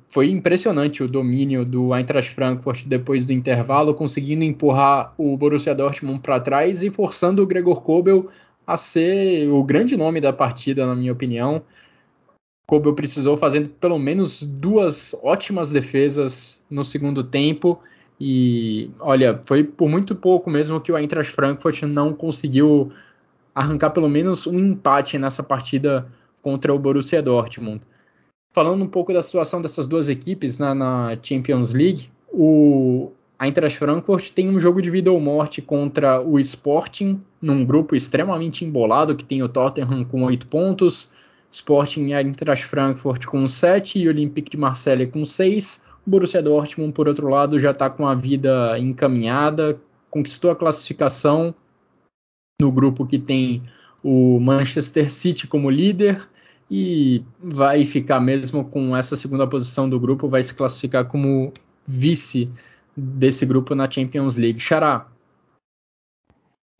Foi 0.08 0.30
impressionante 0.30 1.02
o 1.02 1.08
domínio 1.08 1.64
do 1.64 1.94
Eintracht 1.94 2.34
Frankfurt 2.34 2.84
depois 2.86 3.24
do 3.24 3.32
intervalo, 3.32 3.94
conseguindo 3.94 4.42
empurrar 4.42 5.14
o 5.16 5.36
Borussia 5.36 5.74
Dortmund 5.74 6.20
para 6.20 6.40
trás 6.40 6.82
e 6.82 6.90
forçando 6.90 7.42
o 7.42 7.46
Gregor 7.46 7.82
Kobel 7.82 8.28
a 8.66 8.76
ser 8.76 9.48
o 9.48 9.62
grande 9.62 9.96
nome 9.96 10.20
da 10.20 10.32
partida, 10.32 10.86
na 10.86 10.94
minha 10.94 11.12
opinião. 11.12 11.62
Kobel 12.66 12.94
precisou 12.94 13.36
fazendo 13.36 13.68
pelo 13.68 13.98
menos 13.98 14.42
duas 14.42 15.14
ótimas 15.22 15.70
defesas 15.70 16.60
no 16.68 16.84
segundo 16.84 17.24
tempo 17.24 17.80
e 18.20 18.90
olha, 18.98 19.40
foi 19.46 19.62
por 19.62 19.88
muito 19.88 20.14
pouco 20.14 20.50
mesmo 20.50 20.80
que 20.80 20.90
o 20.90 20.98
Eintracht 20.98 21.32
Frankfurt 21.32 21.82
não 21.82 22.12
conseguiu 22.12 22.92
arrancar 23.54 23.90
pelo 23.90 24.08
menos 24.08 24.46
um 24.46 24.58
empate 24.58 25.18
nessa 25.18 25.42
partida 25.42 26.06
contra 26.42 26.72
o 26.74 26.78
Borussia 26.78 27.22
Dortmund. 27.22 27.80
Falando 28.52 28.82
um 28.82 28.88
pouco 28.88 29.12
da 29.12 29.22
situação 29.22 29.62
dessas 29.62 29.86
duas 29.86 30.08
equipes 30.08 30.58
na, 30.58 30.74
na 30.74 31.12
Champions 31.22 31.70
League, 31.70 32.10
o 32.32 33.12
Eintracht 33.40 33.78
Frankfurt 33.78 34.30
tem 34.30 34.48
um 34.48 34.58
jogo 34.58 34.82
de 34.82 34.90
vida 34.90 35.12
ou 35.12 35.20
morte 35.20 35.62
contra 35.62 36.20
o 36.20 36.38
Sporting, 36.40 37.20
num 37.40 37.64
grupo 37.64 37.94
extremamente 37.94 38.64
embolado, 38.64 39.14
que 39.14 39.24
tem 39.24 39.42
o 39.42 39.48
Tottenham 39.48 40.04
com 40.04 40.24
8 40.24 40.46
pontos, 40.48 41.12
Sporting 41.50 42.06
e 42.08 42.14
Eintracht 42.14 42.64
Frankfurt 42.64 43.26
com 43.26 43.46
7 43.46 44.00
e 44.00 44.08
Olympique 44.08 44.50
de 44.50 44.56
Marseille 44.56 45.06
com 45.06 45.24
6. 45.24 45.82
Borussia 46.08 46.42
Dortmund, 46.42 46.92
por 46.92 47.08
outro 47.08 47.28
lado, 47.28 47.58
já 47.58 47.70
está 47.70 47.90
com 47.90 48.06
a 48.06 48.14
vida 48.14 48.78
encaminhada, 48.78 49.78
conquistou 50.10 50.50
a 50.50 50.56
classificação 50.56 51.54
no 52.60 52.72
grupo 52.72 53.06
que 53.06 53.18
tem 53.18 53.62
o 54.02 54.40
Manchester 54.40 55.12
City 55.12 55.46
como 55.46 55.68
líder 55.68 56.26
e 56.70 57.22
vai 57.38 57.84
ficar 57.84 58.20
mesmo 58.20 58.64
com 58.64 58.96
essa 58.96 59.16
segunda 59.16 59.46
posição 59.46 59.88
do 59.88 60.00
grupo, 60.00 60.28
vai 60.28 60.42
se 60.42 60.54
classificar 60.54 61.06
como 61.06 61.52
vice 61.86 62.50
desse 62.96 63.44
grupo 63.44 63.74
na 63.74 63.90
Champions 63.90 64.36
League. 64.36 64.60
Xará. 64.60 65.06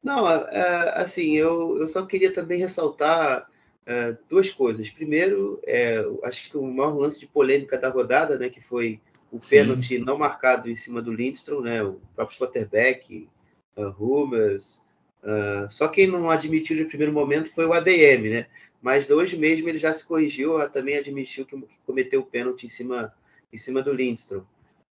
Não, 0.02 0.28
é, 0.28 1.00
assim, 1.00 1.32
eu, 1.32 1.76
eu 1.78 1.88
só 1.88 2.06
queria 2.06 2.32
também 2.32 2.58
ressaltar 2.58 3.46
é, 3.84 4.16
duas 4.28 4.50
coisas. 4.50 4.88
Primeiro, 4.90 5.60
é, 5.66 6.02
acho 6.24 6.50
que 6.50 6.56
o 6.56 6.62
maior 6.62 6.96
lance 6.96 7.20
de 7.20 7.26
polêmica 7.26 7.76
da 7.76 7.90
rodada, 7.90 8.38
né, 8.38 8.48
que 8.48 8.60
foi 8.60 9.00
o 9.30 9.40
Sim. 9.40 9.50
pênalti 9.50 9.98
não 9.98 10.18
marcado 10.18 10.70
em 10.70 10.76
cima 10.76 11.02
do 11.02 11.12
Lindstrom, 11.12 11.60
né? 11.60 11.82
O 11.82 12.00
próprio 12.14 12.34
Slotterbeck, 12.36 13.28
uh, 13.76 13.94
Hummels. 13.98 14.80
Uh, 15.22 15.70
só 15.70 15.88
quem 15.88 16.06
não 16.06 16.30
admitiu 16.30 16.76
de 16.76 16.84
primeiro 16.84 17.12
momento 17.12 17.52
foi 17.52 17.66
o 17.66 17.72
ADM, 17.72 18.30
né? 18.30 18.46
Mas 18.80 19.10
hoje 19.10 19.36
mesmo 19.36 19.68
ele 19.68 19.78
já 19.78 19.92
se 19.92 20.04
corrigiu, 20.04 20.56
também 20.70 20.96
admitiu 20.96 21.44
que 21.44 21.60
cometeu 21.84 22.20
o 22.20 22.26
pênalti 22.26 22.66
em 22.66 22.68
cima, 22.68 23.12
em 23.52 23.58
cima 23.58 23.82
do 23.82 23.92
Lindstrom. 23.92 24.44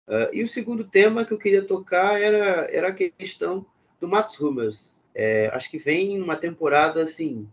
Uh, 0.09 0.33
e 0.33 0.43
o 0.43 0.49
segundo 0.49 0.85
tema 0.85 1.25
que 1.25 1.33
eu 1.33 1.39
queria 1.39 1.65
tocar 1.65 2.21
era, 2.21 2.69
era 2.71 2.89
a 2.89 2.95
questão 2.95 3.65
do 4.01 4.09
Mats 4.09 4.39
Hummels. 4.41 4.99
É, 5.15 5.49
acho 5.49 5.71
que 5.71 5.79
vem 5.79 6.21
uma 6.21 6.37
temporada 6.37 7.03
assim 7.03 7.49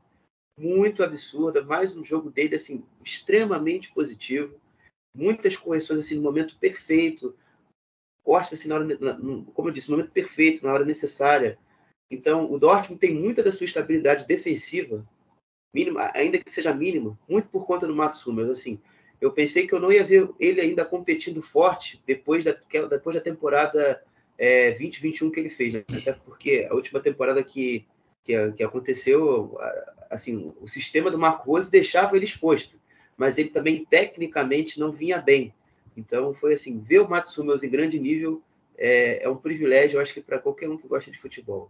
muito 0.58 1.04
absurda, 1.04 1.64
mais 1.64 1.96
um 1.96 2.06
jogo 2.06 2.30
dele 2.30 2.56
assim 2.56 2.84
extremamente 3.04 3.92
positivo 3.92 4.56
muitas 5.16 5.56
correções 5.56 6.02
assim 6.02 6.16
no 6.16 6.22
momento 6.22 6.58
perfeito, 6.58 7.36
cortes 8.24 8.54
assim 8.54 8.68
na 8.68 8.76
hora, 8.76 8.86
na, 9.00 9.14
como 9.54 9.70
eu 9.70 9.74
disse, 9.74 9.90
no 9.90 9.98
momento 9.98 10.12
perfeito, 10.12 10.66
na 10.66 10.74
hora 10.74 10.84
necessária. 10.84 11.58
Então, 12.12 12.52
o 12.52 12.60
Dortmund 12.60 13.00
tem 13.00 13.14
muita 13.14 13.42
da 13.42 13.52
sua 13.52 13.66
estabilidade 13.66 14.28
defensiva, 14.28 15.08
mínima, 15.74 16.12
ainda 16.14 16.38
que 16.38 16.52
seja 16.52 16.74
mínima, 16.74 17.18
muito 17.28 17.48
por 17.50 17.66
conta 17.66 17.88
do 17.88 17.96
Mats 17.96 18.26
Hummels. 18.26 18.50
Assim, 18.50 18.80
eu 19.20 19.32
pensei 19.32 19.68
que 19.68 19.74
eu 19.74 19.80
não 19.80 19.92
ia 19.92 20.04
ver 20.04 20.30
ele 20.40 20.62
ainda 20.62 20.86
competindo 20.86 21.42
forte 21.42 22.02
depois 22.06 22.44
da, 22.44 22.56
depois 22.90 23.16
da 23.16 23.22
temporada 23.22 24.02
é, 24.38 24.72
2021 24.72 25.32
que 25.32 25.40
ele 25.40 25.50
fez, 25.50 25.74
né? 25.74 25.84
até 25.90 26.14
porque 26.14 26.68
a 26.70 26.74
última 26.74 27.00
temporada 27.00 27.44
que, 27.44 27.86
que, 28.24 28.52
que 28.52 28.64
aconteceu, 28.64 29.58
assim, 30.10 30.54
o 30.60 30.68
sistema 30.68 31.10
do 31.10 31.18
Marco 31.18 31.52
Rose 31.52 31.72
deixava 31.72 32.16
ele 32.16 32.26
exposto 32.26 32.78
mas 33.18 33.38
ele 33.38 33.50
também 33.50 33.86
tecnicamente 33.86 34.80
não 34.80 34.92
vinha 34.92 35.20
bem. 35.20 35.54
Então 35.96 36.34
foi 36.34 36.54
assim, 36.54 36.80
ver 36.80 37.00
o 37.00 37.10
Mats 37.10 37.38
Hummels 37.38 37.64
em 37.64 37.70
grande 37.70 38.00
nível 38.00 38.42
é, 38.78 39.24
é 39.24 39.30
um 39.30 39.38
privilégio, 39.38 39.98
eu 39.98 40.02
acho 40.02 40.14
que 40.14 40.22
para 40.22 40.40
qualquer 40.40 40.70
um 40.70 40.78
que 40.78 40.88
gosta 40.88 41.10
de 41.10 41.20
futebol. 41.20 41.70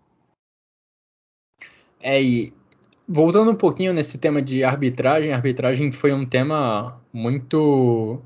É, 2.00 2.22
e 2.22 2.54
voltando 3.08 3.52
um 3.52 3.56
pouquinho 3.56 3.94
nesse 3.94 4.18
tema 4.18 4.42
de 4.42 4.64
arbitragem, 4.64 5.32
arbitragem 5.32 5.92
foi 5.92 6.14
um 6.14 6.26
tema 6.26 7.02
muito 7.14 8.22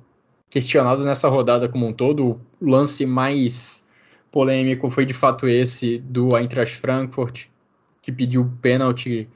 questionado 0.50 1.04
nessa 1.04 1.28
rodada 1.28 1.70
como 1.70 1.86
um 1.88 1.94
todo. 1.94 2.42
O 2.60 2.70
lance 2.70 3.06
mais 3.06 3.88
polêmico 4.32 4.90
foi 4.90 5.06
de 5.06 5.14
fato 5.14 5.48
esse 5.48 6.00
do 6.00 6.38
Eintracht 6.38 6.76
Frankfurt, 6.78 7.46
que 8.02 8.12
pediu 8.12 8.52
pênalti 8.62 9.28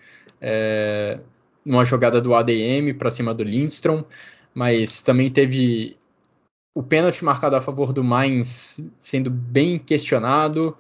é, 0.42 1.20
numa 1.66 1.86
jogada 1.86 2.22
do 2.22 2.36
ADM 2.36 2.94
para 2.98 3.12
cima 3.12 3.34
do 3.34 3.44
Lindstrom, 3.44 4.04
mas 4.54 5.02
também 5.02 5.30
teve 5.30 5.98
o 6.76 6.84
pênalti 6.84 7.24
marcado 7.24 7.56
a 7.56 7.62
favor 7.62 7.94
do 7.94 8.04
Mainz 8.04 8.80
sendo 9.00 9.30
bem 9.30 9.78
questionado. 9.78 10.76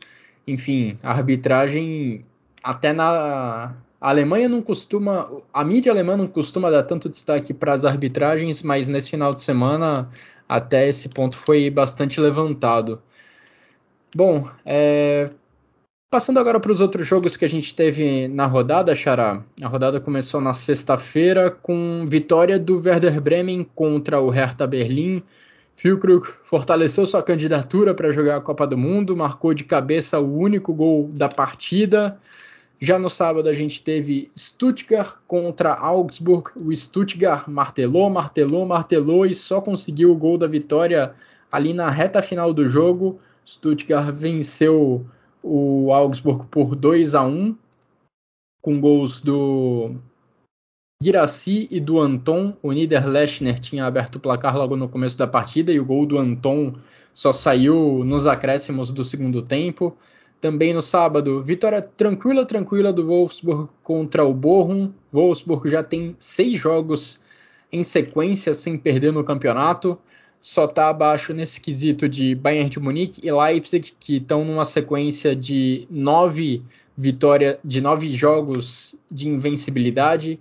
Enfim, 0.47 0.97
a 1.01 1.11
arbitragem 1.11 2.25
até 2.63 2.93
na 2.93 3.75
a 4.03 4.09
Alemanha 4.09 4.49
não 4.49 4.61
costuma, 4.61 5.31
a 5.53 5.63
mídia 5.63 5.89
alemã 5.89 6.17
não 6.17 6.27
costuma 6.27 6.69
dar 6.69 6.83
tanto 6.83 7.07
destaque 7.07 7.53
para 7.53 7.71
as 7.71 7.85
arbitragens, 7.85 8.61
mas 8.61 8.89
nesse 8.89 9.09
final 9.09 9.33
de 9.33 9.41
semana 9.41 10.09
até 10.47 10.89
esse 10.89 11.07
ponto 11.07 11.37
foi 11.37 11.69
bastante 11.69 12.19
levantado. 12.19 13.01
Bom, 14.13 14.45
é, 14.65 15.29
Passando 16.13 16.37
agora 16.37 16.59
para 16.59 16.71
os 16.71 16.79
outros 16.79 17.07
jogos 17.07 17.35
que 17.35 17.43
a 17.43 17.49
gente 17.49 17.73
teve 17.73 18.27
na 18.27 18.45
rodada, 18.45 18.93
Xará. 18.93 19.41
A 19.59 19.67
rodada 19.67 19.99
começou 19.99 20.39
na 20.39 20.53
sexta-feira 20.53 21.49
com 21.49 22.05
vitória 22.07 22.59
do 22.59 22.79
Werder 22.79 23.19
Bremen 23.19 23.67
contra 23.73 24.21
o 24.21 24.29
Hertha 24.29 24.67
Berlim. 24.67 25.23
Füllkrug 25.75 26.27
fortaleceu 26.43 27.07
sua 27.07 27.23
candidatura 27.23 27.95
para 27.95 28.11
jogar 28.11 28.37
a 28.37 28.41
Copa 28.41 28.67
do 28.67 28.77
Mundo, 28.77 29.17
marcou 29.17 29.55
de 29.55 29.63
cabeça 29.63 30.19
o 30.19 30.37
único 30.37 30.71
gol 30.71 31.09
da 31.11 31.27
partida. 31.27 32.15
Já 32.79 32.99
no 32.99 33.09
sábado 33.09 33.49
a 33.49 33.53
gente 33.53 33.81
teve 33.81 34.29
Stuttgart 34.37 35.15
contra 35.27 35.73
Augsburg. 35.73 36.51
O 36.55 36.71
Stuttgart 36.75 37.47
martelou, 37.47 38.07
martelou, 38.11 38.67
martelou 38.67 39.25
e 39.25 39.33
só 39.33 39.59
conseguiu 39.59 40.11
o 40.11 40.15
gol 40.15 40.37
da 40.37 40.45
vitória 40.45 41.15
ali 41.51 41.73
na 41.73 41.89
reta 41.89 42.21
final 42.21 42.53
do 42.53 42.67
jogo. 42.67 43.19
Stuttgart 43.43 44.13
venceu 44.13 45.07
o 45.43 45.93
Augsburg 45.93 46.47
por 46.47 46.75
2 46.75 47.13
a 47.13 47.23
1 47.23 47.55
com 48.61 48.79
gols 48.79 49.19
do 49.19 49.95
Girassi 51.03 51.67
e 51.69 51.81
do 51.81 51.99
Anton. 51.99 52.55
O 52.63 52.71
Niederlechner 52.71 53.59
tinha 53.59 53.85
aberto 53.85 54.15
o 54.15 54.19
placar 54.21 54.57
logo 54.57 54.77
no 54.77 54.87
começo 54.87 55.17
da 55.17 55.27
partida 55.27 55.71
e 55.73 55.79
o 55.79 55.85
gol 55.85 56.05
do 56.05 56.17
Anton 56.17 56.75
só 57.13 57.33
saiu 57.33 58.03
nos 58.05 58.25
acréscimos 58.25 58.91
do 58.91 59.03
segundo 59.03 59.41
tempo. 59.41 59.95
Também 60.39 60.73
no 60.73 60.81
sábado, 60.81 61.43
vitória 61.43 61.81
tranquila, 61.81 62.45
tranquila 62.45 62.91
do 62.91 63.05
Wolfsburg 63.05 63.69
contra 63.83 64.25
o 64.25 64.33
Bochum. 64.33 64.91
Wolfsburg 65.11 65.69
já 65.69 65.83
tem 65.83 66.15
seis 66.17 66.59
jogos 66.59 67.21
em 67.71 67.83
sequência 67.83 68.53
sem 68.53 68.77
perder 68.77 69.11
no 69.11 69.23
campeonato 69.23 69.99
só 70.43 70.65
está 70.65 70.89
abaixo 70.89 71.33
nesse 71.33 71.61
quesito 71.61 72.09
de 72.09 72.35
Bayern 72.35 72.69
de 72.69 72.77
Munique 72.77 73.25
e 73.25 73.31
Leipzig, 73.31 73.93
que 73.97 74.17
estão 74.17 74.43
numa 74.43 74.65
sequência 74.65 75.33
de 75.33 75.87
nove 75.89 76.61
vitórias, 76.97 77.57
de 77.63 77.79
nove 77.79 78.09
jogos 78.09 78.93
de 79.09 79.29
invencibilidade. 79.29 80.37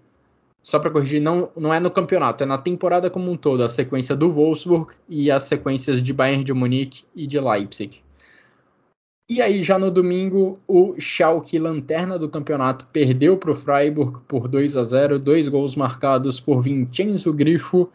Só 0.60 0.80
para 0.80 0.90
corrigir, 0.90 1.20
não, 1.20 1.50
não 1.56 1.72
é 1.72 1.78
no 1.78 1.88
campeonato, 1.88 2.42
é 2.42 2.46
na 2.46 2.58
temporada 2.58 3.08
como 3.08 3.30
um 3.30 3.36
todo, 3.36 3.62
a 3.62 3.68
sequência 3.68 4.16
do 4.16 4.28
Wolfsburg 4.32 4.92
e 5.08 5.30
as 5.30 5.44
sequências 5.44 6.02
de 6.02 6.12
Bayern 6.12 6.42
de 6.42 6.52
Munique 6.52 7.04
e 7.14 7.24
de 7.24 7.38
Leipzig. 7.38 8.02
E 9.28 9.40
aí, 9.40 9.62
já 9.62 9.78
no 9.78 9.90
domingo, 9.90 10.54
o 10.66 10.96
Schalke, 10.98 11.60
lanterna 11.60 12.18
do 12.18 12.28
campeonato, 12.28 12.88
perdeu 12.88 13.36
para 13.36 13.52
o 13.52 13.54
Freiburg 13.54 14.18
por 14.26 14.48
2 14.48 14.76
a 14.76 14.82
0, 14.82 15.20
dois 15.20 15.46
gols 15.46 15.76
marcados 15.76 16.40
por 16.40 16.60
Vincenzo 16.60 17.32
Grifo, 17.32 17.88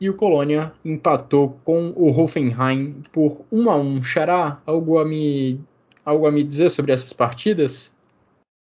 e 0.00 0.08
o 0.08 0.14
Colônia 0.14 0.72
empatou 0.84 1.58
com 1.64 1.92
o 1.96 2.08
Hoffenheim 2.10 3.02
por 3.12 3.44
1 3.50 3.70
a 3.70 3.76
1. 3.76 4.02
Xará, 4.04 4.62
algo 4.64 4.98
a 4.98 5.04
me, 5.04 5.60
algo 6.04 6.26
a 6.26 6.32
me 6.32 6.44
dizer 6.44 6.70
sobre 6.70 6.92
essas 6.92 7.12
partidas? 7.12 7.94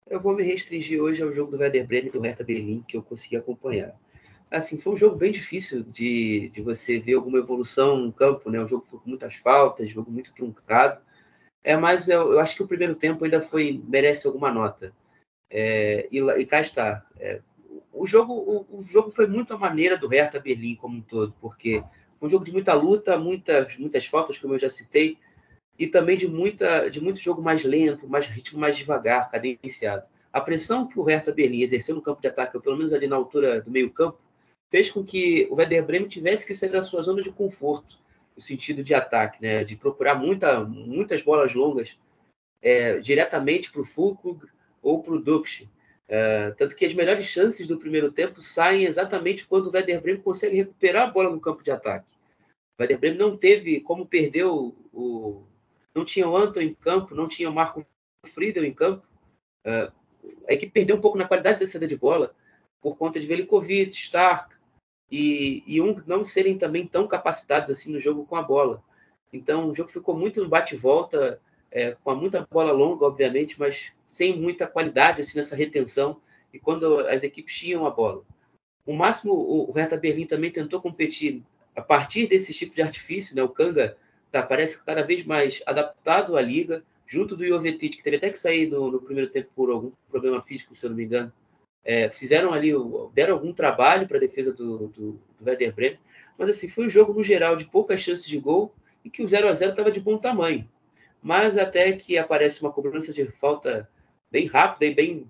Eu 0.08 0.20
vou 0.20 0.34
me 0.34 0.42
restringir 0.42 1.02
hoje 1.02 1.22
ao 1.22 1.32
jogo 1.32 1.52
do 1.52 1.58
Werder 1.58 1.86
Bremen 1.86 2.08
e 2.08 2.12
do 2.12 2.20
Hertha 2.20 2.42
Berlim, 2.42 2.82
que 2.88 2.96
eu 2.96 3.02
consegui 3.02 3.36
acompanhar. 3.36 3.94
Assim, 4.50 4.78
foi 4.78 4.94
um 4.94 4.96
jogo 4.96 5.16
bem 5.16 5.30
difícil 5.30 5.82
de, 5.82 6.50
de 6.54 6.62
você 6.62 6.98
ver 6.98 7.14
alguma 7.14 7.38
evolução 7.38 7.98
no 7.98 8.12
campo, 8.12 8.50
né? 8.50 8.58
Um 8.58 8.68
jogo 8.68 8.86
com 8.90 9.00
muitas 9.04 9.34
faltas, 9.36 9.90
jogo 9.90 10.10
muito 10.10 10.32
truncado. 10.32 11.00
É, 11.62 11.76
mas 11.76 12.08
eu, 12.08 12.32
eu 12.32 12.40
acho 12.40 12.56
que 12.56 12.62
o 12.62 12.66
primeiro 12.66 12.94
tempo 12.94 13.24
ainda 13.24 13.42
foi 13.42 13.82
merece 13.86 14.26
alguma 14.26 14.50
nota. 14.50 14.94
É, 15.50 16.08
e, 16.10 16.18
e, 16.18 16.46
cá 16.46 16.62
está. 16.62 17.04
É, 17.18 17.42
o, 17.92 18.06
jogo, 18.06 18.32
o, 18.32 18.80
o, 18.80 18.84
jogo 18.84 19.10
foi 19.10 19.26
muito 19.26 19.52
a 19.52 19.58
maneira 19.58 19.96
do 19.96 20.08
Hertha 20.08 20.40
Berlim 20.40 20.74
como 20.74 20.96
um 20.96 21.02
todo, 21.02 21.34
porque 21.40 21.82
foi 22.18 22.28
um 22.28 22.30
jogo 22.30 22.44
de 22.44 22.52
muita 22.52 22.72
luta, 22.74 23.18
muitas, 23.18 23.76
muitas 23.76 24.06
faltas, 24.06 24.38
como 24.38 24.54
eu 24.54 24.58
já 24.58 24.70
citei, 24.70 25.18
e 25.78 25.86
também 25.86 26.16
de, 26.16 26.26
muita, 26.26 26.88
de 26.88 27.00
muito 27.00 27.20
jogo 27.20 27.40
mais 27.40 27.62
lento, 27.64 28.08
mais 28.08 28.26
ritmo 28.26 28.58
mais 28.58 28.76
devagar, 28.76 29.30
cadenciado. 29.30 30.04
A 30.32 30.40
pressão 30.40 30.86
que 30.86 30.98
o 30.98 31.04
Hertha 31.04 31.32
Berlim 31.32 31.62
exerceu 31.62 31.94
no 31.94 32.02
campo 32.02 32.20
de 32.20 32.28
ataque, 32.28 32.58
pelo 32.58 32.76
menos 32.76 32.92
ali 32.92 33.06
na 33.06 33.16
altura 33.16 33.60
do 33.60 33.70
meio 33.70 33.90
campo, 33.90 34.18
fez 34.70 34.90
com 34.90 35.04
que 35.04 35.46
o 35.50 35.54
Werder 35.54 35.84
Bremen 35.84 36.08
tivesse 36.08 36.46
que 36.46 36.54
sair 36.54 36.70
da 36.70 36.82
sua 36.82 37.02
zona 37.02 37.22
de 37.22 37.30
conforto, 37.30 37.98
no 38.36 38.42
sentido 38.42 38.82
de 38.82 38.94
ataque, 38.94 39.40
né? 39.40 39.64
de 39.64 39.76
procurar 39.76 40.14
muita, 40.14 40.60
muitas 40.60 41.22
bolas 41.22 41.54
longas 41.54 41.96
é, 42.62 42.98
diretamente 42.98 43.70
para 43.70 43.80
o 43.80 43.84
Fulkrug 43.84 44.44
ou 44.82 45.02
para 45.02 45.14
o 45.14 45.20
Dux. 45.20 45.64
É, 46.08 46.52
tanto 46.52 46.74
que 46.74 46.86
as 46.86 46.94
melhores 46.94 47.26
chances 47.26 47.66
do 47.66 47.78
primeiro 47.78 48.10
tempo 48.10 48.42
saem 48.42 48.86
exatamente 48.86 49.46
quando 49.46 49.66
o 49.66 49.70
Werder 49.70 50.00
Bremen 50.00 50.22
consegue 50.22 50.56
recuperar 50.56 51.08
a 51.08 51.10
bola 51.10 51.30
no 51.30 51.40
campo 51.40 51.62
de 51.62 51.70
ataque. 51.70 52.06
O 52.78 52.82
Werder 52.82 52.98
Bremen 52.98 53.18
não 53.18 53.36
teve, 53.36 53.80
como 53.80 54.06
perdeu 54.06 54.74
o. 54.92 55.42
Não 55.94 56.04
tinha 56.04 56.28
o 56.28 56.36
Anton 56.36 56.60
em 56.60 56.74
campo, 56.74 57.14
não 57.14 57.28
tinha 57.28 57.50
o 57.50 57.52
Marco 57.52 57.84
Friedel 58.26 58.64
em 58.64 58.72
campo. 58.72 59.06
É, 59.64 59.92
a 60.48 60.52
equipe 60.54 60.72
perdeu 60.72 60.96
um 60.96 61.00
pouco 61.00 61.18
na 61.18 61.28
qualidade 61.28 61.60
da 61.60 61.66
saída 61.66 61.86
de 61.86 61.96
bola 61.96 62.34
por 62.80 62.96
conta 62.96 63.18
de 63.18 63.26
Velikovic, 63.26 63.96
Stark, 63.96 64.54
e, 65.10 65.62
e 65.66 65.80
um 65.80 66.00
não 66.06 66.24
serem 66.24 66.56
também 66.56 66.86
tão 66.86 67.06
capacitados 67.08 67.70
assim 67.70 67.92
no 67.92 68.00
jogo 68.00 68.24
com 68.24 68.36
a 68.36 68.42
bola. 68.42 68.82
Então 69.32 69.70
o 69.70 69.74
jogo 69.74 69.90
ficou 69.90 70.16
muito 70.16 70.42
no 70.42 70.48
bate-volta, 70.48 71.40
é, 71.70 71.96
com 72.02 72.14
muita 72.14 72.46
bola 72.50 72.72
longa, 72.72 73.04
obviamente, 73.04 73.58
mas 73.58 73.92
sem 74.18 74.36
muita 74.36 74.66
qualidade 74.66 75.20
assim 75.20 75.38
nessa 75.38 75.56
retenção 75.56 76.20
e 76.52 76.58
quando 76.58 76.98
as 77.06 77.22
equipes 77.22 77.54
tinham 77.54 77.86
a 77.86 77.90
bola. 77.90 78.22
O 78.84 78.92
máximo, 78.92 79.32
o 79.32 79.70
Hertha 79.72 79.96
Berlim 79.96 80.26
também 80.26 80.50
tentou 80.50 80.80
competir 80.80 81.42
a 81.76 81.80
partir 81.80 82.26
desse 82.26 82.52
tipo 82.52 82.74
de 82.74 82.82
artifício, 82.82 83.36
né? 83.36 83.42
O 83.42 83.48
Kanga 83.48 83.96
tá, 84.32 84.42
parece 84.42 84.82
cada 84.82 85.02
vez 85.02 85.24
mais 85.24 85.62
adaptado 85.64 86.36
à 86.36 86.42
liga, 86.42 86.82
junto 87.06 87.36
do 87.36 87.46
Jovetic, 87.46 87.98
que 87.98 88.02
teve 88.02 88.16
até 88.16 88.30
que 88.30 88.38
sair 88.38 88.68
no, 88.68 88.90
no 88.90 89.00
primeiro 89.00 89.30
tempo 89.30 89.50
por 89.54 89.70
algum 89.70 89.92
problema 90.10 90.42
físico, 90.42 90.74
se 90.74 90.84
eu 90.84 90.90
não 90.90 90.96
me 90.96 91.04
engano 91.04 91.32
é, 91.88 92.10
fizeram 92.10 92.52
ali, 92.52 92.72
deram 93.14 93.32
algum 93.34 93.50
trabalho 93.50 94.06
para 94.06 94.18
a 94.18 94.20
defesa 94.20 94.52
do, 94.52 94.88
do, 94.88 95.20
do 95.38 95.44
Werder 95.44 95.74
Bremen, 95.74 95.98
mas 96.36 96.50
assim, 96.50 96.68
foi 96.68 96.86
um 96.86 96.90
jogo 96.90 97.14
no 97.14 97.24
geral 97.24 97.56
de 97.56 97.64
poucas 97.64 98.00
chances 98.00 98.26
de 98.26 98.38
gol 98.38 98.74
e 99.02 99.08
que 99.08 99.22
o 99.22 99.26
0 99.26 99.48
a 99.48 99.54
0 99.54 99.70
estava 99.70 99.90
de 99.90 99.98
bom 99.98 100.18
tamanho. 100.18 100.68
Mas 101.22 101.56
até 101.56 101.90
que 101.92 102.18
aparece 102.18 102.60
uma 102.60 102.70
cobrança 102.70 103.10
de 103.10 103.24
falta 103.40 103.88
bem 104.30 104.46
rápida 104.46 104.86
e 104.86 104.94
bem, 104.94 105.26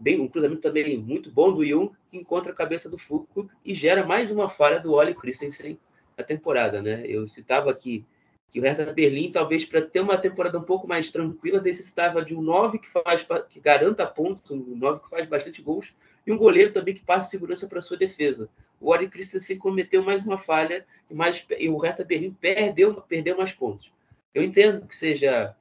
bem 0.00 0.20
um 0.20 0.28
cruzamento 0.28 0.62
também 0.62 0.96
muito 0.96 1.30
bom 1.30 1.52
do 1.52 1.64
Jung, 1.64 1.92
que 2.10 2.16
encontra 2.16 2.52
a 2.52 2.54
cabeça 2.54 2.88
do 2.88 2.98
Fulco 2.98 3.48
e 3.64 3.74
gera 3.74 4.04
mais 4.04 4.30
uma 4.30 4.48
falha 4.48 4.80
do 4.80 4.92
Oli 4.92 5.14
Christensen 5.14 5.78
na 6.16 6.24
temporada. 6.24 6.82
Né? 6.82 7.04
Eu 7.06 7.28
citava 7.28 7.70
aqui 7.70 8.04
que 8.50 8.60
o 8.60 8.62
Hertha 8.62 8.92
Berlim, 8.92 9.32
talvez 9.32 9.64
para 9.64 9.80
ter 9.80 10.00
uma 10.00 10.18
temporada 10.18 10.58
um 10.58 10.62
pouco 10.62 10.86
mais 10.86 11.10
tranquila, 11.10 11.60
necessitava 11.60 12.22
de 12.22 12.34
um 12.34 12.42
9 12.42 12.78
que, 12.78 12.88
faz, 12.90 13.26
que 13.48 13.58
garanta 13.58 14.06
pontos, 14.06 14.50
um 14.50 14.76
9 14.76 15.00
que 15.00 15.08
faz 15.08 15.26
bastante 15.26 15.62
gols, 15.62 15.90
e 16.26 16.30
um 16.30 16.36
goleiro 16.36 16.70
também 16.72 16.94
que 16.94 17.04
passe 17.04 17.30
segurança 17.30 17.66
para 17.66 17.80
sua 17.80 17.96
defesa. 17.96 18.50
O 18.78 18.90
Ori 18.90 19.08
Christensen 19.08 19.58
cometeu 19.58 20.02
mais 20.02 20.24
uma 20.24 20.36
falha 20.36 20.84
e, 21.10 21.14
mais, 21.14 21.44
e 21.58 21.68
o 21.68 21.78
Hertha 21.78 22.04
Berlim 22.04 22.32
perdeu, 22.32 22.94
perdeu 23.02 23.36
mais 23.36 23.52
pontos. 23.52 23.90
Eu 24.34 24.42
entendo 24.42 24.86
que 24.86 24.96
seja, 24.96 25.56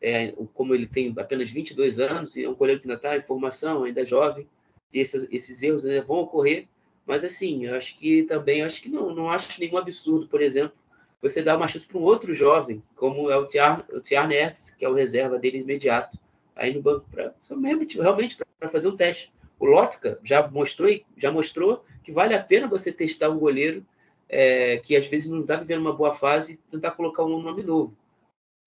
é, 0.00 0.32
como 0.54 0.74
ele 0.74 0.86
tem 0.86 1.14
apenas 1.16 1.50
22 1.50 1.98
anos, 1.98 2.36
e 2.36 2.44
é 2.44 2.48
um 2.48 2.54
goleiro 2.54 2.80
que 2.80 2.86
ainda 2.86 2.96
está 2.96 3.16
em 3.16 3.22
formação, 3.22 3.84
ainda 3.84 4.02
é 4.02 4.06
jovem, 4.06 4.46
esses, 4.92 5.26
esses 5.30 5.62
erros 5.62 5.84
né, 5.84 6.00
vão 6.00 6.18
ocorrer, 6.18 6.66
mas 7.06 7.24
assim, 7.24 7.66
eu 7.66 7.74
acho 7.74 7.96
que 7.98 8.24
também, 8.24 8.62
acho 8.62 8.82
que 8.82 8.88
não, 8.88 9.14
não 9.14 9.30
acho 9.30 9.60
nenhum 9.60 9.76
absurdo, 9.76 10.26
por 10.28 10.40
exemplo, 10.40 10.76
você 11.20 11.42
dá 11.42 11.56
uma 11.56 11.68
chance 11.68 11.86
para 11.86 11.98
um 11.98 12.02
outro 12.02 12.34
jovem, 12.34 12.82
como 12.94 13.30
é 13.30 13.36
o 13.36 13.46
Tiar 13.46 14.28
Nertz, 14.28 14.70
que 14.70 14.84
é 14.84 14.88
o 14.88 14.94
reserva 14.94 15.38
dele 15.38 15.58
imediato, 15.58 16.18
aí 16.54 16.74
no 16.74 16.82
banco, 16.82 17.06
pra, 17.10 17.32
realmente 17.48 18.36
para 18.58 18.70
fazer 18.70 18.88
um 18.88 18.96
teste. 18.96 19.32
O 19.58 19.64
Lotka 19.64 20.18
já 20.22 20.46
mostrou, 20.48 20.90
já 21.16 21.32
mostrou 21.32 21.84
que 22.04 22.12
vale 22.12 22.34
a 22.34 22.42
pena 22.42 22.66
você 22.66 22.92
testar 22.92 23.30
um 23.30 23.38
goleiro 23.38 23.84
é, 24.28 24.78
que 24.78 24.94
às 24.96 25.06
vezes 25.06 25.30
não 25.30 25.40
está 25.40 25.56
vivendo 25.56 25.80
uma 25.80 25.94
boa 25.94 26.14
fase 26.14 26.52
e 26.52 26.56
tentar 26.56 26.92
colocar 26.92 27.24
um 27.24 27.40
nome 27.40 27.62
novo. 27.62 27.96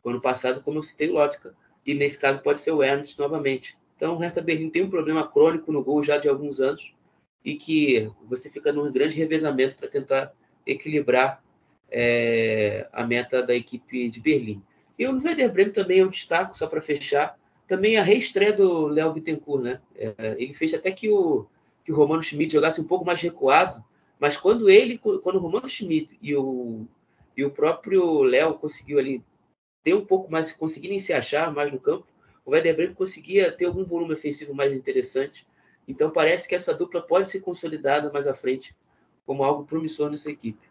No 0.03 0.11
ano 0.11 0.21
passado, 0.21 0.61
como 0.61 0.79
eu 0.79 0.83
citei 0.83 1.09
o 1.09 1.17
e 1.85 1.93
nesse 1.93 2.17
caso 2.17 2.41
pode 2.41 2.61
ser 2.61 2.71
o 2.71 2.83
Ernst 2.83 3.17
novamente. 3.17 3.77
Então, 3.95 4.15
o 4.15 4.19
Hertha 4.19 4.41
Berlim 4.41 4.69
tem 4.69 4.83
um 4.83 4.89
problema 4.89 5.27
crônico 5.27 5.71
no 5.71 5.83
gol 5.83 6.03
já 6.03 6.17
de 6.17 6.29
alguns 6.29 6.59
anos 6.59 6.93
e 7.43 7.55
que 7.55 8.09
você 8.23 8.49
fica 8.49 8.71
num 8.71 8.91
grande 8.91 9.15
revezamento 9.15 9.75
para 9.75 9.87
tentar 9.87 10.33
equilibrar 10.65 11.43
é, 11.89 12.87
a 12.93 13.05
meta 13.05 13.41
da 13.41 13.55
equipe 13.55 14.09
de 14.09 14.19
Berlim. 14.19 14.61
E 14.97 15.07
o 15.07 15.21
Werder 15.21 15.51
Bremen 15.51 15.73
também 15.73 15.99
é 15.99 16.05
um 16.05 16.09
destaque, 16.09 16.57
só 16.57 16.67
para 16.67 16.81
fechar, 16.81 17.37
também 17.67 17.97
a 17.97 18.03
reestreia 18.03 18.51
do 18.53 18.87
Léo 18.87 19.13
Bittencourt, 19.13 19.63
né? 19.63 19.81
É, 19.95 20.35
ele 20.37 20.53
fez 20.53 20.73
até 20.73 20.91
que 20.91 21.09
o, 21.09 21.45
que 21.85 21.91
o 21.91 21.95
Romano 21.95 22.23
Schmidt 22.23 22.51
jogasse 22.51 22.81
um 22.81 22.87
pouco 22.87 23.05
mais 23.05 23.21
recuado, 23.21 23.83
mas 24.19 24.35
quando 24.35 24.69
ele, 24.69 24.97
quando 24.97 25.35
o 25.35 25.39
Romano 25.39 25.69
Schmidt 25.69 26.17
e 26.21 26.35
o, 26.35 26.85
e 27.37 27.45
o 27.45 27.51
próprio 27.51 28.21
Léo 28.23 28.55
conseguiu 28.55 28.99
ali 28.99 29.23
ter 29.83 29.93
um 29.93 30.05
pouco 30.05 30.31
mais, 30.31 30.51
conseguirem 30.51 30.99
se 30.99 31.13
achar 31.13 31.51
mais 31.53 31.71
no 31.71 31.79
campo, 31.79 32.05
o 32.45 32.51
Werder 32.51 32.75
Bremen 32.75 32.95
conseguia 32.95 33.51
ter 33.51 33.65
algum 33.65 33.83
volume 33.83 34.13
ofensivo 34.13 34.53
mais 34.53 34.73
interessante. 34.73 35.45
Então 35.87 36.09
parece 36.09 36.47
que 36.47 36.55
essa 36.55 36.73
dupla 36.73 37.01
pode 37.01 37.29
ser 37.29 37.39
consolidada 37.39 38.11
mais 38.11 38.27
à 38.27 38.33
frente 38.33 38.75
como 39.25 39.43
algo 39.43 39.65
promissor 39.65 40.09
nessa 40.09 40.29
equipe. 40.29 40.67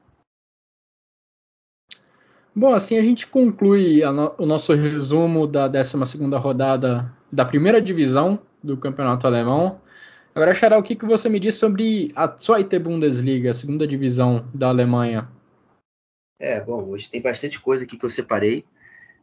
Bom, 2.55 2.73
assim 2.73 2.99
a 2.99 3.03
gente 3.03 3.27
conclui 3.27 4.01
no, 4.01 4.35
o 4.39 4.47
nosso 4.47 4.75
resumo 4.75 5.47
da 5.47 5.69
12 5.69 5.97
rodada 6.41 7.15
da 7.31 7.45
primeira 7.45 7.81
divisão 7.81 8.41
do 8.63 8.77
campeonato 8.77 9.27
alemão. 9.27 9.81
Agora, 10.35 10.55
Xará, 10.55 10.79
o 10.79 10.83
que, 10.83 10.97
que 10.97 11.07
você 11.07 11.29
me 11.29 11.39
diz 11.39 11.55
sobre 11.55 12.13
a 12.15 12.27
Zweite 12.27 12.79
Bundesliga, 12.79 13.51
a 13.51 13.55
segunda 13.55 13.87
divisão 13.87 14.49
da 14.55 14.69
Alemanha? 14.69 15.29
É, 16.39 16.61
bom, 16.61 16.85
hoje 16.89 17.11
tem 17.11 17.21
bastante 17.21 17.61
coisa 17.61 17.85
aqui 17.85 17.97
que 17.97 18.05
eu 18.05 18.11
separei. 18.11 18.65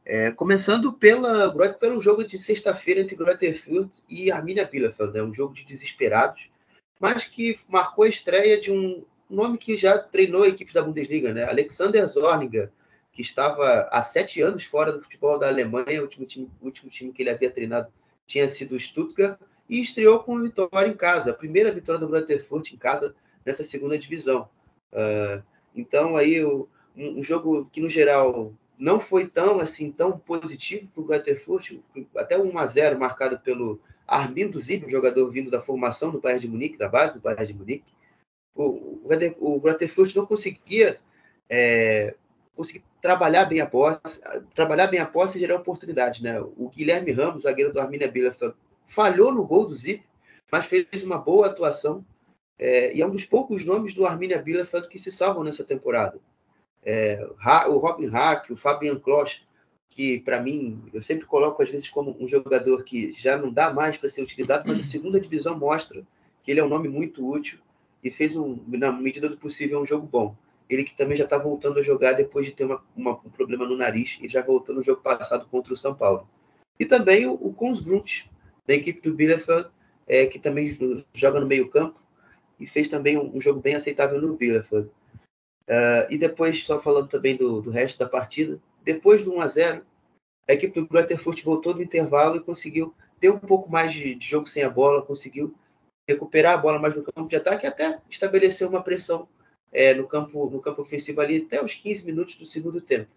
É, 0.05 0.29
começando 0.31 0.93
pela, 0.93 1.51
pelo 1.73 1.99
jogo 1.99 2.23
de 2.23 2.37
sexta-feira 2.37 3.01
entre 3.01 3.15
Fürth 3.55 4.03
e 4.07 4.31
Arminia 4.31 4.65
Bielefeld, 4.65 5.13
né, 5.13 5.23
um 5.23 5.33
jogo 5.33 5.55
de 5.55 5.65
desesperados, 5.65 6.47
mas 6.99 7.27
que 7.27 7.59
marcou 7.67 8.05
a 8.05 8.09
estreia 8.09 8.61
de 8.61 8.71
um 8.71 9.03
nome 9.27 9.57
que 9.57 9.75
já 9.77 9.97
treinou 9.97 10.43
a 10.43 10.47
equipe 10.47 10.71
da 10.71 10.83
Bundesliga, 10.83 11.33
né, 11.33 11.45
Alexander 11.45 12.07
Zorniger, 12.07 12.69
que 13.11 13.21
estava 13.21 13.87
há 13.91 14.01
sete 14.03 14.41
anos 14.41 14.65
fora 14.65 14.91
do 14.91 15.01
futebol 15.01 15.39
da 15.39 15.47
Alemanha. 15.47 16.01
O 16.01 16.03
último 16.03 16.25
time, 16.25 16.51
o 16.61 16.65
último 16.65 16.91
time 16.91 17.13
que 17.13 17.23
ele 17.23 17.29
havia 17.29 17.49
treinado 17.49 17.91
tinha 18.27 18.47
sido 18.49 18.75
o 18.75 18.79
Stuttgart 18.79 19.39
e 19.69 19.79
estreou 19.79 20.19
com 20.19 20.41
vitória 20.41 20.87
em 20.87 20.93
casa, 20.93 21.31
a 21.31 21.33
primeira 21.33 21.71
vitória 21.71 21.99
do 21.99 22.07
Butterfurt 22.07 22.71
em 22.71 22.77
casa 22.77 23.15
nessa 23.45 23.63
segunda 23.63 23.97
divisão. 23.97 24.49
Uh, 24.91 25.41
então 25.73 26.17
aí 26.17 26.43
o, 26.43 26.67
um, 26.95 27.19
um, 27.19 27.23
jogo 27.23 27.69
que 27.71 27.81
no 27.81 27.89
geral 27.89 28.53
não 28.77 28.99
foi 28.99 29.27
tão 29.27 29.59
assim 29.59 29.91
tão 29.91 30.17
positivo 30.17 30.87
para 30.93 31.01
o 31.01 31.05
Butterfurt, 31.05 31.79
até 32.15 32.37
1 32.37 32.57
a 32.57 32.67
0 32.67 32.99
marcado 32.99 33.39
pelo 33.39 33.79
Armindo 34.07 34.59
Zib, 34.59 34.89
jogador 34.89 35.29
vindo 35.31 35.49
da 35.49 35.61
formação 35.61 36.11
do 36.11 36.19
Bayern 36.19 36.41
de 36.41 36.47
Munique, 36.47 36.77
da 36.77 36.87
base 36.87 37.13
do 37.13 37.19
Bayern 37.19 37.47
de 37.47 37.53
Munique. 37.53 37.95
O, 38.53 39.01
o, 39.39 39.61
não 40.15 40.25
conseguia 40.25 40.99
é, 41.49 42.15
conseguir 42.55 42.83
trabalhar 43.01 43.45
bem 43.45 43.59
a 43.59 43.65
posse, 43.65 44.21
trabalhar 44.53 44.87
bem 44.87 44.99
a 44.99 45.05
posse 45.05 45.37
e 45.37 45.41
gerar 45.41 45.55
oportunidades, 45.55 46.21
né? 46.21 46.39
O 46.39 46.69
Guilherme 46.69 47.11
Ramos, 47.11 47.43
zagueiro 47.43 47.73
do 47.73 47.79
Arminia 47.79 48.09
Bielefeld, 48.09 48.55
falhou 48.87 49.33
no 49.33 49.45
gol 49.45 49.65
do 49.65 49.75
Zip, 49.75 50.03
mas 50.51 50.65
fez 50.65 51.03
uma 51.03 51.17
boa 51.17 51.47
atuação 51.47 52.05
é, 52.57 52.95
e 52.95 53.01
é 53.01 53.05
um 53.05 53.11
dos 53.11 53.25
poucos 53.25 53.65
nomes 53.65 53.93
do 53.93 54.05
Arminia 54.05 54.41
Bielefeld 54.41 54.87
que 54.87 54.99
se 54.99 55.11
salvam 55.11 55.43
nessa 55.43 55.63
temporada. 55.63 56.19
É, 56.85 57.27
o 57.67 57.77
Robin 57.77 58.07
Hack, 58.07 58.51
o 58.51 58.55
Fabian 58.55 58.99
Kloss, 58.99 59.41
que 59.89 60.19
para 60.19 60.41
mim, 60.41 60.83
eu 60.93 61.01
sempre 61.01 61.25
coloco 61.25 61.63
às 61.63 61.69
vezes 61.69 61.89
como 61.89 62.15
um 62.19 62.27
jogador 62.27 62.83
que 62.83 63.13
já 63.13 63.37
não 63.37 63.51
dá 63.51 63.73
mais 63.73 63.97
para 63.97 64.09
ser 64.09 64.21
utilizado, 64.21 64.65
mas 64.67 64.79
a 64.79 64.83
segunda 64.83 65.19
divisão 65.19 65.57
mostra 65.57 66.03
que 66.43 66.51
ele 66.51 66.59
é 66.59 66.63
um 66.63 66.69
nome 66.69 66.87
muito 66.87 67.27
útil 67.27 67.57
e 68.03 68.11
fez, 68.11 68.35
um, 68.35 68.59
na 68.67 68.91
medida 68.91 69.27
do 69.27 69.37
possível, 69.37 69.81
um 69.81 69.85
jogo 69.85 70.05
bom. 70.05 70.35
Ele 70.69 70.83
que 70.83 70.95
também 70.95 71.17
já 71.17 71.23
está 71.23 71.37
voltando 71.37 71.79
a 71.79 71.83
jogar 71.83 72.13
depois 72.13 72.45
de 72.45 72.51
ter 72.51 72.65
uma, 72.65 72.83
uma, 72.95 73.11
um 73.25 73.29
problema 73.29 73.65
no 73.65 73.77
nariz 73.77 74.17
e 74.21 74.27
já 74.27 74.41
voltou 74.41 74.75
no 74.75 74.83
jogo 74.83 75.01
passado 75.01 75.47
contra 75.49 75.73
o 75.73 75.77
São 75.77 75.95
Paulo. 75.95 76.27
E 76.79 76.85
também 76.85 77.25
o, 77.25 77.33
o 77.33 77.53
Kons 77.53 77.81
Brunt, 77.81 78.25
da 78.67 78.73
equipe 78.73 79.01
do 79.01 79.15
Bielefeld, 79.15 79.69
é, 80.07 80.25
que 80.27 80.37
também 80.37 80.77
joga 81.13 81.39
no 81.39 81.47
meio 81.47 81.69
campo 81.69 81.99
e 82.59 82.67
fez 82.67 82.87
também 82.87 83.17
um, 83.17 83.37
um 83.37 83.41
jogo 83.41 83.59
bem 83.59 83.75
aceitável 83.75 84.21
no 84.21 84.35
Bielefeld. 84.35 84.89
Uh, 85.67 86.05
e 86.11 86.17
depois, 86.17 86.63
só 86.63 86.79
falando 86.79 87.09
também 87.09 87.35
do, 87.35 87.61
do 87.61 87.71
resto 87.71 87.97
da 87.97 88.07
partida, 88.07 88.59
depois 88.83 89.23
do 89.23 89.33
1 89.33 89.41
a 89.41 89.47
0 89.47 89.85
a 90.47 90.53
equipe 90.53 90.79
do 90.79 90.87
Grutterfurt 90.87 91.43
voltou 91.43 91.73
do 91.73 91.81
intervalo 91.81 92.37
e 92.37 92.43
conseguiu 92.43 92.93
ter 93.19 93.31
um 93.31 93.39
pouco 93.39 93.71
mais 93.71 93.91
de, 93.91 94.13
de, 94.13 94.27
jogo 94.27 94.47
sem 94.47 94.63
a 94.63 94.69
bola, 94.69 95.01
conseguiu 95.01 95.55
recuperar 96.07 96.53
a 96.53 96.57
bola 96.57 96.77
mais 96.77 96.95
no 96.95 97.03
campo 97.03 97.27
de 97.27 97.35
ataque 97.35 97.65
e 97.65 97.67
até 97.67 97.99
estabelecer 98.09 98.67
uma 98.67 98.83
pressão 98.83 99.27
é, 99.73 99.93
no, 99.95 100.07
campo, 100.07 100.47
no 100.49 100.61
campo 100.61 100.83
ofensivo 100.83 101.19
ali 101.19 101.37
até 101.37 101.63
os 101.63 101.73
15 101.73 102.05
minutos 102.05 102.35
do 102.35 102.45
segundo 102.45 102.79
tempo. 102.79 103.09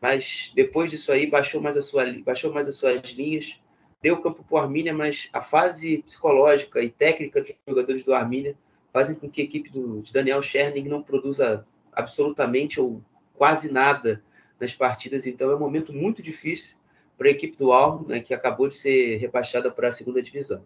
Mas 0.00 0.50
depois 0.54 0.90
disso 0.90 1.12
aí, 1.12 1.26
baixou 1.26 1.60
mais, 1.60 1.76
a 1.76 1.82
sua, 1.82 2.04
baixou 2.24 2.52
mais 2.52 2.68
as 2.68 2.76
suas 2.76 3.08
linhas, 3.10 3.56
deu 4.02 4.20
campo 4.20 4.42
para 4.42 4.54
o 4.54 4.58
Armínia, 4.58 4.92
mas 4.92 5.28
a 5.32 5.40
fase 5.40 6.02
psicológica 6.02 6.82
e 6.82 6.90
técnica 6.90 7.40
dos 7.40 7.54
jogadores 7.66 8.04
do 8.04 8.12
Armínia 8.12 8.56
fazem 8.92 9.14
com 9.14 9.30
que 9.30 9.40
a 9.40 9.44
equipe 9.44 9.70
do, 9.70 10.02
de 10.02 10.12
Daniel 10.12 10.42
Scherning 10.42 10.88
não 10.88 11.02
produza 11.02 11.64
absolutamente 11.94 12.80
ou 12.80 13.02
quase 13.34 13.70
nada 13.70 14.22
nas 14.58 14.72
partidas. 14.72 15.26
Então 15.26 15.50
é 15.50 15.56
um 15.56 15.58
momento 15.58 15.92
muito 15.92 16.22
difícil 16.22 16.76
para 17.16 17.28
a 17.28 17.30
equipe 17.30 17.56
do 17.56 17.72
Almo, 17.72 18.08
né, 18.08 18.20
que 18.20 18.34
acabou 18.34 18.68
de 18.68 18.76
ser 18.76 19.16
rebaixada 19.16 19.70
para 19.70 19.88
a 19.88 19.92
segunda 19.92 20.22
divisão. 20.22 20.64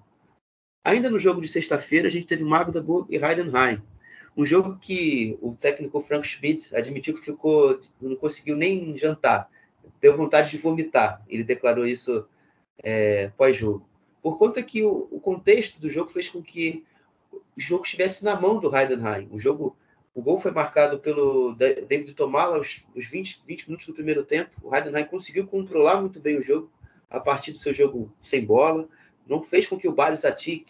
Ainda 0.85 1.11
no 1.11 1.19
jogo 1.19 1.41
de 1.41 1.49
sexta-feira, 1.49 2.09
a 2.09 2.11
gente 2.11 2.27
teve 2.27 2.43
Magdeburg 2.43 3.07
e 3.15 3.23
Heidenheim. 3.23 3.83
Um 4.37 4.47
jogo 4.47 4.79
que 4.79 5.37
o 5.43 5.55
técnico 5.55 6.01
Frank 6.01 6.27
Schmidt 6.27 6.75
admitiu 6.75 7.15
que 7.15 7.25
ficou, 7.25 7.81
não 8.01 8.17
conseguiu 8.17 8.57
nem 8.57 8.97
jantar, 8.97 9.51
deu 10.01 10.17
vontade 10.17 10.51
de 10.51 10.59
vomitar. 10.59 11.23
Ele 11.29 11.43
declarou 11.43 11.87
isso 11.87 12.27
é, 12.83 13.31
pós-jogo. 13.37 13.87
Por 14.23 14.39
conta 14.39 14.63
que 14.63 14.83
o, 14.83 15.09
o, 15.11 15.21
contexto 15.21 15.81
do 15.81 15.91
jogo 15.91 16.11
fez 16.11 16.29
com 16.29 16.43
que 16.43 16.85
o 17.33 17.41
jogo 17.57 17.85
estivesse 17.85 18.25
na 18.25 18.41
mão 18.41 18.59
do 18.59 18.75
Heidenheim. 18.75 19.29
O 19.33 19.41
jogo 19.41 19.77
o 20.19 20.21
gol 20.23 20.41
foi 20.41 20.51
marcado 20.51 20.99
pelo 20.99 21.55
David 21.55 22.13
Tomala 22.15 22.57
aos, 22.57 22.83
20, 22.93 23.41
20 23.47 23.67
minutos 23.67 23.87
do 23.87 23.95
primeiro 23.95 24.25
tempo. 24.25 24.51
O 24.65 24.75
Heidenheim 24.75 25.05
conseguiu 25.05 25.47
controlar 25.47 26.01
muito 26.01 26.19
bem 26.19 26.37
o 26.37 26.43
jogo 26.43 26.69
a 27.09 27.21
partir 27.21 27.53
do 27.53 27.59
seu 27.59 27.73
jogo 27.73 28.13
sem 28.25 28.45
bola. 28.45 28.89
Não 29.29 29.45
fez 29.45 29.69
com 29.69 29.79
que 29.79 29.87
o 29.87 29.93
Baris 29.93 30.25
Atik 30.25 30.67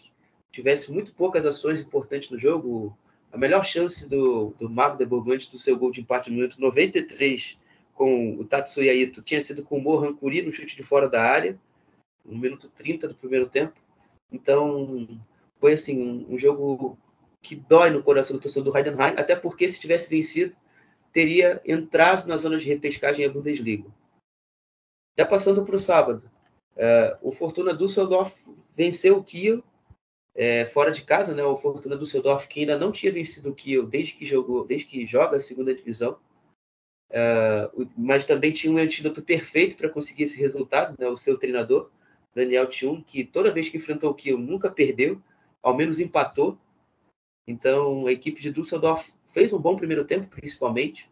tivesse 0.51 0.91
muito 0.91 1.11
poucas 1.15 1.43
ações 1.47 1.79
importantes 1.79 2.29
no 2.29 2.37
jogo. 2.37 2.95
A 3.31 3.39
melhor 3.39 3.65
chance 3.65 4.07
do, 4.07 4.53
do 4.59 4.69
Mago 4.69 4.99
de 4.99 5.05
Bourgogne 5.05 5.47
do 5.51 5.57
seu 5.57 5.75
gol 5.75 5.89
de 5.89 6.01
empate 6.01 6.29
no 6.29 6.35
minuto 6.35 6.61
93 6.61 7.57
com 7.95 8.35
o 8.35 8.45
Tatsuya 8.45 8.93
Ito 8.93 9.23
tinha 9.23 9.41
sido 9.41 9.63
com 9.63 9.79
o 9.79 9.81
Mohan 9.81 10.13
Kuri 10.13 10.43
no 10.43 10.53
chute 10.53 10.75
de 10.75 10.83
fora 10.83 11.09
da 11.09 11.23
área, 11.23 11.59
no 12.23 12.37
minuto 12.37 12.69
30 12.77 13.07
do 13.07 13.15
primeiro 13.15 13.49
tempo. 13.49 13.73
Então, 14.31 15.07
foi 15.59 15.73
assim, 15.73 15.99
um, 15.99 16.35
um 16.35 16.37
jogo 16.37 16.99
que 17.41 17.55
dói 17.55 17.89
no 17.89 18.03
coração 18.03 18.35
do 18.35 18.41
torcedor 18.41 18.71
do 18.71 18.77
Heidenheim, 18.77 19.15
até 19.17 19.35
porque 19.35 19.69
se 19.69 19.79
tivesse 19.79 20.09
vencido, 20.09 20.55
teria 21.11 21.61
entrado 21.65 22.27
na 22.27 22.37
zona 22.37 22.57
de 22.57 22.65
repescagem 22.65 23.25
a 23.25 23.29
Bundesliga. 23.29 23.89
Já 25.17 25.25
passando 25.25 25.65
para 25.65 25.75
o 25.75 25.79
sábado, 25.79 26.29
uh, 26.75 27.17
o 27.21 27.31
Fortuna 27.31 27.73
Düsseldorf 27.73 28.35
venceu 28.75 29.17
o 29.17 29.23
Kiel 29.23 29.63
é, 30.35 30.65
fora 30.67 30.91
de 30.91 31.01
casa, 31.01 31.33
né? 31.33 31.43
O 31.43 31.57
Fortuna 31.57 31.97
Düsseldorf 31.97 32.47
que 32.47 32.61
ainda 32.61 32.77
não 32.77 32.91
tinha 32.91 33.11
vencido 33.11 33.49
o 33.49 33.53
Kiel 33.53 33.85
desde 33.85 34.13
que 34.13 34.25
jogou, 34.25 34.65
desde 34.65 34.85
que 34.85 35.05
joga 35.05 35.35
a 35.35 35.39
segunda 35.41 35.75
divisão, 35.75 36.17
uh, 37.09 37.89
mas 37.97 38.25
também 38.25 38.53
tinha 38.53 38.71
um 38.71 38.77
antídoto 38.77 39.21
perfeito 39.21 39.75
para 39.75 39.89
conseguir 39.89 40.23
esse 40.23 40.39
resultado, 40.39 40.95
né? 40.97 41.07
O 41.09 41.17
seu 41.17 41.37
treinador 41.37 41.89
Daniel 42.33 42.69
Thun, 42.69 43.01
que 43.01 43.25
toda 43.25 43.51
vez 43.51 43.67
que 43.67 43.77
enfrentou 43.77 44.11
o 44.11 44.13
Kiel 44.13 44.37
nunca 44.37 44.69
perdeu, 44.69 45.21
ao 45.61 45.75
menos 45.75 45.99
empatou 45.99 46.57
então, 47.47 48.05
a 48.07 48.11
equipe 48.11 48.41
de 48.41 48.51
Düsseldorf 48.51 49.11
fez 49.33 49.51
um 49.53 49.59
bom 49.59 49.75
primeiro 49.75 50.05
tempo, 50.05 50.27
principalmente, 50.27 51.09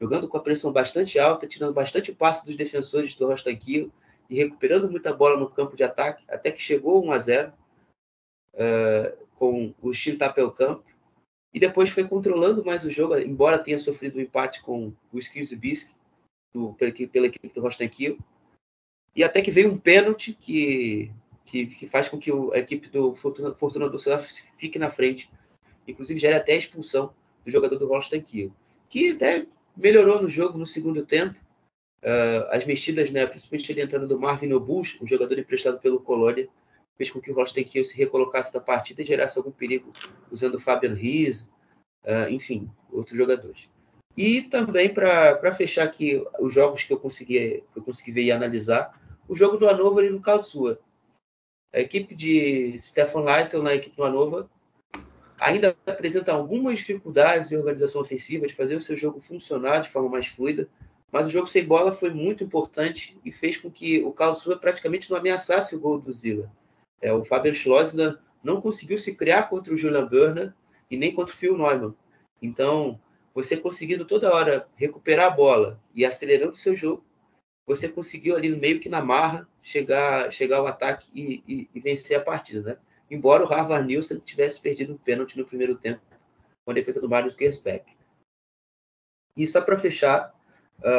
jogando 0.00 0.28
com 0.28 0.36
a 0.36 0.42
pressão 0.42 0.72
bastante 0.72 1.18
alta, 1.18 1.46
tirando 1.46 1.74
bastante 1.74 2.12
passe 2.12 2.44
dos 2.44 2.56
defensores 2.56 3.14
do 3.14 3.26
Rostanquilo 3.26 3.92
e 4.28 4.36
recuperando 4.36 4.90
muita 4.90 5.12
bola 5.12 5.38
no 5.38 5.50
campo 5.50 5.76
de 5.76 5.82
ataque, 5.82 6.24
até 6.28 6.50
que 6.50 6.62
chegou 6.62 7.04
1 7.04 7.12
a 7.12 7.18
0 7.18 7.52
uh, 8.54 9.26
com 9.36 9.74
o 9.82 9.92
Chintapelkamp. 9.92 10.82
E 11.52 11.58
depois 11.58 11.90
foi 11.90 12.06
controlando 12.06 12.64
mais 12.64 12.84
o 12.84 12.90
jogo, 12.90 13.18
embora 13.18 13.58
tenha 13.58 13.78
sofrido 13.78 14.18
um 14.18 14.22
empate 14.22 14.62
com 14.62 14.92
o 15.12 15.18
Skilsbisk 15.18 15.90
pela, 16.78 17.26
equipe 17.26 17.48
do 17.48 17.60
Rostanquilo. 17.60 18.18
E 19.14 19.24
até 19.24 19.42
que 19.42 19.50
veio 19.50 19.72
um 19.72 19.76
pênalti 19.76 20.32
que, 20.32 21.10
que, 21.44 21.66
que 21.66 21.88
faz 21.88 22.08
com 22.08 22.18
que 22.18 22.30
o, 22.30 22.52
a 22.52 22.58
equipe 22.58 22.88
do 22.88 23.16
Fortuna, 23.16 23.52
Fortuna 23.54 23.88
do 23.88 23.98
Sul 23.98 24.12
fique 24.58 24.78
na 24.78 24.92
frente 24.92 25.28
inclusive 25.90 26.18
gera 26.18 26.38
até 26.38 26.52
a 26.52 26.58
expulsão 26.58 27.12
do 27.44 27.50
jogador 27.50 27.76
do 27.76 27.86
Holstein 27.86 28.22
Kiel, 28.22 28.52
que 28.88 29.12
até 29.12 29.46
melhorou 29.76 30.22
no 30.22 30.28
jogo 30.28 30.58
no 30.58 30.66
segundo 30.66 31.04
tempo. 31.04 31.38
Uh, 32.02 32.48
as 32.50 32.64
mexidas, 32.64 33.10
né, 33.10 33.26
principalmente 33.26 33.70
ele 33.70 33.82
entrando 33.82 34.08
do 34.08 34.18
Marvin 34.18 34.52
Obus, 34.52 34.96
um 35.02 35.06
jogador 35.06 35.38
emprestado 35.38 35.78
pelo 35.78 36.00
Colônia, 36.00 36.48
fez 36.96 37.10
com 37.10 37.20
que 37.20 37.30
o 37.30 37.34
Holstein 37.34 37.64
Kiel 37.64 37.84
se 37.84 37.96
recolocasse 37.96 38.52
da 38.52 38.60
partida 38.60 39.02
e 39.02 39.04
gerasse 39.04 39.38
algum 39.38 39.50
perigo 39.50 39.90
usando 40.30 40.56
o 40.56 40.60
Fabian 40.60 40.94
Ries, 40.94 41.42
uh, 42.04 42.28
enfim, 42.30 42.70
outros 42.90 43.16
jogadores. 43.16 43.68
E 44.16 44.42
também, 44.42 44.92
para 44.92 45.54
fechar 45.54 45.84
aqui 45.84 46.22
os 46.38 46.52
jogos 46.52 46.82
que 46.82 46.92
eu 46.92 46.98
consegui, 46.98 47.62
eu 47.74 47.82
consegui 47.82 48.12
ver 48.12 48.24
e 48.24 48.32
analisar, 48.32 48.98
o 49.28 49.36
jogo 49.36 49.56
do 49.56 49.68
Anova 49.68 50.00
ali 50.00 50.10
no 50.10 50.20
Karlsruhe. 50.20 50.76
A 51.72 51.80
equipe 51.80 52.14
de 52.14 52.76
Stefan 52.80 53.22
Leitl 53.22 53.62
na 53.62 53.74
equipe 53.74 53.96
do 53.96 54.04
Anova 54.04 54.50
ainda 55.40 55.74
apresenta 55.86 56.32
algumas 56.32 56.78
dificuldades 56.78 57.50
em 57.50 57.56
organização 57.56 58.02
ofensiva, 58.02 58.46
de 58.46 58.54
fazer 58.54 58.76
o 58.76 58.82
seu 58.82 58.96
jogo 58.96 59.20
funcionar 59.22 59.80
de 59.80 59.90
forma 59.90 60.10
mais 60.10 60.26
fluida, 60.26 60.68
mas 61.10 61.26
o 61.26 61.30
jogo 61.30 61.46
sem 61.46 61.64
bola 61.64 61.96
foi 61.96 62.10
muito 62.10 62.44
importante 62.44 63.18
e 63.24 63.32
fez 63.32 63.56
com 63.56 63.70
que 63.70 64.02
o 64.02 64.12
Karlsruhe 64.12 64.60
praticamente 64.60 65.10
não 65.10 65.16
ameaçasse 65.16 65.74
o 65.74 65.80
gol 65.80 65.98
do 65.98 66.12
Zila. 66.12 66.52
É, 67.00 67.12
o 67.12 67.24
Fabian 67.24 67.54
Schlossner 67.54 68.18
não 68.44 68.60
conseguiu 68.60 68.98
se 68.98 69.14
criar 69.14 69.44
contra 69.44 69.72
o 69.72 69.78
Julian 69.78 70.06
Burner 70.06 70.52
e 70.90 70.96
nem 70.96 71.12
contra 71.12 71.34
o 71.34 71.36
Phil 71.36 71.56
Neumann. 71.56 71.94
Então, 72.40 73.00
você 73.34 73.56
conseguindo 73.56 74.04
toda 74.04 74.32
hora 74.32 74.68
recuperar 74.76 75.32
a 75.32 75.34
bola 75.34 75.80
e 75.94 76.04
acelerando 76.04 76.52
o 76.52 76.56
seu 76.56 76.76
jogo, 76.76 77.02
você 77.66 77.88
conseguiu 77.88 78.36
ali 78.36 78.54
meio 78.54 78.78
que 78.78 78.88
na 78.88 79.00
marra 79.02 79.48
chegar, 79.62 80.30
chegar 80.30 80.58
ao 80.58 80.66
ataque 80.66 81.08
e, 81.14 81.42
e, 81.46 81.70
e 81.74 81.80
vencer 81.80 82.16
a 82.16 82.22
partida, 82.22 82.62
né? 82.62 82.76
Embora 83.10 83.44
o 83.44 83.46
Harvard 83.46 83.86
Nilsson 83.86 84.18
tivesse 84.18 84.60
perdido 84.60 84.92
um 84.92 84.98
pênalti 84.98 85.36
no 85.36 85.44
primeiro 85.44 85.76
tempo 85.76 86.00
com 86.64 86.70
a 86.70 86.74
defesa 86.74 87.00
do 87.00 87.08
Marius 87.08 87.34
Gersbeck. 87.36 87.84
E 89.36 89.46
só 89.46 89.60
para 89.60 89.78
fechar, 89.78 90.32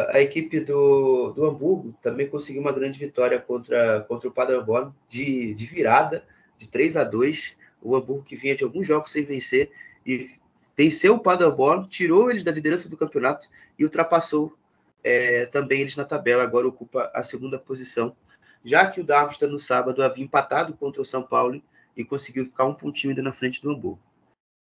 a 0.09 0.21
equipe 0.21 0.59
do, 0.59 1.31
do 1.31 1.45
Hamburgo 1.45 1.95
também 2.01 2.27
conseguiu 2.27 2.61
uma 2.61 2.71
grande 2.71 2.99
vitória 2.99 3.39
contra, 3.39 4.01
contra 4.01 4.29
o 4.29 4.31
Paderborn 4.31 4.93
de, 5.09 5.53
de 5.55 5.65
virada, 5.65 6.23
de 6.57 6.67
3 6.67 6.97
a 6.97 7.03
2 7.03 7.55
O 7.81 7.95
Hamburgo 7.95 8.23
que 8.23 8.35
vinha 8.35 8.55
de 8.55 8.63
alguns 8.63 8.85
jogos 8.85 9.11
sem 9.11 9.23
vencer 9.23 9.71
e 10.05 10.29
venceu 10.77 11.15
o 11.15 11.19
Paderborn, 11.19 11.87
tirou 11.87 12.29
eles 12.29 12.43
da 12.43 12.51
liderança 12.51 12.87
do 12.87 12.97
campeonato 12.97 13.47
e 13.77 13.83
ultrapassou 13.83 14.55
é, 15.03 15.47
também 15.47 15.81
eles 15.81 15.95
na 15.95 16.05
tabela. 16.05 16.43
Agora 16.43 16.67
ocupa 16.67 17.11
a 17.13 17.23
segunda 17.23 17.57
posição, 17.57 18.15
já 18.63 18.85
que 18.85 19.01
o 19.01 19.03
Darmstadt 19.03 19.51
no 19.51 19.59
sábado 19.59 20.03
havia 20.03 20.23
empatado 20.23 20.73
contra 20.73 21.01
o 21.01 21.05
São 21.05 21.23
Paulo 21.23 21.61
e 21.95 22.03
conseguiu 22.03 22.45
ficar 22.45 22.65
um 22.65 22.73
pontinho 22.73 23.11
ainda 23.11 23.21
na 23.21 23.33
frente 23.33 23.61
do 23.61 23.71
Hamburgo. 23.71 23.99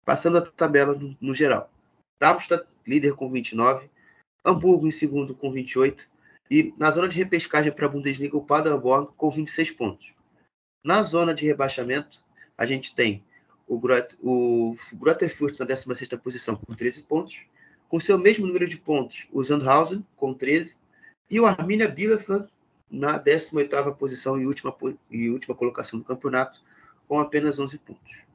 Passando 0.05 0.37
a 0.37 0.41
tabela 0.41 0.93
no, 0.93 1.15
no 1.19 1.33
geral. 1.33 1.71
Darmstadt, 2.19 2.67
líder 2.85 3.15
com 3.15 3.29
29, 3.29 3.89
Hamburgo 4.43 4.87
em 4.87 4.91
segundo 4.91 5.35
com 5.35 5.51
28 5.51 6.07
e 6.49 6.73
na 6.77 6.89
zona 6.91 7.09
de 7.09 7.17
repescagem 7.17 7.71
para 7.71 7.85
a 7.85 7.89
Bundesliga 7.89 8.37
o 8.37 8.45
Paderborn 8.45 9.07
com 9.17 9.29
26 9.29 9.71
pontos. 9.71 10.13
Na 10.83 11.03
zona 11.03 11.33
de 11.33 11.45
rebaixamento, 11.45 12.23
a 12.57 12.65
gente 12.65 12.95
tem 12.95 13.23
o, 13.67 13.77
Grot, 13.77 14.15
o 14.21 14.75
Grotterfurt 14.93 15.59
na 15.59 15.65
16ª 15.65 16.17
posição 16.17 16.55
com 16.55 16.73
13 16.73 17.03
pontos, 17.03 17.37
com 17.89 17.99
seu 17.99 18.17
mesmo 18.17 18.47
número 18.47 18.67
de 18.67 18.77
pontos 18.77 19.27
o 19.31 19.43
Sandhausen 19.43 20.05
com 20.15 20.33
13 20.33 20.77
e 21.29 21.39
o 21.39 21.45
Arminia 21.45 21.87
Bielefeld 21.87 22.47
na 22.89 23.19
18ª 23.19 23.93
posição 23.95 24.39
e 24.39 24.47
última, 24.47 24.73
e 25.11 25.29
última 25.29 25.53
colocação 25.53 25.99
do 25.99 26.05
campeonato 26.05 26.61
com 27.07 27.19
apenas 27.19 27.57
11 27.57 27.77
pontos. 27.79 28.27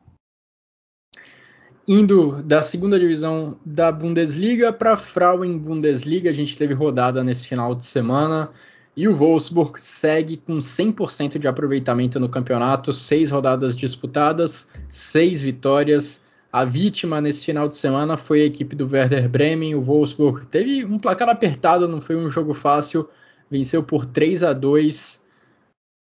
Indo 1.87 2.41
da 2.43 2.62
segunda 2.62 2.99
divisão 2.99 3.59
da 3.66 3.91
Bundesliga 3.91 4.73
para 4.73 4.93
a 4.93 4.97
Frauen 4.97 5.59
Bundesliga, 5.59 6.31
a 6.31 6.33
gente 6.33 6.57
teve 6.57 6.75
rodada 6.75 7.25
nesse 7.25 7.47
final 7.47 7.75
de 7.75 7.85
semana. 7.85 8.51
E 8.97 9.09
o 9.09 9.14
Wolfsburg 9.14 9.81
segue 9.81 10.37
com 10.37 10.59
100% 10.59 11.39
de 11.39 11.49
aproveitamento 11.49 12.20
no 12.20 12.29
campeonato, 12.29 12.93
seis 12.93 13.31
rodadas 13.31 13.75
disputadas, 13.75 14.70
seis 14.89 15.43
vitórias. 15.43 16.25
A 16.53 16.64
vítima 16.64 17.20
nesse 17.20 17.47
final 17.47 17.66
de 17.66 17.77
semana 17.77 18.16
foi 18.16 18.43
a 18.43 18.47
equipe 18.47 18.77
do 18.77 18.87
Werder 18.87 19.29
Bremen. 19.29 19.75
O 19.75 19.81
Wolfsburg 19.83 20.47
teve 20.47 20.85
um 20.85 20.99
placar 20.99 21.29
apertado, 21.31 21.89
não 21.89 22.01
foi 22.01 22.14
um 22.14 22.29
jogo 22.29 22.53
fácil, 22.53 23.09
venceu 23.51 23.83
por 23.83 24.05
3 24.05 24.45
a 24.45 24.53
2 24.53 25.25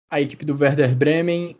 a 0.09 0.21
equipe 0.21 0.45
do 0.45 0.57
Werder 0.57 0.95
Bremen. 0.95 1.57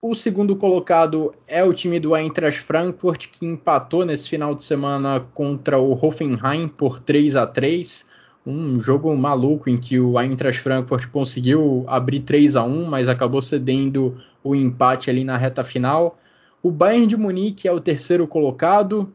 O 0.00 0.14
segundo 0.14 0.54
colocado 0.54 1.34
é 1.44 1.64
o 1.64 1.74
time 1.74 1.98
do 1.98 2.14
Eintracht 2.14 2.60
Frankfurt, 2.60 3.26
que 3.32 3.44
empatou 3.44 4.04
nesse 4.04 4.28
final 4.28 4.54
de 4.54 4.62
semana 4.62 5.18
contra 5.34 5.76
o 5.76 5.92
Hoffenheim 5.92 6.68
por 6.68 7.00
3 7.00 7.34
a 7.34 7.44
3 7.44 8.08
um 8.46 8.78
jogo 8.78 9.14
maluco 9.16 9.68
em 9.68 9.76
que 9.76 9.98
o 9.98 10.16
Eintracht 10.16 10.62
Frankfurt 10.62 11.10
conseguiu 11.10 11.84
abrir 11.88 12.20
3 12.20 12.54
a 12.54 12.62
1 12.62 12.84
mas 12.84 13.08
acabou 13.08 13.42
cedendo 13.42 14.16
o 14.44 14.54
empate 14.54 15.10
ali 15.10 15.24
na 15.24 15.36
reta 15.36 15.64
final. 15.64 16.16
O 16.62 16.70
Bayern 16.70 17.08
de 17.08 17.16
Munique 17.16 17.66
é 17.66 17.72
o 17.72 17.80
terceiro 17.80 18.24
colocado, 18.28 19.12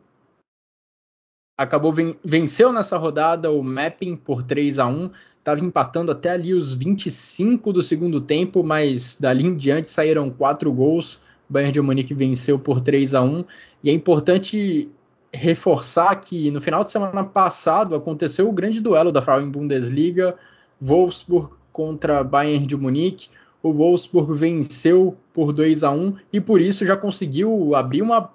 acabou 1.64 1.92
ven 1.94 2.16
venceu 2.24 2.72
nessa 2.72 2.98
rodada 2.98 3.52
o 3.52 3.64
Mapping 3.64 4.16
por 4.16 4.44
3 4.44 4.80
a 4.80 4.88
1 4.88 5.12
estava 5.44 5.60
empatando 5.60 6.12
até 6.12 6.32
ali 6.32 6.54
os 6.54 6.74
25 6.74 7.74
do 7.74 7.84
segundo 7.84 8.22
tempo, 8.22 8.64
mas 8.64 9.18
dali 9.20 9.46
em 9.46 9.56
diante 9.56 9.90
saíram 9.90 10.30
quatro 10.30 10.72
gols. 10.72 11.22
Bayern 11.50 11.74
de 11.74 11.82
Munique 11.82 12.14
venceu 12.14 12.58
por 12.58 12.80
3 12.80 13.14
a 13.14 13.22
1 13.22 13.44
e 13.84 13.90
é 13.90 13.94
importante 13.94 14.90
reforçar 15.32 16.16
que 16.16 16.50
no 16.50 16.62
final 16.62 16.84
de 16.84 16.92
semana 16.92 17.24
passado 17.24 17.96
aconteceu 17.96 18.48
o 18.48 18.54
grande 18.54 18.80
duelo 18.80 19.12
da 19.12 19.22
Frauen 19.22 19.52
Bundesliga, 19.52 20.36
Wolfsburg 20.80 21.54
contra 21.72 22.24
Bayern 22.24 22.66
de 22.66 22.78
Munique. 22.78 23.30
O 23.62 23.74
Wolfsburg 23.74 24.34
venceu 24.34 25.18
por 25.34 25.52
2 25.52 25.84
a 25.84 25.92
1 25.92 26.16
e 26.32 26.40
por 26.40 26.62
isso 26.62 26.86
já 26.86 26.96
conseguiu 26.96 27.76
abrir 27.76 28.02
uma 28.02 28.32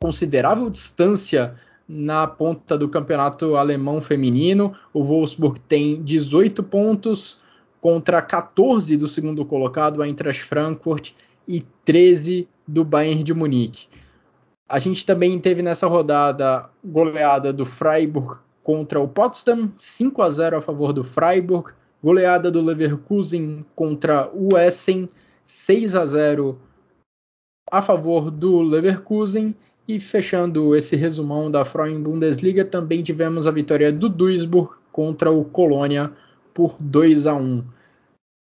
considerável 0.00 0.68
distância 0.70 1.54
na 1.88 2.26
ponta 2.26 2.76
do 2.76 2.88
campeonato 2.88 3.56
alemão 3.56 4.00
feminino. 4.00 4.74
O 4.92 5.02
Wolfsburg 5.02 5.58
tem 5.60 6.02
18 6.02 6.62
pontos 6.62 7.40
contra 7.80 8.20
14 8.20 8.96
do 8.96 9.08
segundo 9.08 9.44
colocado, 9.44 10.02
a 10.02 10.06
Eintracht 10.06 10.44
Frankfurt, 10.44 11.12
e 11.46 11.62
13 11.84 12.46
do 12.66 12.84
Bayern 12.84 13.22
de 13.22 13.32
Munique. 13.32 13.86
A 14.68 14.78
gente 14.78 15.06
também 15.06 15.38
teve 15.38 15.62
nessa 15.62 15.86
rodada 15.86 16.68
goleada 16.84 17.52
do 17.54 17.64
Freiburg 17.64 18.38
contra 18.62 19.00
o 19.00 19.08
Potsdam, 19.08 19.72
5 19.78 20.20
a 20.20 20.28
0 20.28 20.58
a 20.58 20.60
favor 20.60 20.92
do 20.92 21.02
Freiburg. 21.02 21.72
Goleada 22.04 22.50
do 22.50 22.60
Leverkusen 22.60 23.64
contra 23.74 24.30
o 24.32 24.56
Essen, 24.58 25.08
6 25.44 25.94
a 25.94 26.04
0 26.04 26.60
a 27.70 27.80
favor 27.80 28.30
do 28.30 28.60
Leverkusen. 28.60 29.54
E 29.88 29.98
fechando 29.98 30.76
esse 30.76 30.94
resumão 30.96 31.50
da 31.50 31.64
Frauen 31.64 32.02
Bundesliga, 32.02 32.62
também 32.62 33.02
tivemos 33.02 33.46
a 33.46 33.50
vitória 33.50 33.90
do 33.90 34.06
Duisburg 34.06 34.74
contra 34.92 35.30
o 35.30 35.46
Colônia 35.46 36.12
por 36.52 36.76
2 36.78 37.26
a 37.26 37.34
1. 37.34 37.64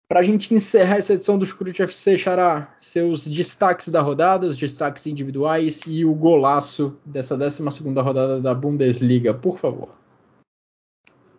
Para 0.06 0.20
a 0.20 0.22
gente 0.22 0.54
encerrar 0.54 0.98
essa 0.98 1.14
edição 1.14 1.36
do 1.36 1.44
Scrute 1.44 1.82
FC, 1.82 2.16
Xará, 2.16 2.72
seus 2.78 3.26
destaques 3.26 3.88
da 3.88 4.00
rodada, 4.00 4.46
os 4.46 4.56
destaques 4.56 5.08
individuais 5.08 5.80
e 5.88 6.04
o 6.04 6.14
golaço 6.14 6.96
dessa 7.04 7.36
12 7.36 7.64
rodada 8.00 8.40
da 8.40 8.54
Bundesliga, 8.54 9.34
por 9.34 9.58
favor. 9.58 9.88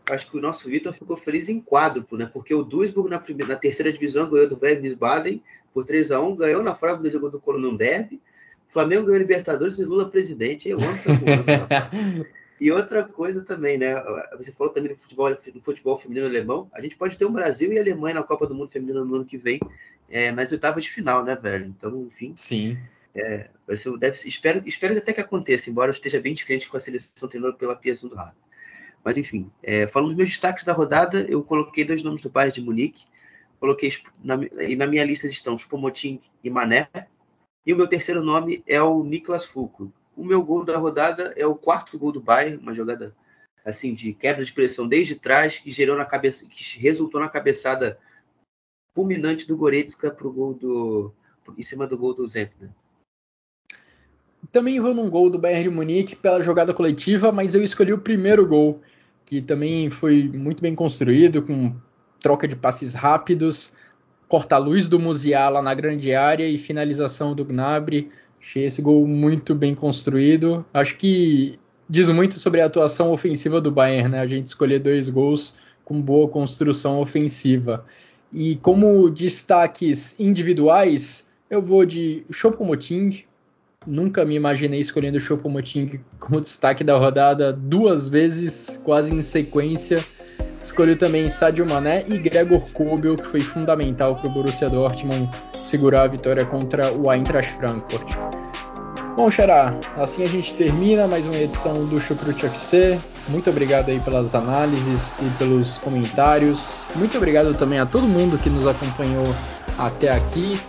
Acho 0.09 0.29
que 0.29 0.37
o 0.37 0.41
nosso 0.41 0.67
Vitor 0.67 0.93
ficou 0.93 1.15
feliz 1.15 1.47
em 1.47 1.61
quádruplo, 1.61 2.17
né? 2.17 2.29
Porque 2.33 2.53
o 2.53 2.63
Duisburg 2.63 3.09
na, 3.09 3.17
primeira, 3.17 3.53
na 3.53 3.59
terceira 3.59 3.93
divisão 3.93 4.29
ganhou 4.29 4.49
do 4.49 4.59
Werder 4.61 4.97
Baden 4.97 5.41
por 5.73 5.85
3 5.85 6.11
a 6.11 6.19
1 6.19 6.35
ganhou 6.35 6.61
na 6.61 6.75
Freiburg 6.75 7.03
Bundesliga 7.03 7.29
do 7.29 7.39
Colônia 7.39 7.77
Derby. 7.77 8.21
Flamengo 8.75 9.05
ganhou 9.05 9.19
Libertadores 9.19 9.79
e 9.79 9.85
Lula 9.85 10.09
presidente. 10.09 10.67
Eu 10.67 10.77
amo 10.77 12.25
E 12.59 12.71
outra 12.71 13.03
coisa 13.03 13.41
também, 13.41 13.77
né? 13.77 13.95
Você 14.37 14.51
falou 14.51 14.73
também 14.73 14.91
do 14.91 14.97
futebol, 14.97 15.33
do 15.33 15.61
futebol 15.61 15.97
feminino 15.97 16.25
alemão. 16.25 16.69
A 16.73 16.81
gente 16.81 16.97
pode 16.97 17.17
ter 17.17 17.25
um 17.25 17.31
Brasil 17.31 17.71
e 17.71 17.79
Alemanha 17.79 18.15
na 18.15 18.23
Copa 18.23 18.45
do 18.45 18.53
Mundo 18.53 18.71
Feminino 18.71 19.05
no 19.05 19.15
ano 19.15 19.25
que 19.25 19.37
vem, 19.37 19.61
é, 20.09 20.29
nas 20.31 20.51
oitavas 20.51 20.83
de 20.83 20.91
final, 20.91 21.23
né, 21.23 21.35
velho? 21.35 21.67
Então, 21.67 22.07
enfim. 22.07 22.33
Sim. 22.35 22.77
É, 23.13 23.49
deve, 23.97 24.27
espero, 24.27 24.61
espero 24.65 24.97
até 24.97 25.13
que 25.13 25.21
aconteça, 25.21 25.69
embora 25.69 25.89
eu 25.89 25.93
esteja 25.93 26.19
bem 26.19 26.33
descrente 26.33 26.67
com 26.67 26.75
a 26.75 26.79
seleção 26.81 27.29
treinada 27.29 27.53
pela 27.53 27.75
Pia 27.77 27.93
Rado. 28.13 28.35
Mas, 29.03 29.17
enfim, 29.17 29.49
é, 29.63 29.87
falando 29.87 30.09
dos 30.09 30.17
meus 30.17 30.29
destaques 30.29 30.65
da 30.65 30.73
rodada, 30.73 31.25
eu 31.29 31.41
coloquei 31.43 31.85
dois 31.85 32.03
nomes 32.03 32.21
do 32.21 32.29
Bayern 32.29 32.53
de 32.53 32.61
Munique. 32.61 33.05
Coloquei, 33.57 33.93
na, 34.21 34.37
e 34.61 34.75
na 34.75 34.85
minha 34.85 35.05
lista 35.05 35.27
estão 35.27 35.55
Spomoting 35.55 36.19
e 36.43 36.49
Mané. 36.49 36.89
E 37.65 37.73
o 37.73 37.77
meu 37.77 37.87
terceiro 37.87 38.23
nome 38.23 38.63
é 38.67 38.81
o 38.81 39.03
Niklas 39.03 39.45
Fulcro 39.45 39.91
o 40.15 40.23
meu 40.23 40.41
gol 40.41 40.63
da 40.63 40.77
rodada 40.77 41.33
é 41.35 41.45
o 41.45 41.55
quarto 41.55 41.97
gol 41.97 42.11
do 42.11 42.21
Bayern, 42.21 42.57
uma 42.57 42.73
jogada 42.73 43.13
assim 43.63 43.93
de 43.93 44.13
quebra 44.13 44.45
de 44.45 44.53
pressão 44.53 44.87
desde 44.87 45.15
trás 45.15 45.59
que 45.59 45.71
gerou 45.71 45.97
na 45.97 46.05
cabeça, 46.05 46.45
que 46.45 46.79
resultou 46.79 47.19
na 47.19 47.27
cabeçada 47.27 47.97
fulminante 48.93 49.47
do 49.47 49.57
Goretzka 49.57 50.09
pro 50.09 50.31
gol 50.31 50.53
do 50.53 51.11
em 51.57 51.63
cima 51.63 51.85
do 51.85 51.97
gol 51.97 52.13
do 52.13 52.27
Zentner. 52.27 52.69
Também 54.51 54.79
vou 54.79 54.93
num 54.93 55.09
gol 55.09 55.29
do 55.29 55.37
Bayern 55.37 55.69
de 55.69 55.75
Munique 55.75 56.15
pela 56.15 56.41
jogada 56.41 56.73
coletiva, 56.73 57.31
mas 57.31 57.53
eu 57.53 57.63
escolhi 57.63 57.93
o 57.93 57.99
primeiro 57.99 58.47
gol, 58.47 58.81
que 59.25 59.41
também 59.41 59.89
foi 59.89 60.29
muito 60.29 60.61
bem 60.61 60.73
construído, 60.73 61.43
com 61.43 61.75
troca 62.19 62.47
de 62.47 62.55
passes 62.55 62.93
rápidos, 62.93 63.75
corta-luz 64.27 64.87
do 64.89 64.99
Musiala 64.99 65.61
na 65.61 65.73
grande 65.73 66.13
área 66.13 66.47
e 66.47 66.57
finalização 66.57 67.33
do 67.33 67.45
Gnabry 67.45 68.09
Achei 68.45 68.63
esse 68.63 68.79
gol 68.79 69.07
muito 69.07 69.55
bem 69.55 69.73
construído. 69.73 70.63
Acho 70.71 70.95
que 70.97 71.57
diz 71.89 72.07
muito 72.09 72.37
sobre 72.37 72.61
a 72.61 72.67
atuação 72.67 73.11
ofensiva 73.11 73.59
do 73.59 73.71
Bayern, 73.71 74.09
né? 74.09 74.19
A 74.19 74.27
gente 74.27 74.45
escolher 74.45 74.77
dois 74.77 75.09
gols 75.09 75.57
com 75.83 75.99
boa 75.99 76.29
construção 76.29 76.99
ofensiva. 76.99 77.83
E 78.31 78.55
como 78.57 79.09
destaques 79.09 80.19
individuais, 80.19 81.27
eu 81.49 81.59
vou 81.59 81.87
de 81.87 82.23
Choupo-Moting. 82.29 83.23
Nunca 83.87 84.23
me 84.23 84.35
imaginei 84.35 84.79
escolhendo 84.79 85.17
o 85.17 85.21
Choupo-Moting 85.21 85.99
como 86.19 86.39
destaque 86.39 86.83
da 86.83 86.95
rodada 86.99 87.51
duas 87.51 88.07
vezes, 88.07 88.79
quase 88.83 89.11
em 89.11 89.23
sequência. 89.23 90.05
Escolhi 90.61 90.95
também 90.95 91.29
Sadio 91.29 91.65
Mané 91.65 92.03
e 92.07 92.17
Gregor 92.17 92.61
Kobel, 92.73 93.15
que 93.15 93.27
foi 93.27 93.41
fundamental 93.41 94.15
para 94.15 94.27
o 94.27 94.31
Borussia 94.31 94.69
Dortmund 94.69 95.29
segurar 95.53 96.03
a 96.03 96.07
vitória 96.07 96.45
contra 96.45 96.91
o 96.91 97.11
Eintracht 97.11 97.53
Frankfurt. 97.57 98.15
Bom, 99.15 99.29
Xará, 99.29 99.79
assim 99.95 100.23
a 100.23 100.27
gente 100.27 100.55
termina 100.55 101.07
mais 101.07 101.25
uma 101.25 101.37
edição 101.37 101.85
do 101.85 102.01
Chucrute 102.01 102.47
FC. 102.47 102.99
Muito 103.29 103.49
obrigado 103.49 103.89
aí 103.89 103.99
pelas 103.99 104.35
análises 104.35 105.17
e 105.19 105.29
pelos 105.37 105.77
comentários. 105.77 106.83
Muito 106.95 107.15
obrigado 107.15 107.53
também 107.53 107.79
a 107.79 107.85
todo 107.85 108.07
mundo 108.07 108.37
que 108.37 108.49
nos 108.49 108.67
acompanhou 108.67 109.25
até 109.77 110.09
aqui. 110.11 110.59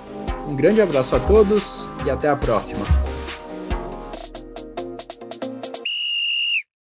Um 0.47 0.55
grande 0.55 0.81
abraço 0.81 1.17
a 1.17 1.21
todos 1.21 1.89
e 2.05 2.11
até 2.11 2.29
a 2.29 2.37
próxima. 2.37 2.85